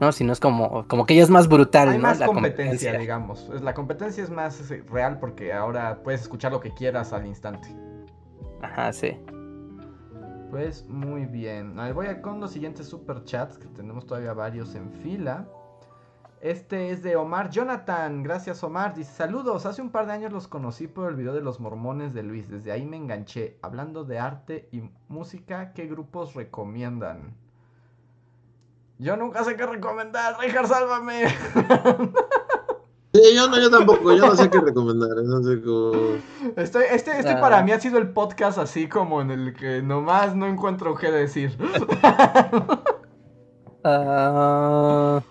[0.00, 0.10] ¿No?
[0.10, 2.02] Sino es como, como que ya es más brutal, Hay ¿no?
[2.02, 3.48] más La competencia, digamos.
[3.54, 7.24] Es- La competencia es más eh, real porque ahora puedes escuchar lo que quieras al
[7.24, 7.68] instante.
[8.62, 9.16] Ajá, sí.
[10.50, 11.78] Pues muy bien.
[11.78, 15.46] A ver, voy a con los siguientes super chats, que tenemos todavía varios en fila.
[16.40, 18.22] Este es de Omar Jonathan.
[18.22, 18.94] Gracias, Omar.
[18.94, 19.66] Dice: Saludos.
[19.66, 22.48] Hace un par de años los conocí por el video de los mormones de Luis.
[22.48, 23.58] Desde ahí me enganché.
[23.60, 27.34] Hablando de arte y música, ¿qué grupos recomiendan?
[28.98, 30.38] Yo nunca sé qué recomendar.
[30.40, 31.26] Richard, sálvame.
[33.12, 36.22] Sí, yo no, yo tampoco, yo no sé qué recomendar, no sé cómo...
[36.54, 37.40] Estoy, este este Ah.
[37.40, 41.10] para mí ha sido el podcast así como en el que nomás no encuentro qué
[41.10, 41.56] decir.
[43.82, 45.22] Ah,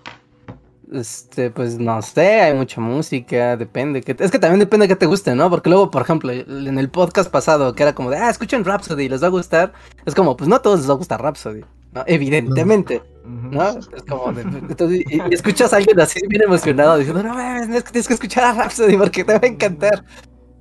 [0.92, 4.02] este, pues no sé, hay mucha música, depende.
[4.02, 5.50] Que, es que también depende de qué te guste, ¿no?
[5.50, 9.10] Porque luego, por ejemplo, en el podcast pasado, que era como de, ah, escuchen Rhapsody,
[9.10, 9.74] les va a gustar.
[10.06, 11.62] Es como, pues no a todos les va a gustar Rhapsody,
[11.94, 12.04] ¿no?
[12.08, 13.04] Evidentemente.
[13.26, 13.70] ¿no?
[13.70, 17.70] Es como, de- entonces, y, y escuchas a alguien así bien emocionado diciendo, no mames,
[17.70, 20.04] es que tienes que escuchar a Rhapsody porque te va a encantar.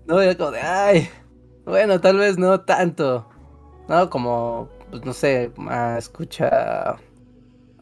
[0.07, 1.09] No, y era como de, ay,
[1.65, 3.29] bueno, tal vez no tanto,
[3.89, 4.11] ¿no?
[4.11, 6.97] Como, pues no sé, ah, escucha.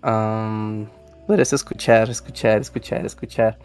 [0.02, 0.86] Um,
[1.27, 3.59] puedes escuchar, escuchar, escuchar, escuchar.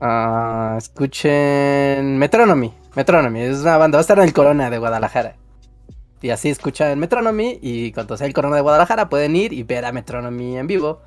[0.00, 2.72] Ah, escuchen Metronomy.
[2.94, 5.36] Metronomy es una banda, va a estar en el Corona de Guadalajara.
[6.22, 9.84] Y así escuchan Metronomy y cuando sea el Corona de Guadalajara pueden ir y ver
[9.84, 11.02] a Metronomy en vivo.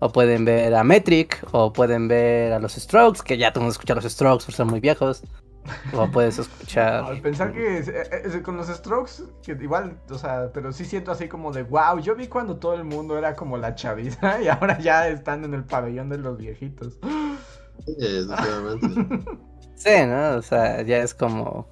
[0.00, 3.68] O pueden ver a Metric, o pueden ver a los Strokes, que ya tú no
[3.68, 5.22] escuchas los Strokes por ser muy viejos.
[5.94, 7.04] O puedes escuchar.
[7.04, 11.12] Al pensar que eh, eh, con los Strokes, que igual, o sea, pero sí siento
[11.12, 14.48] así como de wow, yo vi cuando todo el mundo era como la chaviza y
[14.48, 16.98] ahora ya están en el pabellón de los viejitos.
[17.86, 18.86] Sí, definitivamente.
[19.74, 20.36] Sí, ¿no?
[20.36, 21.66] O sea, ya es como.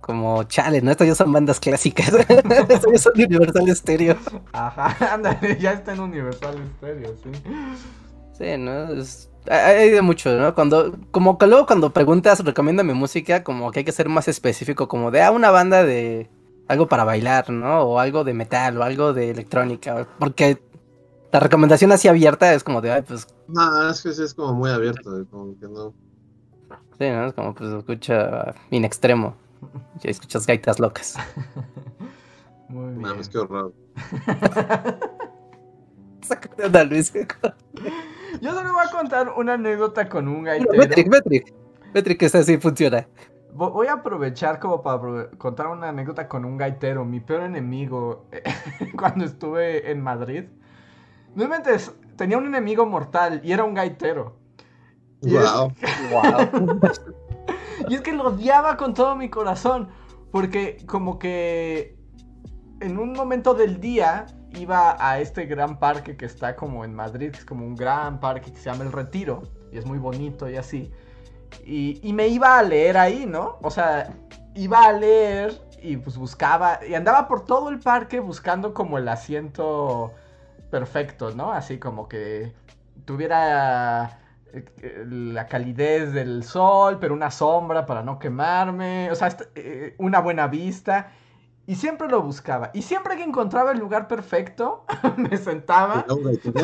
[0.00, 0.90] Como chale, ¿no?
[0.92, 2.12] Estas ya son bandas clásicas.
[2.14, 4.16] Estas ya son Universal Stereo.
[4.52, 7.30] Ajá, ándale, ya está en Universal Stereo, sí.
[8.32, 8.92] Sí, ¿no?
[8.92, 10.54] Es- hay de mucho, ¿no?
[10.54, 14.88] Cuando, como que luego cuando preguntas, recomiéndame música, como que hay que ser más específico,
[14.88, 16.28] como de, ah, una banda de
[16.68, 17.80] algo para bailar, ¿no?
[17.82, 20.62] O algo de metal, o algo de electrónica, porque
[21.32, 24.54] la recomendación así abierta es como de, ay, pues, No, es que sí es como
[24.54, 25.94] muy abierto, como que no.
[26.98, 27.26] sí, ¿no?
[27.26, 29.36] Es como, pues, escucha In Extremo,
[30.02, 31.16] y escuchas gaitas locas.
[32.68, 33.00] Muy bien.
[33.00, 33.72] Mames, qué horror.
[36.22, 37.12] Sácate onda, Luis.
[38.40, 41.10] Yo solo voy a contar una anécdota con un Metric, gaitero.
[41.10, 41.54] Metric.
[41.94, 43.06] Metric, esa sí funciona.
[43.54, 48.26] Vo- Voy a aprovechar como para contar una anécdota con un gaitero, mi peor enemigo
[48.98, 50.44] cuando estuve en Madrid.
[51.34, 54.36] No inventes, tenía un enemigo mortal y era un gaitero.
[55.22, 55.72] Y es- Wow.
[56.12, 56.80] Wow.
[57.88, 59.88] Y es que lo odiaba con todo mi corazón.
[60.30, 61.96] Porque como que
[62.80, 67.30] en un momento del día iba a este gran parque que está como en Madrid,
[67.30, 69.42] que es como un gran parque que se llama El Retiro.
[69.72, 70.90] Y es muy bonito y así.
[71.64, 73.58] Y, y me iba a leer ahí, ¿no?
[73.62, 74.12] O sea,
[74.54, 76.80] iba a leer y pues buscaba.
[76.86, 80.12] Y andaba por todo el parque buscando como el asiento
[80.70, 81.52] perfecto, ¿no?
[81.52, 82.52] Así como que
[83.04, 84.18] tuviera
[84.52, 90.20] eh, la calidez del sol, pero una sombra para no quemarme, o sea, eh, una
[90.20, 91.12] buena vista.
[91.66, 92.70] Y siempre lo buscaba.
[92.74, 94.84] Y siempre que encontraba el lugar perfecto,
[95.16, 96.04] me sentaba.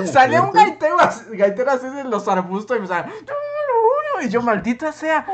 [0.06, 3.12] Salía un gaitero, así- gaitero así de los arbustos y me salía.
[4.24, 5.26] Y yo, maldita sea.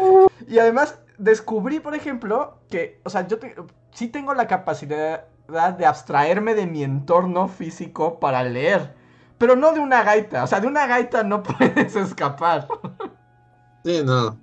[0.48, 3.54] Y además descubrí, por ejemplo, que, o sea, yo te-
[3.92, 5.24] sí tengo la capacidad
[5.78, 8.94] de abstraerme de mi entorno físico para leer.
[9.38, 10.44] Pero no de una gaita.
[10.44, 12.68] O sea, de una gaita no puedes escapar.
[13.84, 14.38] Sí, no.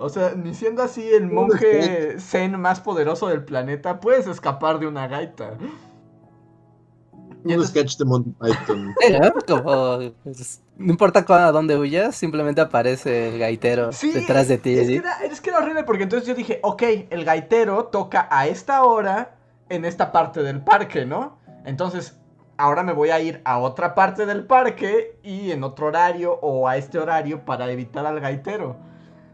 [0.00, 4.86] O sea, ni siendo así el monje zen más poderoso del planeta, puedes escapar de
[4.86, 5.56] una gaita.
[7.42, 8.86] Y Un entonces- sketch de Monty Python.
[9.20, 9.32] ¿no?
[9.46, 14.78] Como, pues, no importa a dónde huyas, simplemente aparece el gaitero Sí, detrás de ti.
[14.78, 14.92] Es ¿sí?
[14.94, 18.46] que, era, es que era horrible porque entonces yo dije, ok, el gaitero toca a
[18.46, 19.36] esta hora
[19.68, 21.38] en esta parte del parque, ¿no?
[21.64, 22.18] Entonces,
[22.56, 26.66] ahora me voy a ir a otra parte del parque y en otro horario o
[26.68, 28.76] a este horario para evitar al gaitero.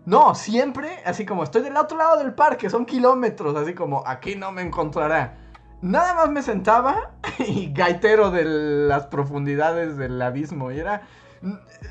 [0.07, 4.37] No, siempre, así como estoy del otro lado del parque, son kilómetros, así como aquí
[4.37, 5.37] no me encontrará.
[5.83, 10.71] Nada más me sentaba y gaitero de las profundidades del abismo.
[10.71, 11.03] Y era.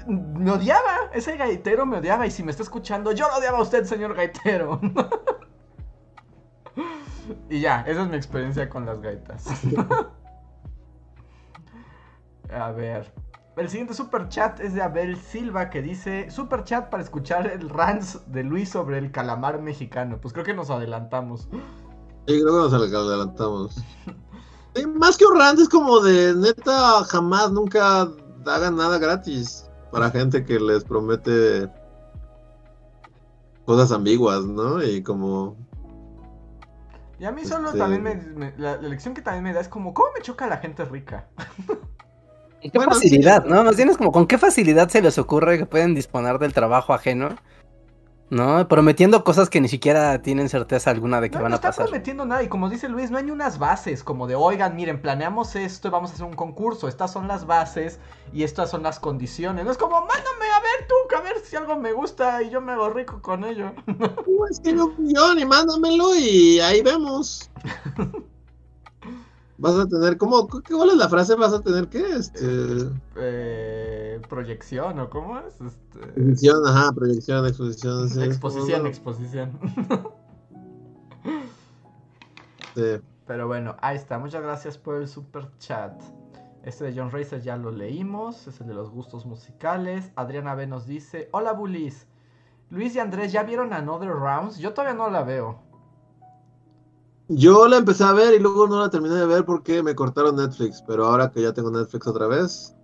[0.07, 2.25] Me odiaba, ese gaitero me odiaba.
[2.25, 4.79] Y si me está escuchando, yo lo odiaba a usted, señor gaitero.
[7.49, 9.45] y ya, esa es mi experiencia con las gaitas.
[12.51, 13.11] a ver.
[13.57, 17.69] El siguiente super chat es de Abel Silva que dice: Super chat para escuchar el
[17.69, 20.19] rants de Luis sobre el calamar mexicano.
[20.21, 21.47] Pues creo que nos adelantamos.
[22.27, 23.77] Sí, creo que nos adelantamos.
[24.99, 28.09] más que un rant, es como de neta, jamás, nunca
[28.45, 31.69] hagan nada gratis para gente que les promete
[33.65, 34.83] cosas ambiguas, ¿no?
[34.83, 35.55] Y como.
[37.17, 39.93] Y a mí solo este también me, la, lección que también me da es como,
[39.93, 41.29] ¿cómo me choca la gente rica?
[42.65, 43.63] ¿Y qué facilidad, no?
[43.63, 46.95] Más bien es como, ¿con qué facilidad se les ocurre que pueden disponer del trabajo
[46.95, 47.35] ajeno?
[48.31, 48.67] ¿no?
[48.67, 51.65] Prometiendo cosas que ni siquiera tienen certeza alguna de que van a pasar.
[51.65, 54.75] No está prometiendo nada y como dice Luis, no hay unas bases como de, oigan,
[54.75, 57.99] miren, planeamos esto y vamos a hacer un concurso, estas son las bases
[58.33, 59.63] y estas son las condiciones.
[59.63, 62.61] No es como, mándame a ver tú, a ver si algo me gusta y yo
[62.61, 63.73] me hago rico con ello.
[64.27, 67.49] No, es que no, yo ni mándamelo y ahí vemos.
[69.57, 70.47] Vas a tener, ¿cómo?
[70.47, 71.35] ¿Cuál es la frase?
[71.35, 72.03] ¿Vas a tener qué?
[72.17, 72.89] Este...
[73.15, 75.61] Eh, proyección, ¿o cómo es?
[75.61, 75.99] Este...
[75.99, 78.09] Exposición, ajá, proyección, exposición.
[78.09, 78.23] Sí.
[78.23, 79.59] Exposición, exposición.
[82.75, 83.01] sí.
[83.27, 84.19] Pero bueno, ahí está.
[84.19, 85.93] Muchas gracias por el super chat.
[86.63, 88.47] Este de John Racer ya lo leímos.
[88.47, 90.11] Es el de los gustos musicales.
[90.15, 92.07] Adriana B nos dice: Hola, Bulis.
[92.69, 94.57] Luis y Andrés, ¿ya vieron Another Rounds?
[94.57, 95.61] Yo todavía no la veo.
[97.27, 100.35] Yo la empecé a ver y luego no la terminé de ver porque me cortaron
[100.35, 102.75] Netflix, pero ahora que ya tengo Netflix otra vez,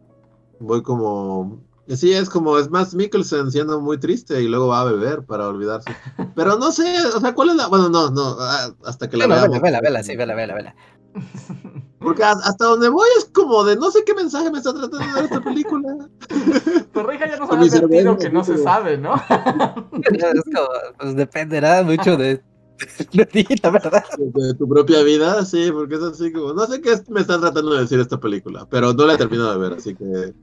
[0.59, 1.61] voy como...
[1.87, 5.47] Sí, es como, es más Mikkelsen siendo muy triste y luego va a beber para
[5.47, 5.93] olvidarse.
[6.35, 7.67] Pero no sé, o sea, ¿cuál es la...?
[7.67, 9.41] Bueno, no, no, ah, hasta que la vea.
[9.41, 9.61] veamos.
[9.61, 10.75] Vela, vela, sí, vela, vela, vela.
[11.99, 15.23] Porque hasta donde voy es como de no sé qué mensaje me está tratando de
[15.23, 16.09] esta película.
[16.93, 19.13] Torreja ya nos había advertido que no se sabe, ¿no?
[19.15, 22.41] es como, pues dependerá mucho de
[23.63, 24.03] la verdad.
[24.17, 27.73] De tu propia vida, sí, porque es así como, no sé qué me están tratando
[27.73, 30.33] de decir esta película, pero no la he terminado de ver, así que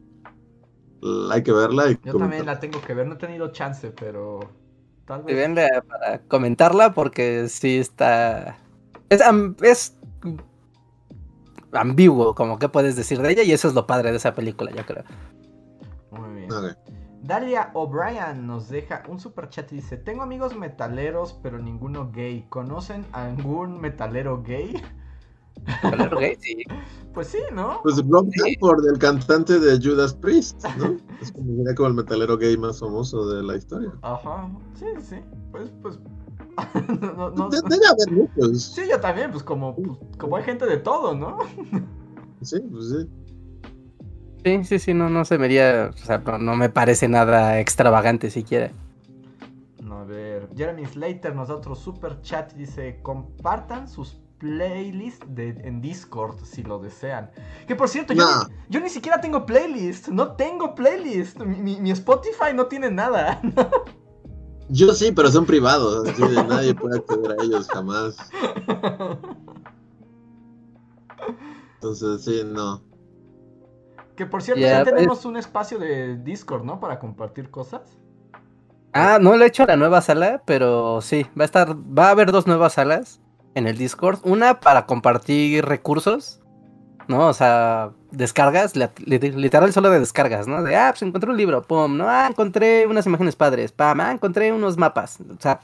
[1.31, 1.91] hay que verla.
[1.91, 4.41] Y Yo también la tengo que ver, no he tenido chance, pero
[5.05, 5.49] tal vez.
[5.87, 8.59] para comentarla porque sí está...
[9.09, 9.23] Es,
[9.63, 9.97] es
[11.73, 14.71] ambiguo, como que puedes decir de ella, y eso es lo padre de esa película,
[14.71, 15.05] yo creo.
[16.11, 16.49] Muy bien.
[17.29, 22.47] Dalia O'Brien nos deja un super chat y dice: Tengo amigos metaleros, pero ninguno gay.
[22.49, 24.83] ¿Conocen algún metalero gay?
[25.67, 26.37] ¿Metalero gay?
[26.41, 26.65] Sí.
[27.15, 27.81] Pues sí, ¿no?
[27.83, 28.57] Pues Rob sí.
[28.93, 30.97] el cantante de Judas Priest, ¿no?
[31.21, 33.91] es como, como el metalero gay más famoso de la historia.
[34.03, 35.17] Ajá, sí, sí.
[35.51, 35.99] Pues, pues.
[37.01, 38.63] no, no, Debe haber muchos.
[38.63, 41.39] Sí, yo también, pues como, pues, como hay gente de todo, ¿no?
[42.43, 43.28] sí, pues sí.
[44.45, 48.71] Sí, sí, sí, no, no se vería, o sea, no, me parece nada extravagante siquiera.
[49.91, 55.49] A ver, Jeremy Slater nos da otro super chat y dice, compartan sus playlists de,
[55.65, 57.31] en Discord si lo desean.
[57.67, 61.91] Que por cierto, yo, ni, yo ni siquiera tengo playlist, no tengo playlist, mi, mi
[61.91, 63.41] Spotify no tiene nada.
[64.71, 68.17] Yo sí, pero son privados, así de nadie puede acceder a ellos jamás.
[71.75, 72.83] Entonces, sí, no.
[74.19, 76.81] Que por cierto, ya tenemos un espacio de Discord, ¿no?
[76.81, 77.83] Para compartir cosas.
[78.93, 82.11] Ah, no le he hecho la nueva sala, pero sí, va a estar, va a
[82.11, 83.21] haber dos nuevas salas
[83.55, 84.19] en el Discord.
[84.25, 86.41] Una para compartir recursos,
[87.07, 87.29] ¿no?
[87.29, 90.65] O sea, descargas, literal solo de descargas, ¿no?
[90.65, 92.09] De, ah, pues encontré un libro, pum, ¿no?
[92.09, 95.61] Ah, encontré unas imágenes padres, pam, ah, encontré unos mapas, o sea,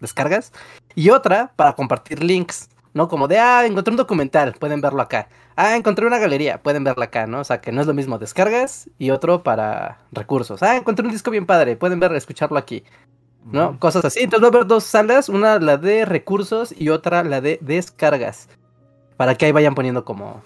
[0.00, 0.52] descargas.
[0.96, 3.08] Y otra para compartir links, ¿no?
[3.08, 5.28] Como de, ah, encontré un documental, pueden verlo acá.
[5.56, 7.40] Ah, encontré una galería, pueden verla acá, ¿no?
[7.40, 10.62] O sea, que no es lo mismo descargas y otro para recursos.
[10.62, 12.84] Ah, encontré un disco bien padre, pueden verlo, escucharlo aquí.
[13.44, 13.78] ¿No?
[13.78, 14.20] Cosas así.
[14.20, 18.48] Entonces va a haber dos salas, una la de recursos y otra la de descargas.
[19.18, 20.42] Para que ahí vayan poniendo como,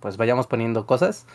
[0.00, 1.26] pues vayamos poniendo cosas.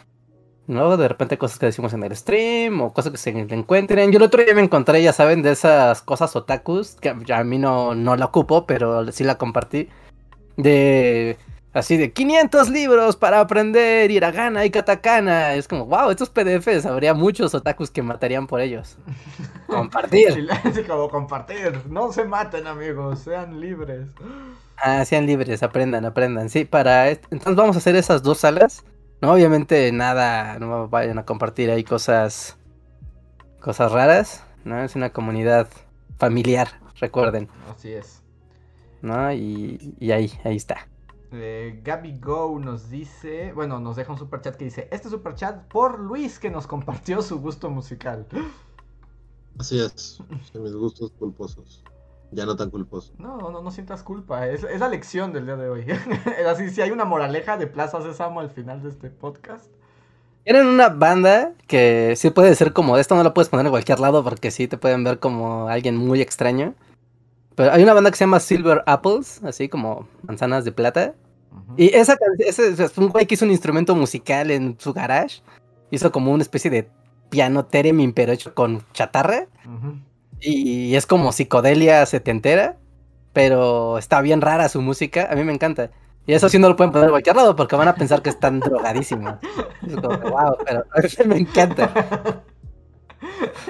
[0.68, 0.98] ¿no?
[0.98, 4.12] De repente cosas que decimos en el stream o cosas que se encuentren.
[4.12, 7.60] Yo el otro día me encontré, ya saben, de esas cosas otakus, que a mí
[7.60, 9.88] no, no la ocupo, pero sí la compartí
[10.58, 11.38] de
[11.74, 15.56] así de 500 libros para aprender hiragana y katakana.
[15.56, 18.98] Es como, wow, estos PDFs, habría muchos otakus que matarían por ellos.
[19.68, 20.48] Compartir.
[20.88, 21.82] como compartir.
[21.90, 24.08] No se maten, amigos, sean libres.
[24.78, 26.50] Ah, sean libres, aprendan, aprendan.
[26.50, 27.10] Sí, para...
[27.10, 28.84] est- Entonces vamos a hacer esas dos salas.
[29.22, 32.58] No, obviamente nada, no vayan a compartir ahí cosas...
[33.60, 34.82] Cosas raras, ¿no?
[34.84, 35.68] Es una comunidad
[36.20, 36.68] familiar,
[37.00, 38.22] recuerden, Así es.
[39.06, 39.32] ¿No?
[39.32, 40.88] Y, y ahí, ahí está.
[41.32, 45.36] Eh, Gaby Go nos dice, bueno, nos deja un super chat que dice, este super
[45.36, 48.26] chat por Luis que nos compartió su gusto musical.
[49.58, 50.20] Así es.
[50.54, 51.84] Mis gustos culposos.
[52.32, 53.14] Ya no tan culposos.
[53.18, 55.86] No, no, no sientas culpa, es, es la lección del día de hoy.
[55.88, 56.00] Es
[56.48, 59.68] Así, si hay una moraleja de Plaza Sésamo al final de este podcast.
[60.44, 64.00] Eran una banda que sí puede ser como esto, no la puedes poner en cualquier
[64.00, 66.76] lado porque sí te pueden ver como alguien muy extraño.
[67.56, 71.16] Pero hay una banda que se llama Silver Apples, así como manzanas de plata.
[71.78, 75.42] Y esa ese es un güey que hizo un instrumento musical en su garage.
[75.90, 76.90] Hizo como una especie de
[77.30, 79.48] piano theremin, pero hecho con chatarra.
[80.42, 82.78] Y es como psicodelia setentera.
[83.32, 85.28] Pero está bien rara su música.
[85.32, 85.92] A mí me encanta.
[86.28, 88.60] Y eso sí no lo pueden poner cualquier lado porque van a pensar que están
[88.62, 89.36] drogadísimos.
[89.88, 92.44] Es como, wow, pero a mí me encanta.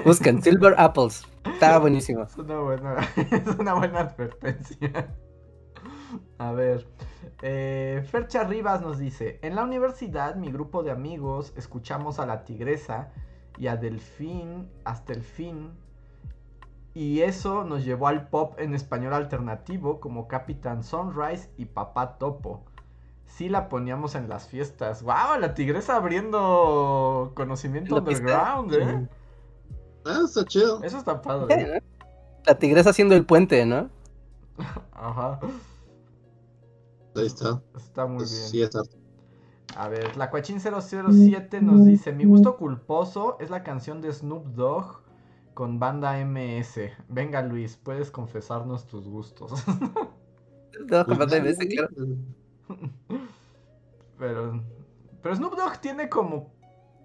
[0.05, 1.23] Busquen Silver Apples.
[1.53, 2.23] Está buenísimo.
[2.23, 2.95] Es una buena,
[3.31, 5.15] es una buena advertencia.
[6.37, 6.87] A ver.
[7.41, 12.43] eh, Fercha Rivas nos dice: En la universidad, mi grupo de amigos escuchamos a la
[12.45, 13.11] tigresa
[13.57, 15.77] y a Delfín hasta el fin.
[16.93, 22.65] Y eso nos llevó al pop en español alternativo como Capitán Sunrise y Papá Topo.
[23.25, 25.03] Sí la poníamos en las fiestas.
[25.03, 25.39] ¡Wow!
[25.39, 29.09] La tigresa abriendo conocimiento underground, ¿eh?
[30.05, 30.81] Ah, está chido.
[30.83, 31.81] Eso está padre.
[32.45, 33.89] La tigresa haciendo el puente, ¿no?
[34.93, 35.39] Ajá.
[37.15, 37.61] Ahí está.
[37.75, 38.49] Está muy Pues bien.
[38.49, 38.97] sí, es arte.
[39.77, 44.45] A ver, la Cuachín 007 nos dice, mi gusto culposo es la canción de Snoop
[44.55, 45.01] Dogg
[45.53, 46.91] con banda MS.
[47.09, 49.51] Venga Luis, puedes confesarnos tus gustos.
[50.89, 51.89] No, completamente, Pues, sí, claro.
[54.19, 54.61] pero,
[55.21, 56.51] pero Snoop Dogg tiene como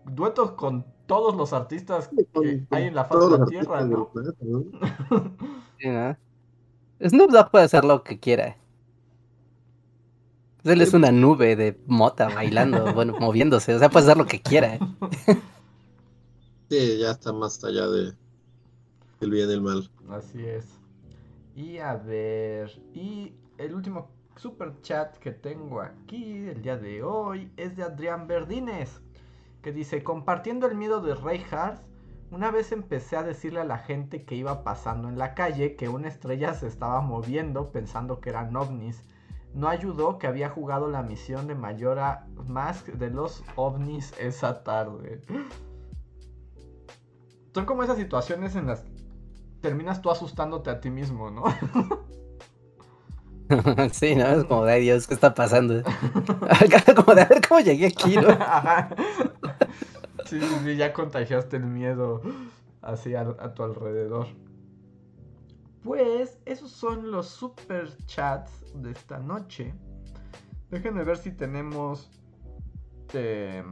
[0.04, 4.08] duetos con todos los artistas que con hay en la faz de la Tierra, ¿no?
[4.10, 4.64] planeta, ¿no?
[5.76, 6.16] Sí, ¿no?
[7.04, 8.56] Snoop Dogg puede hacer lo que quiera.
[10.62, 13.74] Él es una nube de mota bailando, bueno, moviéndose.
[13.74, 14.78] O sea, puede hacer lo que quiera.
[16.68, 18.12] Sí, ya está más allá de
[19.20, 19.90] el bien y el mal.
[20.10, 20.66] Así es.
[21.56, 27.50] Y a ver, y el último super chat que tengo aquí el día de hoy
[27.56, 29.00] es de Adrián Verdines,
[29.62, 31.82] que dice, compartiendo el miedo de Reinhardt,
[32.30, 35.88] una vez empecé a decirle a la gente que iba pasando en la calle que
[35.88, 39.02] una estrella se estaba moviendo pensando que eran ovnis.
[39.52, 45.20] No ayudó que había jugado la misión de Mayora Mask de los ovnis esa tarde.
[47.52, 48.84] Son como esas situaciones en las
[49.60, 51.44] terminas tú asustándote a ti mismo, ¿no?
[53.92, 54.26] Sí, ¿no?
[54.26, 55.82] Es como de, Dios, ¿qué está pasando?
[56.94, 58.28] como de, a ver cómo llegué aquí, ¿no?
[58.40, 58.90] Ajá.
[60.30, 62.22] Sí, sí, ya contagiaste el miedo
[62.82, 64.28] así a, tu alrededor.
[65.82, 69.74] Pues esos son los super chats de esta noche.
[70.70, 72.08] Déjenme ver si tenemos
[73.12, 73.64] eh,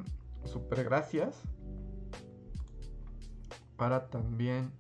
[0.45, 1.41] super gracias.
[3.77, 4.73] Para también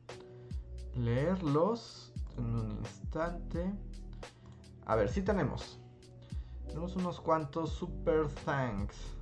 [0.97, 3.73] leerlos en un instante.
[4.87, 5.79] A ver, sí tenemos.
[6.67, 9.18] Tenemos unos cuantos super thanks.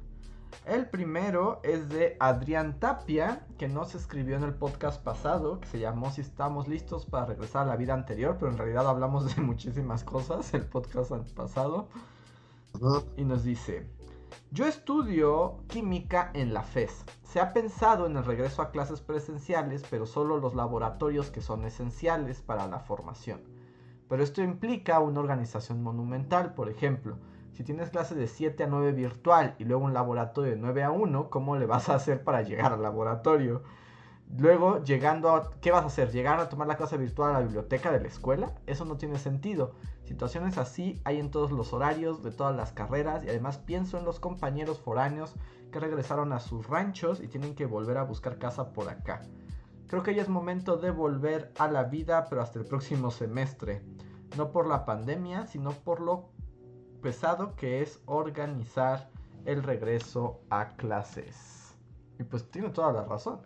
[0.66, 5.78] El primero es de Adrián Tapia, que nos escribió en el podcast pasado, que se
[5.78, 9.42] llamó Si estamos listos para regresar a la vida anterior, pero en realidad hablamos de
[9.42, 11.86] muchísimas cosas el podcast pasado.
[13.16, 13.86] Y nos dice,
[14.50, 17.04] yo estudio química en la FES.
[17.22, 21.64] Se ha pensado en el regreso a clases presenciales, pero solo los laboratorios que son
[21.64, 23.40] esenciales para la formación.
[24.08, 27.18] Pero esto implica una organización monumental, por ejemplo.
[27.56, 30.90] Si tienes clase de 7 a 9 virtual y luego un laboratorio de 9 a
[30.90, 33.62] 1, ¿cómo le vas a hacer para llegar al laboratorio?
[34.36, 35.50] Luego, llegando a...
[35.62, 36.12] ¿Qué vas a hacer?
[36.12, 38.52] ¿Llegar a tomar la clase virtual a la biblioteca de la escuela?
[38.66, 39.72] Eso no tiene sentido.
[40.04, 44.04] Situaciones así hay en todos los horarios de todas las carreras y además pienso en
[44.04, 45.34] los compañeros foráneos
[45.72, 49.22] que regresaron a sus ranchos y tienen que volver a buscar casa por acá.
[49.86, 53.80] Creo que ya es momento de volver a la vida, pero hasta el próximo semestre.
[54.36, 56.35] No por la pandemia, sino por lo
[57.06, 59.10] pesado que es organizar
[59.44, 61.78] el regreso a clases.
[62.18, 63.40] Y pues tiene toda la razón.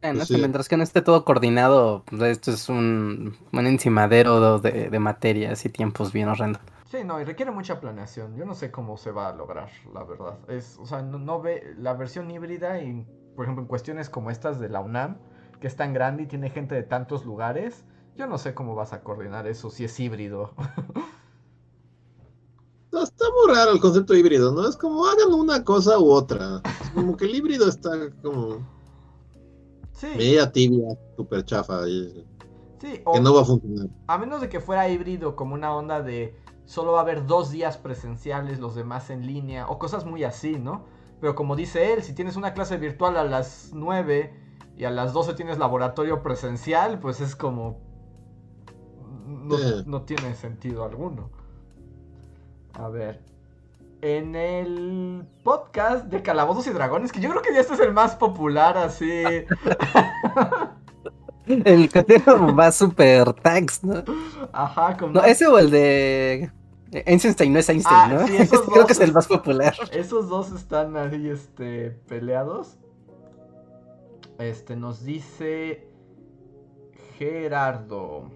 [0.00, 0.36] Bueno, Pues sí.
[0.38, 5.64] mientras que no esté todo coordinado, pues, esto es un, un encimadero de, de materias
[5.64, 6.60] y tiempos bien horrendo.
[6.84, 8.34] Sí, no, y requiere mucha planeación.
[8.36, 10.38] Yo no sé cómo se va a lograr, la verdad.
[10.48, 13.06] Es, o sea, no, no ve la versión híbrida y,
[13.36, 15.18] por ejemplo, en cuestiones como estas de la UNAM,
[15.60, 17.84] que es tan grande y tiene gente de tantos lugares,
[18.16, 20.54] Yo no sé cómo vas a coordinar eso, si es híbrido.
[22.90, 24.66] Está muy raro el concepto híbrido, ¿no?
[24.68, 26.62] Es como hagan una cosa u otra.
[26.82, 27.90] Es como que el híbrido está
[28.22, 28.66] como
[29.92, 32.24] Sí, media tibia, súper chafa, y
[32.80, 33.88] sí, o que no va a funcionar.
[34.06, 36.36] a menos de que fuera híbrido como una onda de
[36.66, 40.58] solo va a haber dos días presenciales, los demás en línea, o cosas muy así,
[40.58, 40.84] ¿no?
[41.20, 44.32] Pero como dice él, si tienes una clase virtual a las 9
[44.76, 47.80] y a las 12 tienes laboratorio presencial, pues es como...
[49.26, 49.82] No, Sí.
[49.86, 51.30] no tiene sentido alguno.
[52.74, 53.20] A ver.
[54.00, 57.92] En el podcast de Calabozos y Dragones, que yo creo que ya este es el
[57.92, 59.24] más popular, así.
[61.46, 64.04] El que tiene más super tags, ¿no?
[64.52, 65.14] Ajá, como.
[65.14, 66.50] No, ese o el de
[66.92, 68.26] Einstein no es Einstein, Ah, ¿no?
[68.26, 68.86] sí, esos Creo dos.
[68.86, 69.74] que es el más popular.
[69.90, 72.76] Esos dos están ahí, este, peleados.
[74.38, 75.88] Este, nos dice
[77.16, 78.30] Gerardo.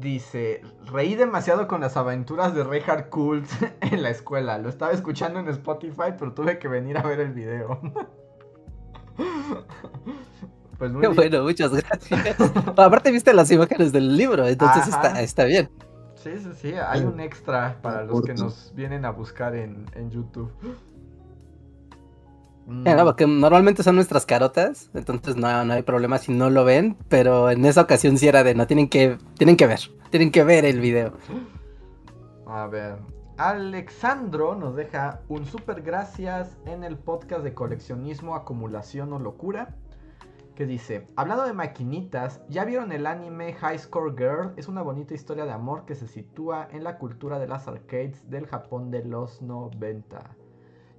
[0.00, 3.48] Dice, reí demasiado con las aventuras de Reinhard Kult
[3.80, 4.58] en la escuela.
[4.58, 7.80] Lo estaba escuchando en Spotify, pero tuve que venir a ver el video.
[10.78, 11.16] pues muy Qué bien.
[11.16, 12.40] bueno, muchas gracias.
[12.76, 15.70] Aparte viste las imágenes del libro, entonces está, está bien.
[16.16, 16.74] Sí, sí, sí.
[16.74, 20.50] Hay un extra para los que nos vienen a buscar en, en YouTube.
[22.66, 22.82] Mm.
[22.82, 26.96] Claro, porque normalmente son nuestras carotas, entonces no, no hay problema si no lo ven,
[27.08, 29.80] pero en esa ocasión sí era de no, tienen que, tienen que ver,
[30.10, 31.12] tienen que ver el video.
[32.46, 32.96] A ver.
[33.36, 39.74] Alexandro nos deja un super gracias en el podcast de coleccionismo, acumulación o locura.
[40.54, 44.52] Que dice, hablando de maquinitas, ¿ya vieron el anime High Score Girl?
[44.56, 48.30] Es una bonita historia de amor que se sitúa en la cultura de las arcades
[48.30, 50.36] del Japón de los 90.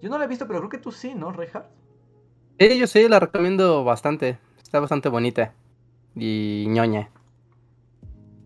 [0.05, 1.65] Yo no la he visto, pero creo que tú sí, ¿no, Reinhardt?
[2.59, 5.55] Sí, yo sí, la recomiendo bastante, está bastante bonita
[6.15, 7.09] y ñoña.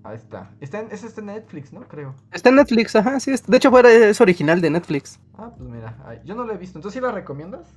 [0.06, 0.52] Ahí está.
[0.62, 1.82] está en, ese está en Netflix, ¿no?
[1.82, 2.16] Creo.
[2.32, 5.20] Está en Netflix, ajá, sí, es- de hecho fuera es original de Netflix.
[5.38, 6.78] Ah, pues mira, yo no la he visto.
[6.78, 7.68] Entonces, ¿sí la recomiendas?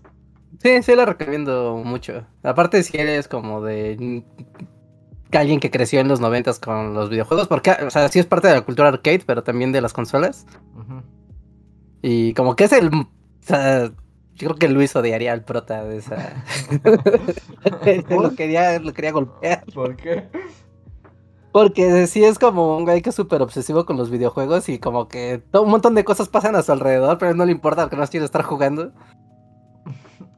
[0.62, 2.24] Sí, sí la recomiendo mucho.
[2.44, 4.22] Aparte si eres como de
[5.32, 8.46] alguien que creció en los noventas con los videojuegos, porque, o sea, sí es parte
[8.46, 10.46] de la cultura arcade, pero también de las consolas.
[10.76, 11.02] Ujú.
[12.00, 12.88] Y como que es el,
[13.44, 13.90] sea,
[14.34, 16.44] yo creo que Luis odiaría al prota de esa.
[18.10, 19.64] lo quería, lo quería golpear.
[19.72, 20.28] ¿Por qué?
[21.52, 25.06] Porque sí es como un güey que es súper obsesivo con los videojuegos y como
[25.06, 27.96] que todo un montón de cosas pasan a su alrededor, pero no le importa porque
[27.96, 28.90] no quiere estar jugando.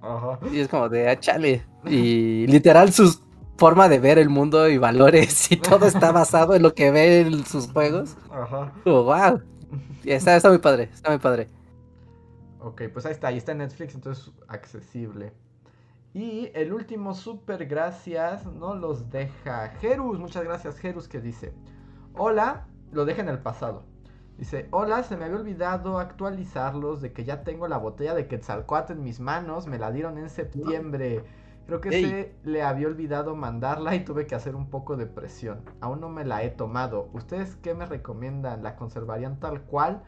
[0.02, 0.40] Ajá.
[0.52, 1.64] Y es como de, ah, chale.
[1.86, 3.16] Y literal su
[3.56, 7.20] forma de ver el mundo y valores y todo está basado en lo que ve
[7.20, 8.16] en sus juegos.
[8.32, 8.72] Ajá.
[8.82, 9.40] Como, wow.
[10.02, 11.48] Y está, está muy padre, está muy padre.
[12.64, 15.34] Ok, pues ahí está, ahí está en Netflix, entonces accesible.
[16.14, 21.52] Y el último super gracias no los deja Jerus, muchas gracias Jerus que dice,
[22.14, 23.84] hola, lo deja en el pasado.
[24.38, 28.92] Dice, hola, se me había olvidado actualizarlos de que ya tengo la botella de Quetzalcoatl
[28.92, 31.22] en mis manos, me la dieron en septiembre.
[31.66, 32.04] Creo que Ey.
[32.06, 35.60] se le había olvidado mandarla y tuve que hacer un poco de presión.
[35.82, 37.10] Aún no me la he tomado.
[37.12, 38.62] ¿Ustedes qué me recomiendan?
[38.62, 40.02] ¿La conservarían tal cual?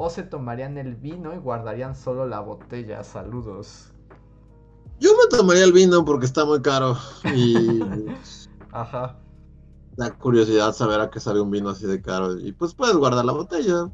[0.00, 3.02] ¿O se tomarían el vino y guardarían solo la botella?
[3.02, 3.92] Saludos.
[5.00, 6.96] Yo me tomaría el vino porque está muy caro
[7.34, 7.82] y
[8.72, 9.16] Ajá.
[9.96, 12.38] da curiosidad saber a qué sale un vino así de caro.
[12.38, 13.90] Y pues puedes guardar la botella.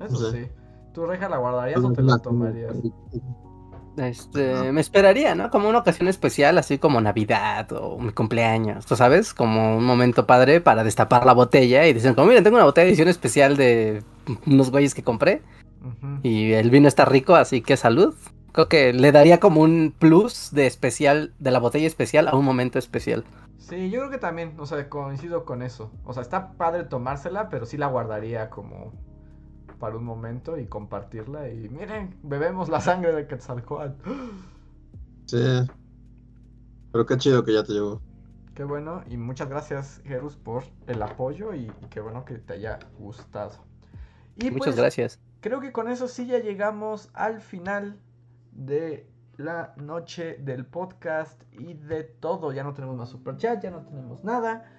[0.00, 0.38] Eso Sí.
[0.38, 0.48] sí.
[0.92, 2.74] ¿Tú, Reja, la guardarías o te la tomarías?
[3.96, 5.50] Este, me esperaría, ¿no?
[5.50, 9.32] Como una ocasión especial, así como Navidad o mi cumpleaños, ¿tú sabes?
[9.32, 12.84] Como un momento padre para destapar la botella y dicen, como miren, tengo una botella
[12.84, 14.02] de edición especial de
[14.46, 15.42] unos güeyes que compré
[16.22, 18.14] y el vino está rico, así que salud.
[18.52, 22.44] Creo que le daría como un plus de especial, de la botella especial a un
[22.44, 23.24] momento especial.
[23.58, 25.90] Sí, yo creo que también, o sea, coincido con eso.
[26.04, 28.92] O sea, está padre tomársela, pero sí la guardaría como
[29.78, 31.48] para un momento y compartirla.
[31.48, 34.10] Y miren, bebemos la sangre de Quetzalcoatl.
[35.26, 35.66] Sí.
[36.92, 38.00] Pero qué chido que ya te llegó.
[38.54, 42.54] Qué bueno, y muchas gracias, Jerus, por el apoyo y, y qué bueno que te
[42.54, 43.52] haya gustado.
[44.36, 45.20] Y Muchas pues, gracias.
[45.40, 47.98] Creo que con eso sí ya llegamos al final
[48.52, 52.52] de la noche del podcast y de todo.
[52.52, 54.70] Ya no tenemos más super chat, ya no tenemos nada.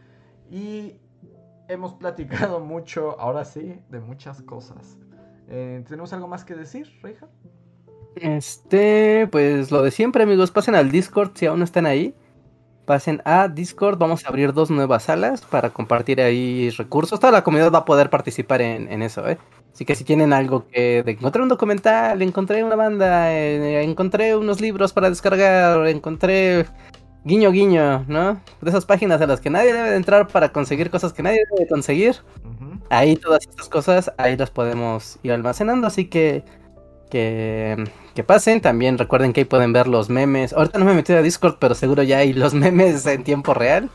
[0.50, 1.00] Y
[1.68, 4.98] hemos platicado mucho, ahora sí, de muchas cosas.
[5.50, 7.28] Eh, ¿Tenemos algo más que decir, Reija?
[8.16, 12.16] Este, pues lo de siempre, amigos, pasen al Discord si aún no están ahí.
[12.86, 17.20] Pasen a Discord, vamos a abrir dos nuevas salas para compartir ahí recursos.
[17.20, 19.38] Toda la comunidad va a poder participar en, eso, ¿eh?
[19.74, 21.04] Así que si tienen algo que...
[21.04, 26.66] De, encontré un documental, encontré una banda, eh, encontré unos libros para descargar, encontré
[27.28, 28.42] guiño guiño, ¿no?
[28.62, 31.40] De esas páginas a las que nadie debe de entrar para conseguir cosas que nadie
[31.56, 32.16] debe conseguir.
[32.90, 36.44] Ahí todas estas cosas, ahí las podemos ir almacenando, así que
[37.10, 37.84] que,
[38.16, 38.62] que pasen.
[38.62, 40.54] También recuerden que ahí pueden ver los memes.
[40.54, 43.54] Ahorita no me he metido a Discord, pero seguro ya hay los memes en tiempo
[43.54, 43.90] real.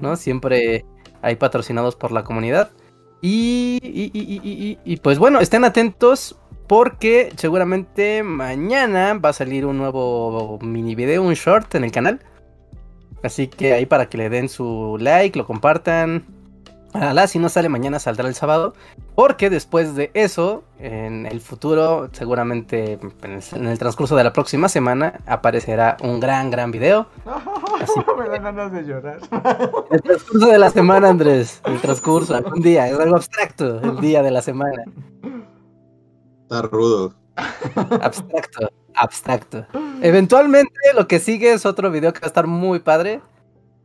[0.00, 0.16] ¿no?
[0.16, 0.84] Siempre
[1.22, 2.70] hay patrocinados por la comunidad.
[3.22, 6.36] Y- y- y- y, pues bueno, estén atentos
[6.66, 12.20] porque seguramente mañana va a salir un nuevo mini video, un short en el canal.
[13.22, 16.24] Así que ahí para que le den su like, lo compartan.
[16.92, 18.74] Ojalá, si no sale mañana, saldrá el sábado.
[19.14, 24.32] Porque después de eso, en el futuro, seguramente en el, en el transcurso de la
[24.32, 27.06] próxima semana, aparecerá un gran, gran video.
[27.80, 29.20] Así Me dan ganas de llorar.
[29.90, 31.60] El transcurso de la semana, Andrés.
[31.64, 32.88] El transcurso, algún día.
[32.88, 34.84] Es algo abstracto, el día de la semana.
[36.42, 37.14] Está rudo.
[38.00, 39.66] Abstracto, abstracto.
[40.02, 43.20] Eventualmente lo que sigue es otro video que va a estar muy padre.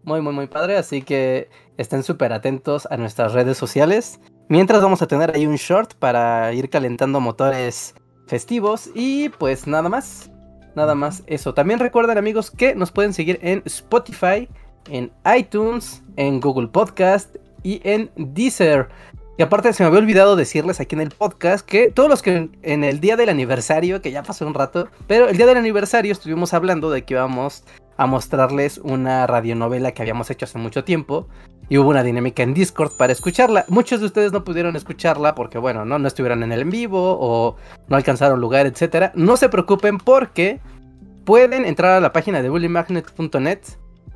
[0.03, 0.77] Muy, muy, muy padre.
[0.77, 4.19] Así que estén súper atentos a nuestras redes sociales.
[4.47, 7.95] Mientras vamos a tener ahí un short para ir calentando motores
[8.27, 8.89] festivos.
[8.93, 10.31] Y pues nada más.
[10.75, 11.53] Nada más eso.
[11.53, 14.49] También recuerden amigos que nos pueden seguir en Spotify,
[14.89, 18.89] en iTunes, en Google Podcast y en Deezer.
[19.37, 22.49] Y aparte se me había olvidado decirles aquí en el podcast que todos los que
[22.61, 26.13] en el día del aniversario, que ya pasó un rato, pero el día del aniversario
[26.13, 27.65] estuvimos hablando de que íbamos
[27.97, 31.27] a mostrarles una radionovela que habíamos hecho hace mucho tiempo.
[31.67, 33.65] Y hubo una dinámica en Discord para escucharla.
[33.69, 37.17] Muchos de ustedes no pudieron escucharla porque, bueno, no, no estuvieron en el en vivo
[37.19, 37.55] o
[37.87, 39.11] no alcanzaron lugar, etcétera.
[39.15, 40.61] No se preocupen porque
[41.25, 43.59] pueden entrar a la página de bullymagnet.net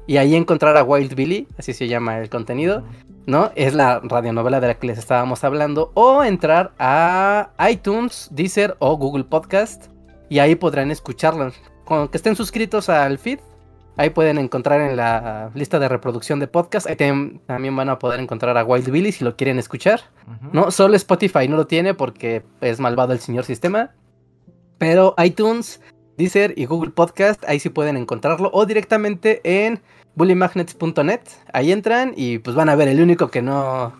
[0.09, 2.83] y ahí encontrar a Wild Billy, así se llama el contenido.
[3.27, 3.51] ¿no?
[3.53, 5.91] Es la radionovela de la que les estábamos hablando.
[5.93, 9.85] O entrar a iTunes, Deezer o Google Podcast.
[10.27, 11.51] Y ahí podrán escucharlo.
[11.85, 13.37] Con que estén suscritos al feed.
[13.97, 16.87] Ahí pueden encontrar en la lista de reproducción de podcast.
[16.87, 20.01] Ahí también van a poder encontrar a Wild Billy si lo quieren escuchar.
[20.51, 23.91] No, solo Spotify no lo tiene porque es malvado el señor sistema.
[24.79, 25.81] Pero iTunes,
[26.17, 28.49] Deezer y Google Podcast, ahí sí pueden encontrarlo.
[28.53, 29.79] O directamente en
[30.15, 31.21] bullymagnets.net.
[31.53, 33.93] Ahí entran y pues van a ver el único que no,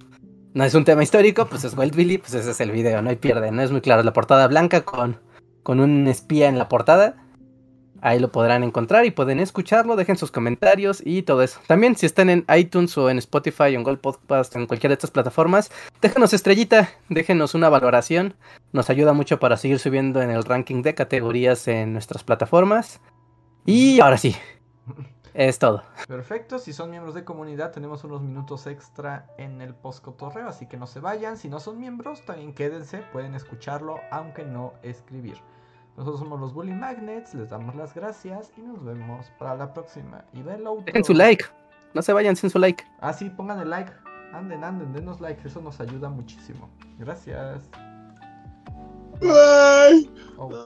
[0.54, 3.10] no es un tema histórico, pues es Wild Billy, pues ese es el video, no
[3.10, 4.04] hay pierde, no es muy claro.
[4.04, 5.20] La portada blanca con,
[5.64, 7.16] con un espía en la portada.
[8.02, 11.60] Ahí lo podrán encontrar y pueden escucharlo, dejen sus comentarios y todo eso.
[11.68, 14.96] También si están en iTunes o en Spotify o en Google Podcast en cualquiera de
[14.96, 15.70] estas plataformas,
[16.02, 18.36] déjenos estrellita, déjenos una valoración.
[18.72, 23.02] Nos ayuda mucho para seguir subiendo en el ranking de categorías en nuestras plataformas.
[23.66, 24.36] Y ahora sí,
[25.48, 25.84] es todo.
[26.08, 30.66] Perfecto, si son miembros de comunidad tenemos unos minutos extra en el post cotorreo, así
[30.68, 31.38] que no se vayan.
[31.38, 35.38] Si no son miembros, también quédense, pueden escucharlo, aunque no escribir.
[35.96, 40.26] Nosotros somos los Bully Magnets, les damos las gracias y nos vemos para la próxima.
[40.34, 40.42] Y.
[40.42, 41.46] Dejen su like,
[41.94, 42.84] no se vayan sin su like.
[43.00, 43.92] Ah, sí, pongan el like.
[44.34, 46.70] Anden, anden, denos like, eso nos ayuda muchísimo.
[46.98, 47.62] Gracias.
[49.22, 50.10] Bye.
[50.38, 50.66] Oh.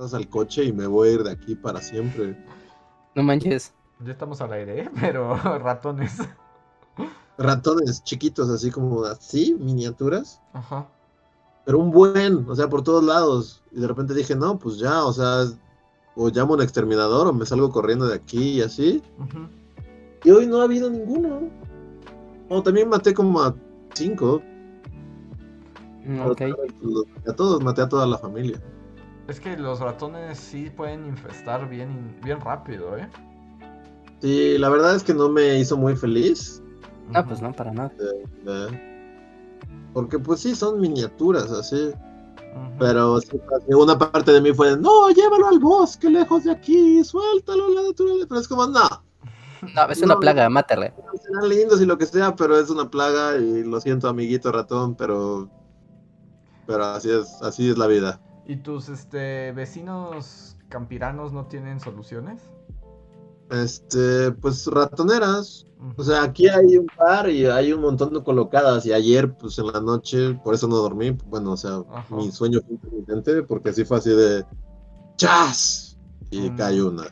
[0.00, 2.34] Vas al coche y me voy a ir de aquí para siempre.
[3.14, 3.74] No manches.
[4.02, 4.90] Ya estamos al aire, ¿eh?
[4.98, 6.16] pero ratones.
[7.36, 10.40] Ratones chiquitos, así como así, miniaturas.
[10.54, 10.88] Ajá.
[11.66, 13.62] Pero un buen, o sea, por todos lados.
[13.72, 15.44] Y de repente dije, no, pues ya, o sea,
[16.16, 19.02] o llamo a un exterminador o me salgo corriendo de aquí y así.
[20.24, 21.50] Y hoy no ha habido ninguno.
[22.48, 23.54] O también maté como a
[23.92, 24.40] cinco.
[26.06, 26.40] Mm, Ok.
[26.80, 28.58] Los maté A todos, maté a toda la familia.
[29.30, 33.08] Es que los ratones sí pueden infestar bien, bien rápido, ¿eh?
[34.20, 36.60] Sí, la verdad es que no me hizo muy feliz.
[37.14, 37.92] Ah, pues no, para nada.
[38.00, 38.80] eh,
[39.94, 41.92] porque pues sí, son miniaturas así.
[42.80, 43.30] Pero sí,
[43.68, 47.82] una parte de mí fue, no, llévalo al bosque, lejos de aquí, suéltalo a la
[47.88, 48.26] naturaleza.
[48.28, 48.82] Pero es como, no,
[49.76, 50.20] No, es una No.
[50.20, 50.92] plaga, mátale.
[51.22, 54.96] serán lindos y lo que sea, pero es una plaga y lo siento, amiguito ratón,
[54.96, 55.48] pero...
[56.66, 58.20] Pero así es, así es la vida.
[58.50, 62.42] ¿Y tus este, vecinos campiranos no tienen soluciones?
[63.48, 65.66] Este, pues ratoneras.
[65.96, 68.84] O sea, aquí hay un par y hay un montón de colocadas.
[68.86, 71.12] Y ayer, pues en la noche, por eso no dormí.
[71.26, 72.12] Bueno, o sea, Ajá.
[72.16, 74.44] mi sueño fue intermitente porque así fue así de
[75.16, 75.96] ¡Chas!
[76.32, 76.56] Y Mm.
[76.56, 77.04] cae una.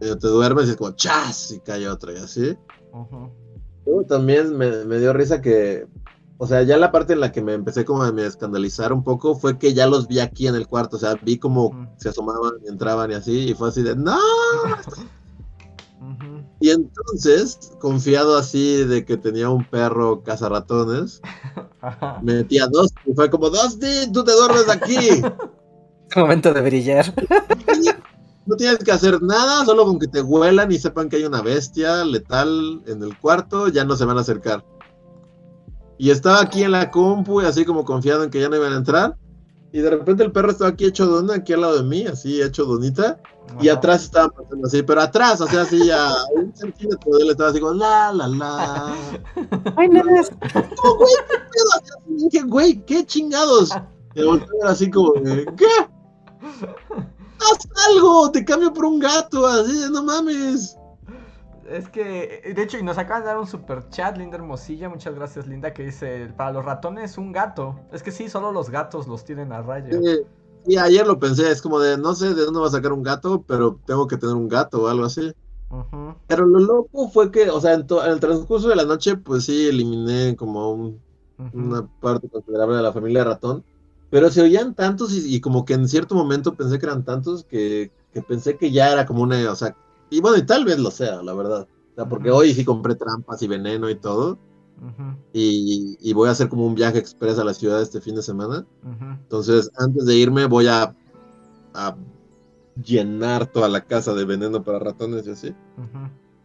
[0.00, 1.50] Y te duermes y es como ¡Chas!
[1.50, 2.56] Y cae otra y así.
[3.84, 5.88] Luego también me, me dio risa que,
[6.38, 9.02] o sea, ya la parte en la que me empecé como a me escandalizar un
[9.02, 12.10] poco fue que ya los vi aquí en el cuarto, o sea, vi como se
[12.10, 14.18] asomaban y entraban y así, y fue así de ¡No!
[16.60, 21.20] Y entonces, confiado así de que tenía un perro cazarratones,
[22.22, 25.22] me metí a dos y fue como, Dusty, tú te duermes aquí.
[26.16, 27.14] Momento de brillar.
[28.48, 31.42] No tienes que hacer nada, solo con que te huelan y sepan que hay una
[31.42, 34.64] bestia letal en el cuarto, ya no se van a acercar.
[35.98, 38.72] Y estaba aquí en la compu y así como confiado en que ya no iban
[38.72, 39.16] a entrar.
[39.72, 42.40] Y de repente el perro estaba aquí hecho dona, aquí al lado de mí, así
[42.40, 43.20] hecho donita.
[43.60, 47.30] Y atrás estaban pasando así, pero atrás, o sea, así a un centímetro de él
[47.30, 48.94] estaba así como la, la, la.
[49.76, 50.24] Ay, no, güey,
[51.28, 51.70] qué pedo.
[51.76, 51.90] Así
[52.30, 53.70] Dije, güey, qué chingados.
[54.14, 55.66] Y ver así como, ¿qué?
[57.40, 60.77] Haz algo, te cambio por un gato, así, de, no mames.
[61.70, 64.88] Es que, de hecho, y nos acaban de dar un super chat, Linda Hermosilla.
[64.88, 67.78] Muchas gracias, Linda, que dice: Para los ratones, un gato.
[67.92, 69.90] Es que sí, solo los gatos los tienen a raya.
[69.90, 70.24] Eh,
[70.66, 73.02] y ayer lo pensé, es como de, no sé de dónde va a sacar un
[73.02, 75.32] gato, pero tengo que tener un gato o algo así.
[76.26, 79.44] Pero lo loco fue que, o sea, en, en el transcurso de la noche, pues
[79.44, 81.08] sí, eliminé como un
[81.52, 83.64] una parte considerable de la familia de ratón,
[84.10, 87.44] pero se oían tantos y, y como que en cierto momento pensé que eran tantos
[87.44, 89.76] que, que pensé que ya era como una, o sea,
[90.10, 91.62] y bueno, y tal vez lo sea, la verdad.
[91.92, 94.38] O sea, porque hoy sí compré trampas y veneno y todo,
[95.32, 98.22] y, y voy a hacer como un viaje express a la ciudad este fin de
[98.22, 98.64] semana.
[99.22, 100.94] Entonces, antes de irme voy a,
[101.74, 101.96] a
[102.84, 105.54] llenar toda la casa de veneno para ratones y así.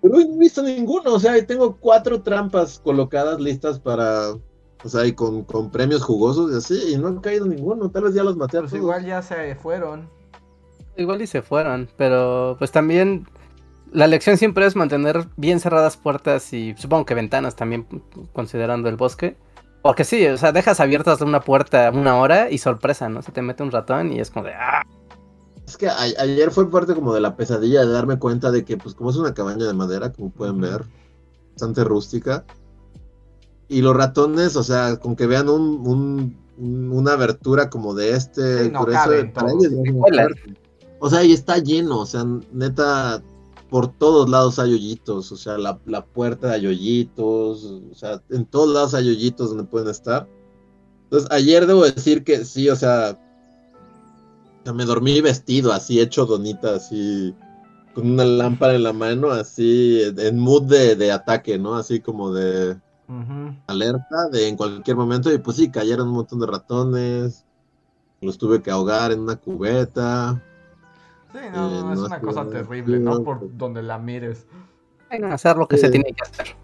[0.01, 4.89] Pero hoy no he visto ninguno, o sea, tengo cuatro trampas colocadas listas para, o
[4.89, 8.13] sea, y con, con premios jugosos y así, y no ha caído ninguno, tal vez
[8.15, 8.81] ya los maté a Pues todos.
[8.83, 10.09] igual ya se fueron.
[10.97, 13.25] Igual y se fueron, pero pues también
[13.93, 17.85] la lección siempre es mantener bien cerradas puertas y supongo que ventanas también
[18.33, 19.37] considerando el bosque.
[19.81, 23.21] Porque sí, o sea, dejas abiertas una puerta una hora y sorpresa, ¿no?
[23.21, 24.81] Se te mete un ratón y es como de, ah,
[25.67, 28.77] Es que a- ayer fue parte como de la pesadilla de darme cuenta de que,
[28.77, 30.83] pues como es una cabaña de madera, como pueden ver,
[31.51, 32.43] bastante rústica,
[33.69, 38.11] y los ratones, o sea, con que vean un, un- un- una abertura como de
[38.11, 39.33] este Sí, no grueso caben.
[40.99, 43.21] O sea, y está lleno, o sea, neta,
[43.73, 48.45] por todos lados hay hoyitos, o sea, la, la puerta hay hoyitos, o sea, en
[48.45, 50.29] todos lados hay hoyitos donde pueden estar.
[51.05, 53.19] Entonces, ayer debo decir que sí, o sea,
[54.71, 57.33] me dormí vestido, así, hecho donita, así,
[57.95, 61.73] con una lámpara en la mano, así, en mood de, de ataque, ¿no?
[61.73, 62.77] Así como de
[63.65, 67.43] alerta de en cualquier momento, y pues sí, cayeron un montón de ratones,
[68.21, 70.43] los tuve que ahogar en una cubeta.
[71.33, 73.21] Sí, no, Eh, es no una estuvo- cosa terrible, ¿no?
[73.23, 74.47] Por donde la mires.
[75.09, 76.55] bueno, hacer lo que se tiene que hacer.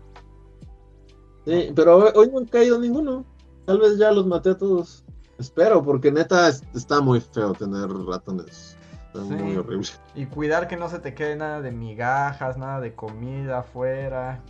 [1.45, 3.25] Sí, pero hoy, hoy no han caído ninguno.
[3.65, 5.03] Tal vez ya los maté a todos.
[5.37, 8.77] Espero, porque neta es- está muy feo tener ratones.
[9.07, 9.33] Está Sí.
[9.43, 9.87] muy horrible.
[10.15, 14.41] Y cuidar que no se te quede nada de migajas, nada de comida afuera.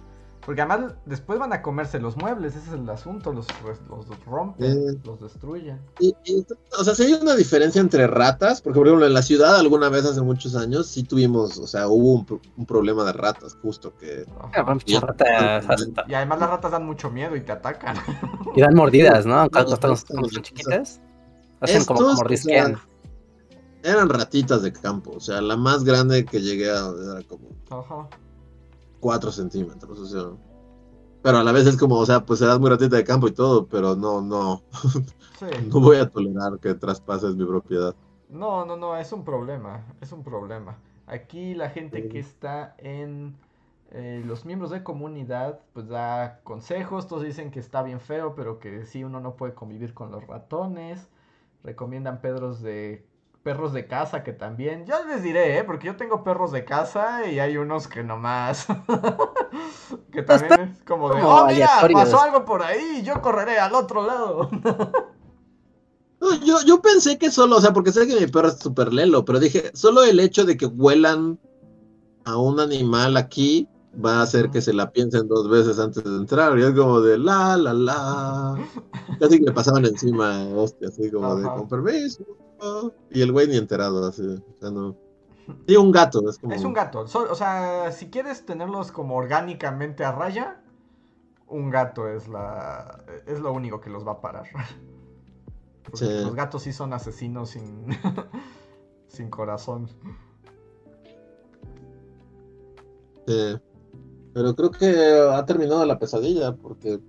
[0.49, 3.45] Porque además después van a comerse los muebles, ese es el asunto, los,
[3.87, 4.99] los rompen, Sí.
[5.05, 5.79] los destruyen.
[5.99, 6.43] Y, y,
[6.75, 9.89] o sea, si hay una diferencia entre ratas, porque por ejemplo en la ciudad alguna
[9.89, 13.59] vez hace muchos años sí tuvimos, o sea, hubo un, pro- un problema de ratas,
[13.61, 14.25] justo que...
[16.07, 17.95] Y además las ratas dan mucho miedo y te atacan.
[18.55, 19.47] Y dan mordidas, ¿no?
[19.51, 20.99] Cuando, o chiquitas.
[21.61, 22.75] Hacen como, estos, como o mordisquean.
[23.83, 27.49] sea, Eran ratitas de campo, o sea, la más grande que llegué a era como
[27.69, 28.09] Ajá.
[28.99, 30.37] 4 centímetros, o sea...
[31.21, 33.33] Pero a la vez es como, o sea, pues eras muy ratita de campo y
[33.33, 34.63] todo, pero no, no,
[35.39, 35.45] Sí.
[35.73, 37.95] no voy a tolerar que traspases mi propiedad.
[38.29, 40.79] No, no, no, es un problema, es un problema.
[41.07, 43.35] Aquí la gente que está en
[43.91, 48.59] eh, los miembros de comunidad, pues da consejos, todos dicen que está bien feo, pero
[48.59, 51.09] que sí uno no puede convivir con los ratones.
[51.63, 53.05] Recomiendan perros de
[53.43, 54.85] perros de casa que también.
[54.85, 55.63] Ya les diré, ¿eh?
[55.63, 58.67] porque yo tengo perros de casa y hay unos que nomás
[60.11, 62.01] que también es como de, "Oh, mira, aleatorios".
[62.01, 64.49] pasó algo por ahí, yo correré al otro lado."
[66.45, 69.23] Yo, yo pensé que solo, o sea, porque sé que mi perro es súper lelo,
[69.23, 71.39] pero dije, solo el hecho de que huelan
[72.25, 73.69] a un animal aquí
[74.03, 76.57] va a hacer que se la piensen dos veces antes de entrar.
[76.57, 78.57] Y es como de la, la, la.
[79.19, 82.23] Casi que le pasaban encima, hostia, así como de con permiso.
[83.11, 84.23] Y el güey ni enterado, así.
[84.23, 84.95] O sea, no.
[85.67, 86.29] Sí, un gato.
[86.29, 86.53] Es, como...
[86.53, 87.07] Es un gato.
[87.07, 90.61] So- o sea, si quieres tenerlos como orgánicamente a raya,
[91.47, 94.47] un gato es la es lo único que los va a parar.
[95.93, 96.05] Sí.
[96.05, 97.87] los gatos sí son asesinos sin
[99.07, 99.89] sin corazón.
[103.27, 103.59] Sí.
[104.39, 107.01] Pero creo que ha terminado la pesadilla porque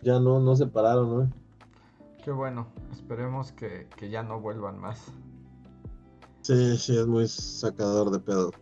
[0.00, 1.32] ya no, no se pararon, ¿no?
[2.24, 2.68] Qué bueno.
[2.92, 5.06] Esperemos que, que ya no vuelvan más.
[6.42, 8.52] Sí, sí, es muy sacador de pedo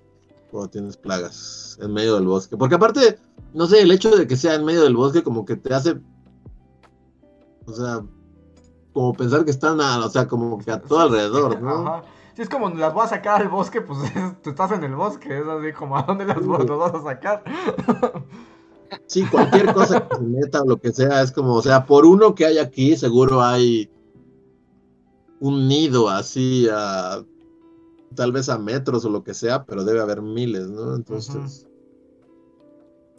[0.51, 2.57] cuando tienes plagas en medio del bosque.
[2.57, 3.19] Porque aparte,
[3.53, 6.01] no sé, el hecho de que sea en medio del bosque como que te hace,
[7.67, 8.03] o sea,
[8.95, 11.87] como pensar que están, a, o sea, como que a todo alrededor, ¿no?
[11.87, 12.03] Ajá.
[12.39, 14.95] Si es como las voy a sacar al bosque, pues es- tú estás en el
[14.95, 15.41] bosque.
[15.41, 17.43] Es así como a dónde las, vas a sacar.
[19.07, 22.07] Sí, cualquier cosa que se meta o lo que sea, es como, o sea, por
[22.07, 23.91] uno que hay aquí, seguro hay
[25.41, 27.23] un nido así a
[28.15, 30.95] tal vez a metros o lo que sea, pero debe haber miles, ¿no?
[30.95, 31.67] Entonces,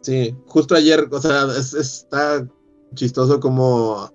[0.02, 2.48] sí, justo ayer, o sea, es- está
[2.96, 4.12] chistoso como, o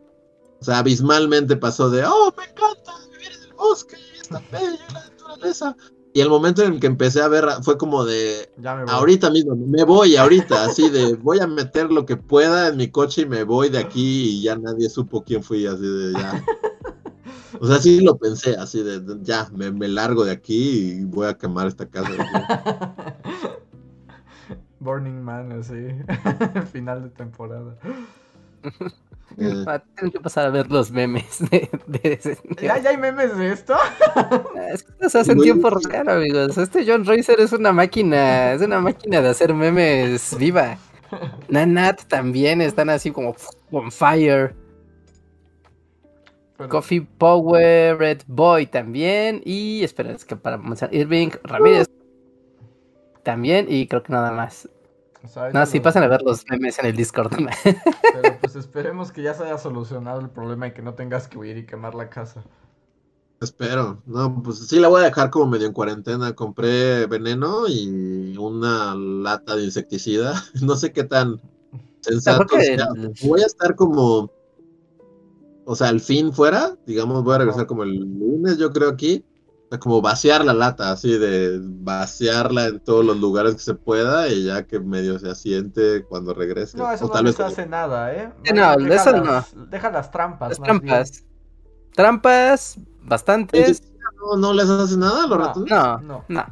[0.60, 3.96] sea, abismalmente pasó de, oh, me encanta vivir en el bosque,
[4.30, 4.40] la
[4.92, 5.76] naturaleza.
[6.12, 8.94] Y el momento en el que empecé a ver fue como de, Ya me voy.
[8.94, 12.88] Ahorita mismo, me voy ahorita, así de voy a meter lo que pueda en mi
[12.88, 16.44] coche y me voy de aquí y ya nadie supo quién fui, así de ya.
[17.60, 21.04] O sea, sí lo pensé, así de de, ya, me, me largo de aquí y
[21.04, 22.10] voy a quemar esta casa.
[24.80, 25.88] Burning Man, así.
[26.72, 27.76] Final de temporada.
[29.38, 32.96] Eh, Ah, Tengo que pasar a ver los memes de, de ese- ¿Ya, ¿Ya hay
[32.96, 33.74] memes de esto?
[34.70, 35.50] Es que esto se hace en Güey.
[35.50, 36.56] tiempo real, amigos.
[36.58, 40.78] Este John Racer es una máquina, es una máquina de hacer memes viva.
[41.48, 43.34] Nanat también están así como
[43.70, 44.54] on fire.
[46.68, 49.42] Coffee Power, Red Boy también.
[49.44, 50.60] Y espera, es que para
[50.92, 51.88] Irving Ramírez
[53.22, 53.66] también.
[53.68, 54.68] Y creo que nada más.
[55.24, 57.32] O sea, ahorita No, sí, lo- pasan a ver los memes en el Discord.
[57.32, 57.46] Pero
[58.40, 61.56] pues esperemos que ya se haya solucionado el problema y que no tengas que huir
[61.56, 62.44] y quemar la casa.
[63.40, 64.02] espero.
[64.06, 66.34] No, pues sí la voy a dejar como medio en cuarentena.
[66.34, 70.34] Compré veneno y una lata de insecticida.
[70.62, 71.40] No sé qué tan
[72.00, 72.88] sensato sea.
[73.24, 74.30] Voy a estar como,
[75.64, 79.24] o sea, al fin fuera, digamos, voy a regresar como el lunes, yo creo aquí,
[79.78, 84.44] como vaciar la lata, así de vaciarla en todos los lugares que se pueda y
[84.44, 86.76] ya que medio se asiente cuando regrese.
[86.78, 88.32] No, eso o no tal les vez hace nada, ¿eh?
[88.54, 90.50] No, Deja eso las- Deja las trampas.
[90.50, 90.80] Las más bien.
[90.82, 91.24] trampas.
[91.94, 93.82] Trampas, bastantes.
[94.18, 95.44] no, no les hace nada a los No.
[95.46, 95.70] ratones.
[95.70, 96.24] No, No.
[96.28, 96.44] no.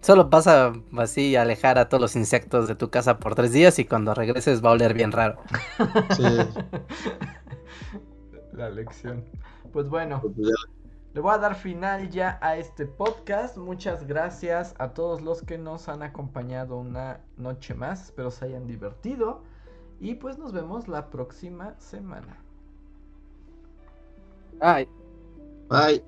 [0.00, 3.84] Solo pasa así alejar a todos los insectos de tu casa por tres días y
[3.84, 5.40] cuando regreses va a oler bien raro.
[6.16, 6.22] Sí,
[8.52, 9.24] La lección.
[9.72, 10.54] Pues bueno, pues ya.
[11.14, 13.56] Le voy a dar final ya a este podcast.
[13.56, 18.04] Muchas gracias a todos los que nos han acompañado una noche más.
[18.04, 19.42] Espero se hayan divertido.
[20.00, 22.38] Y pues nos vemos la próxima semana.
[24.60, 24.88] Ay.
[25.68, 26.02] Bye.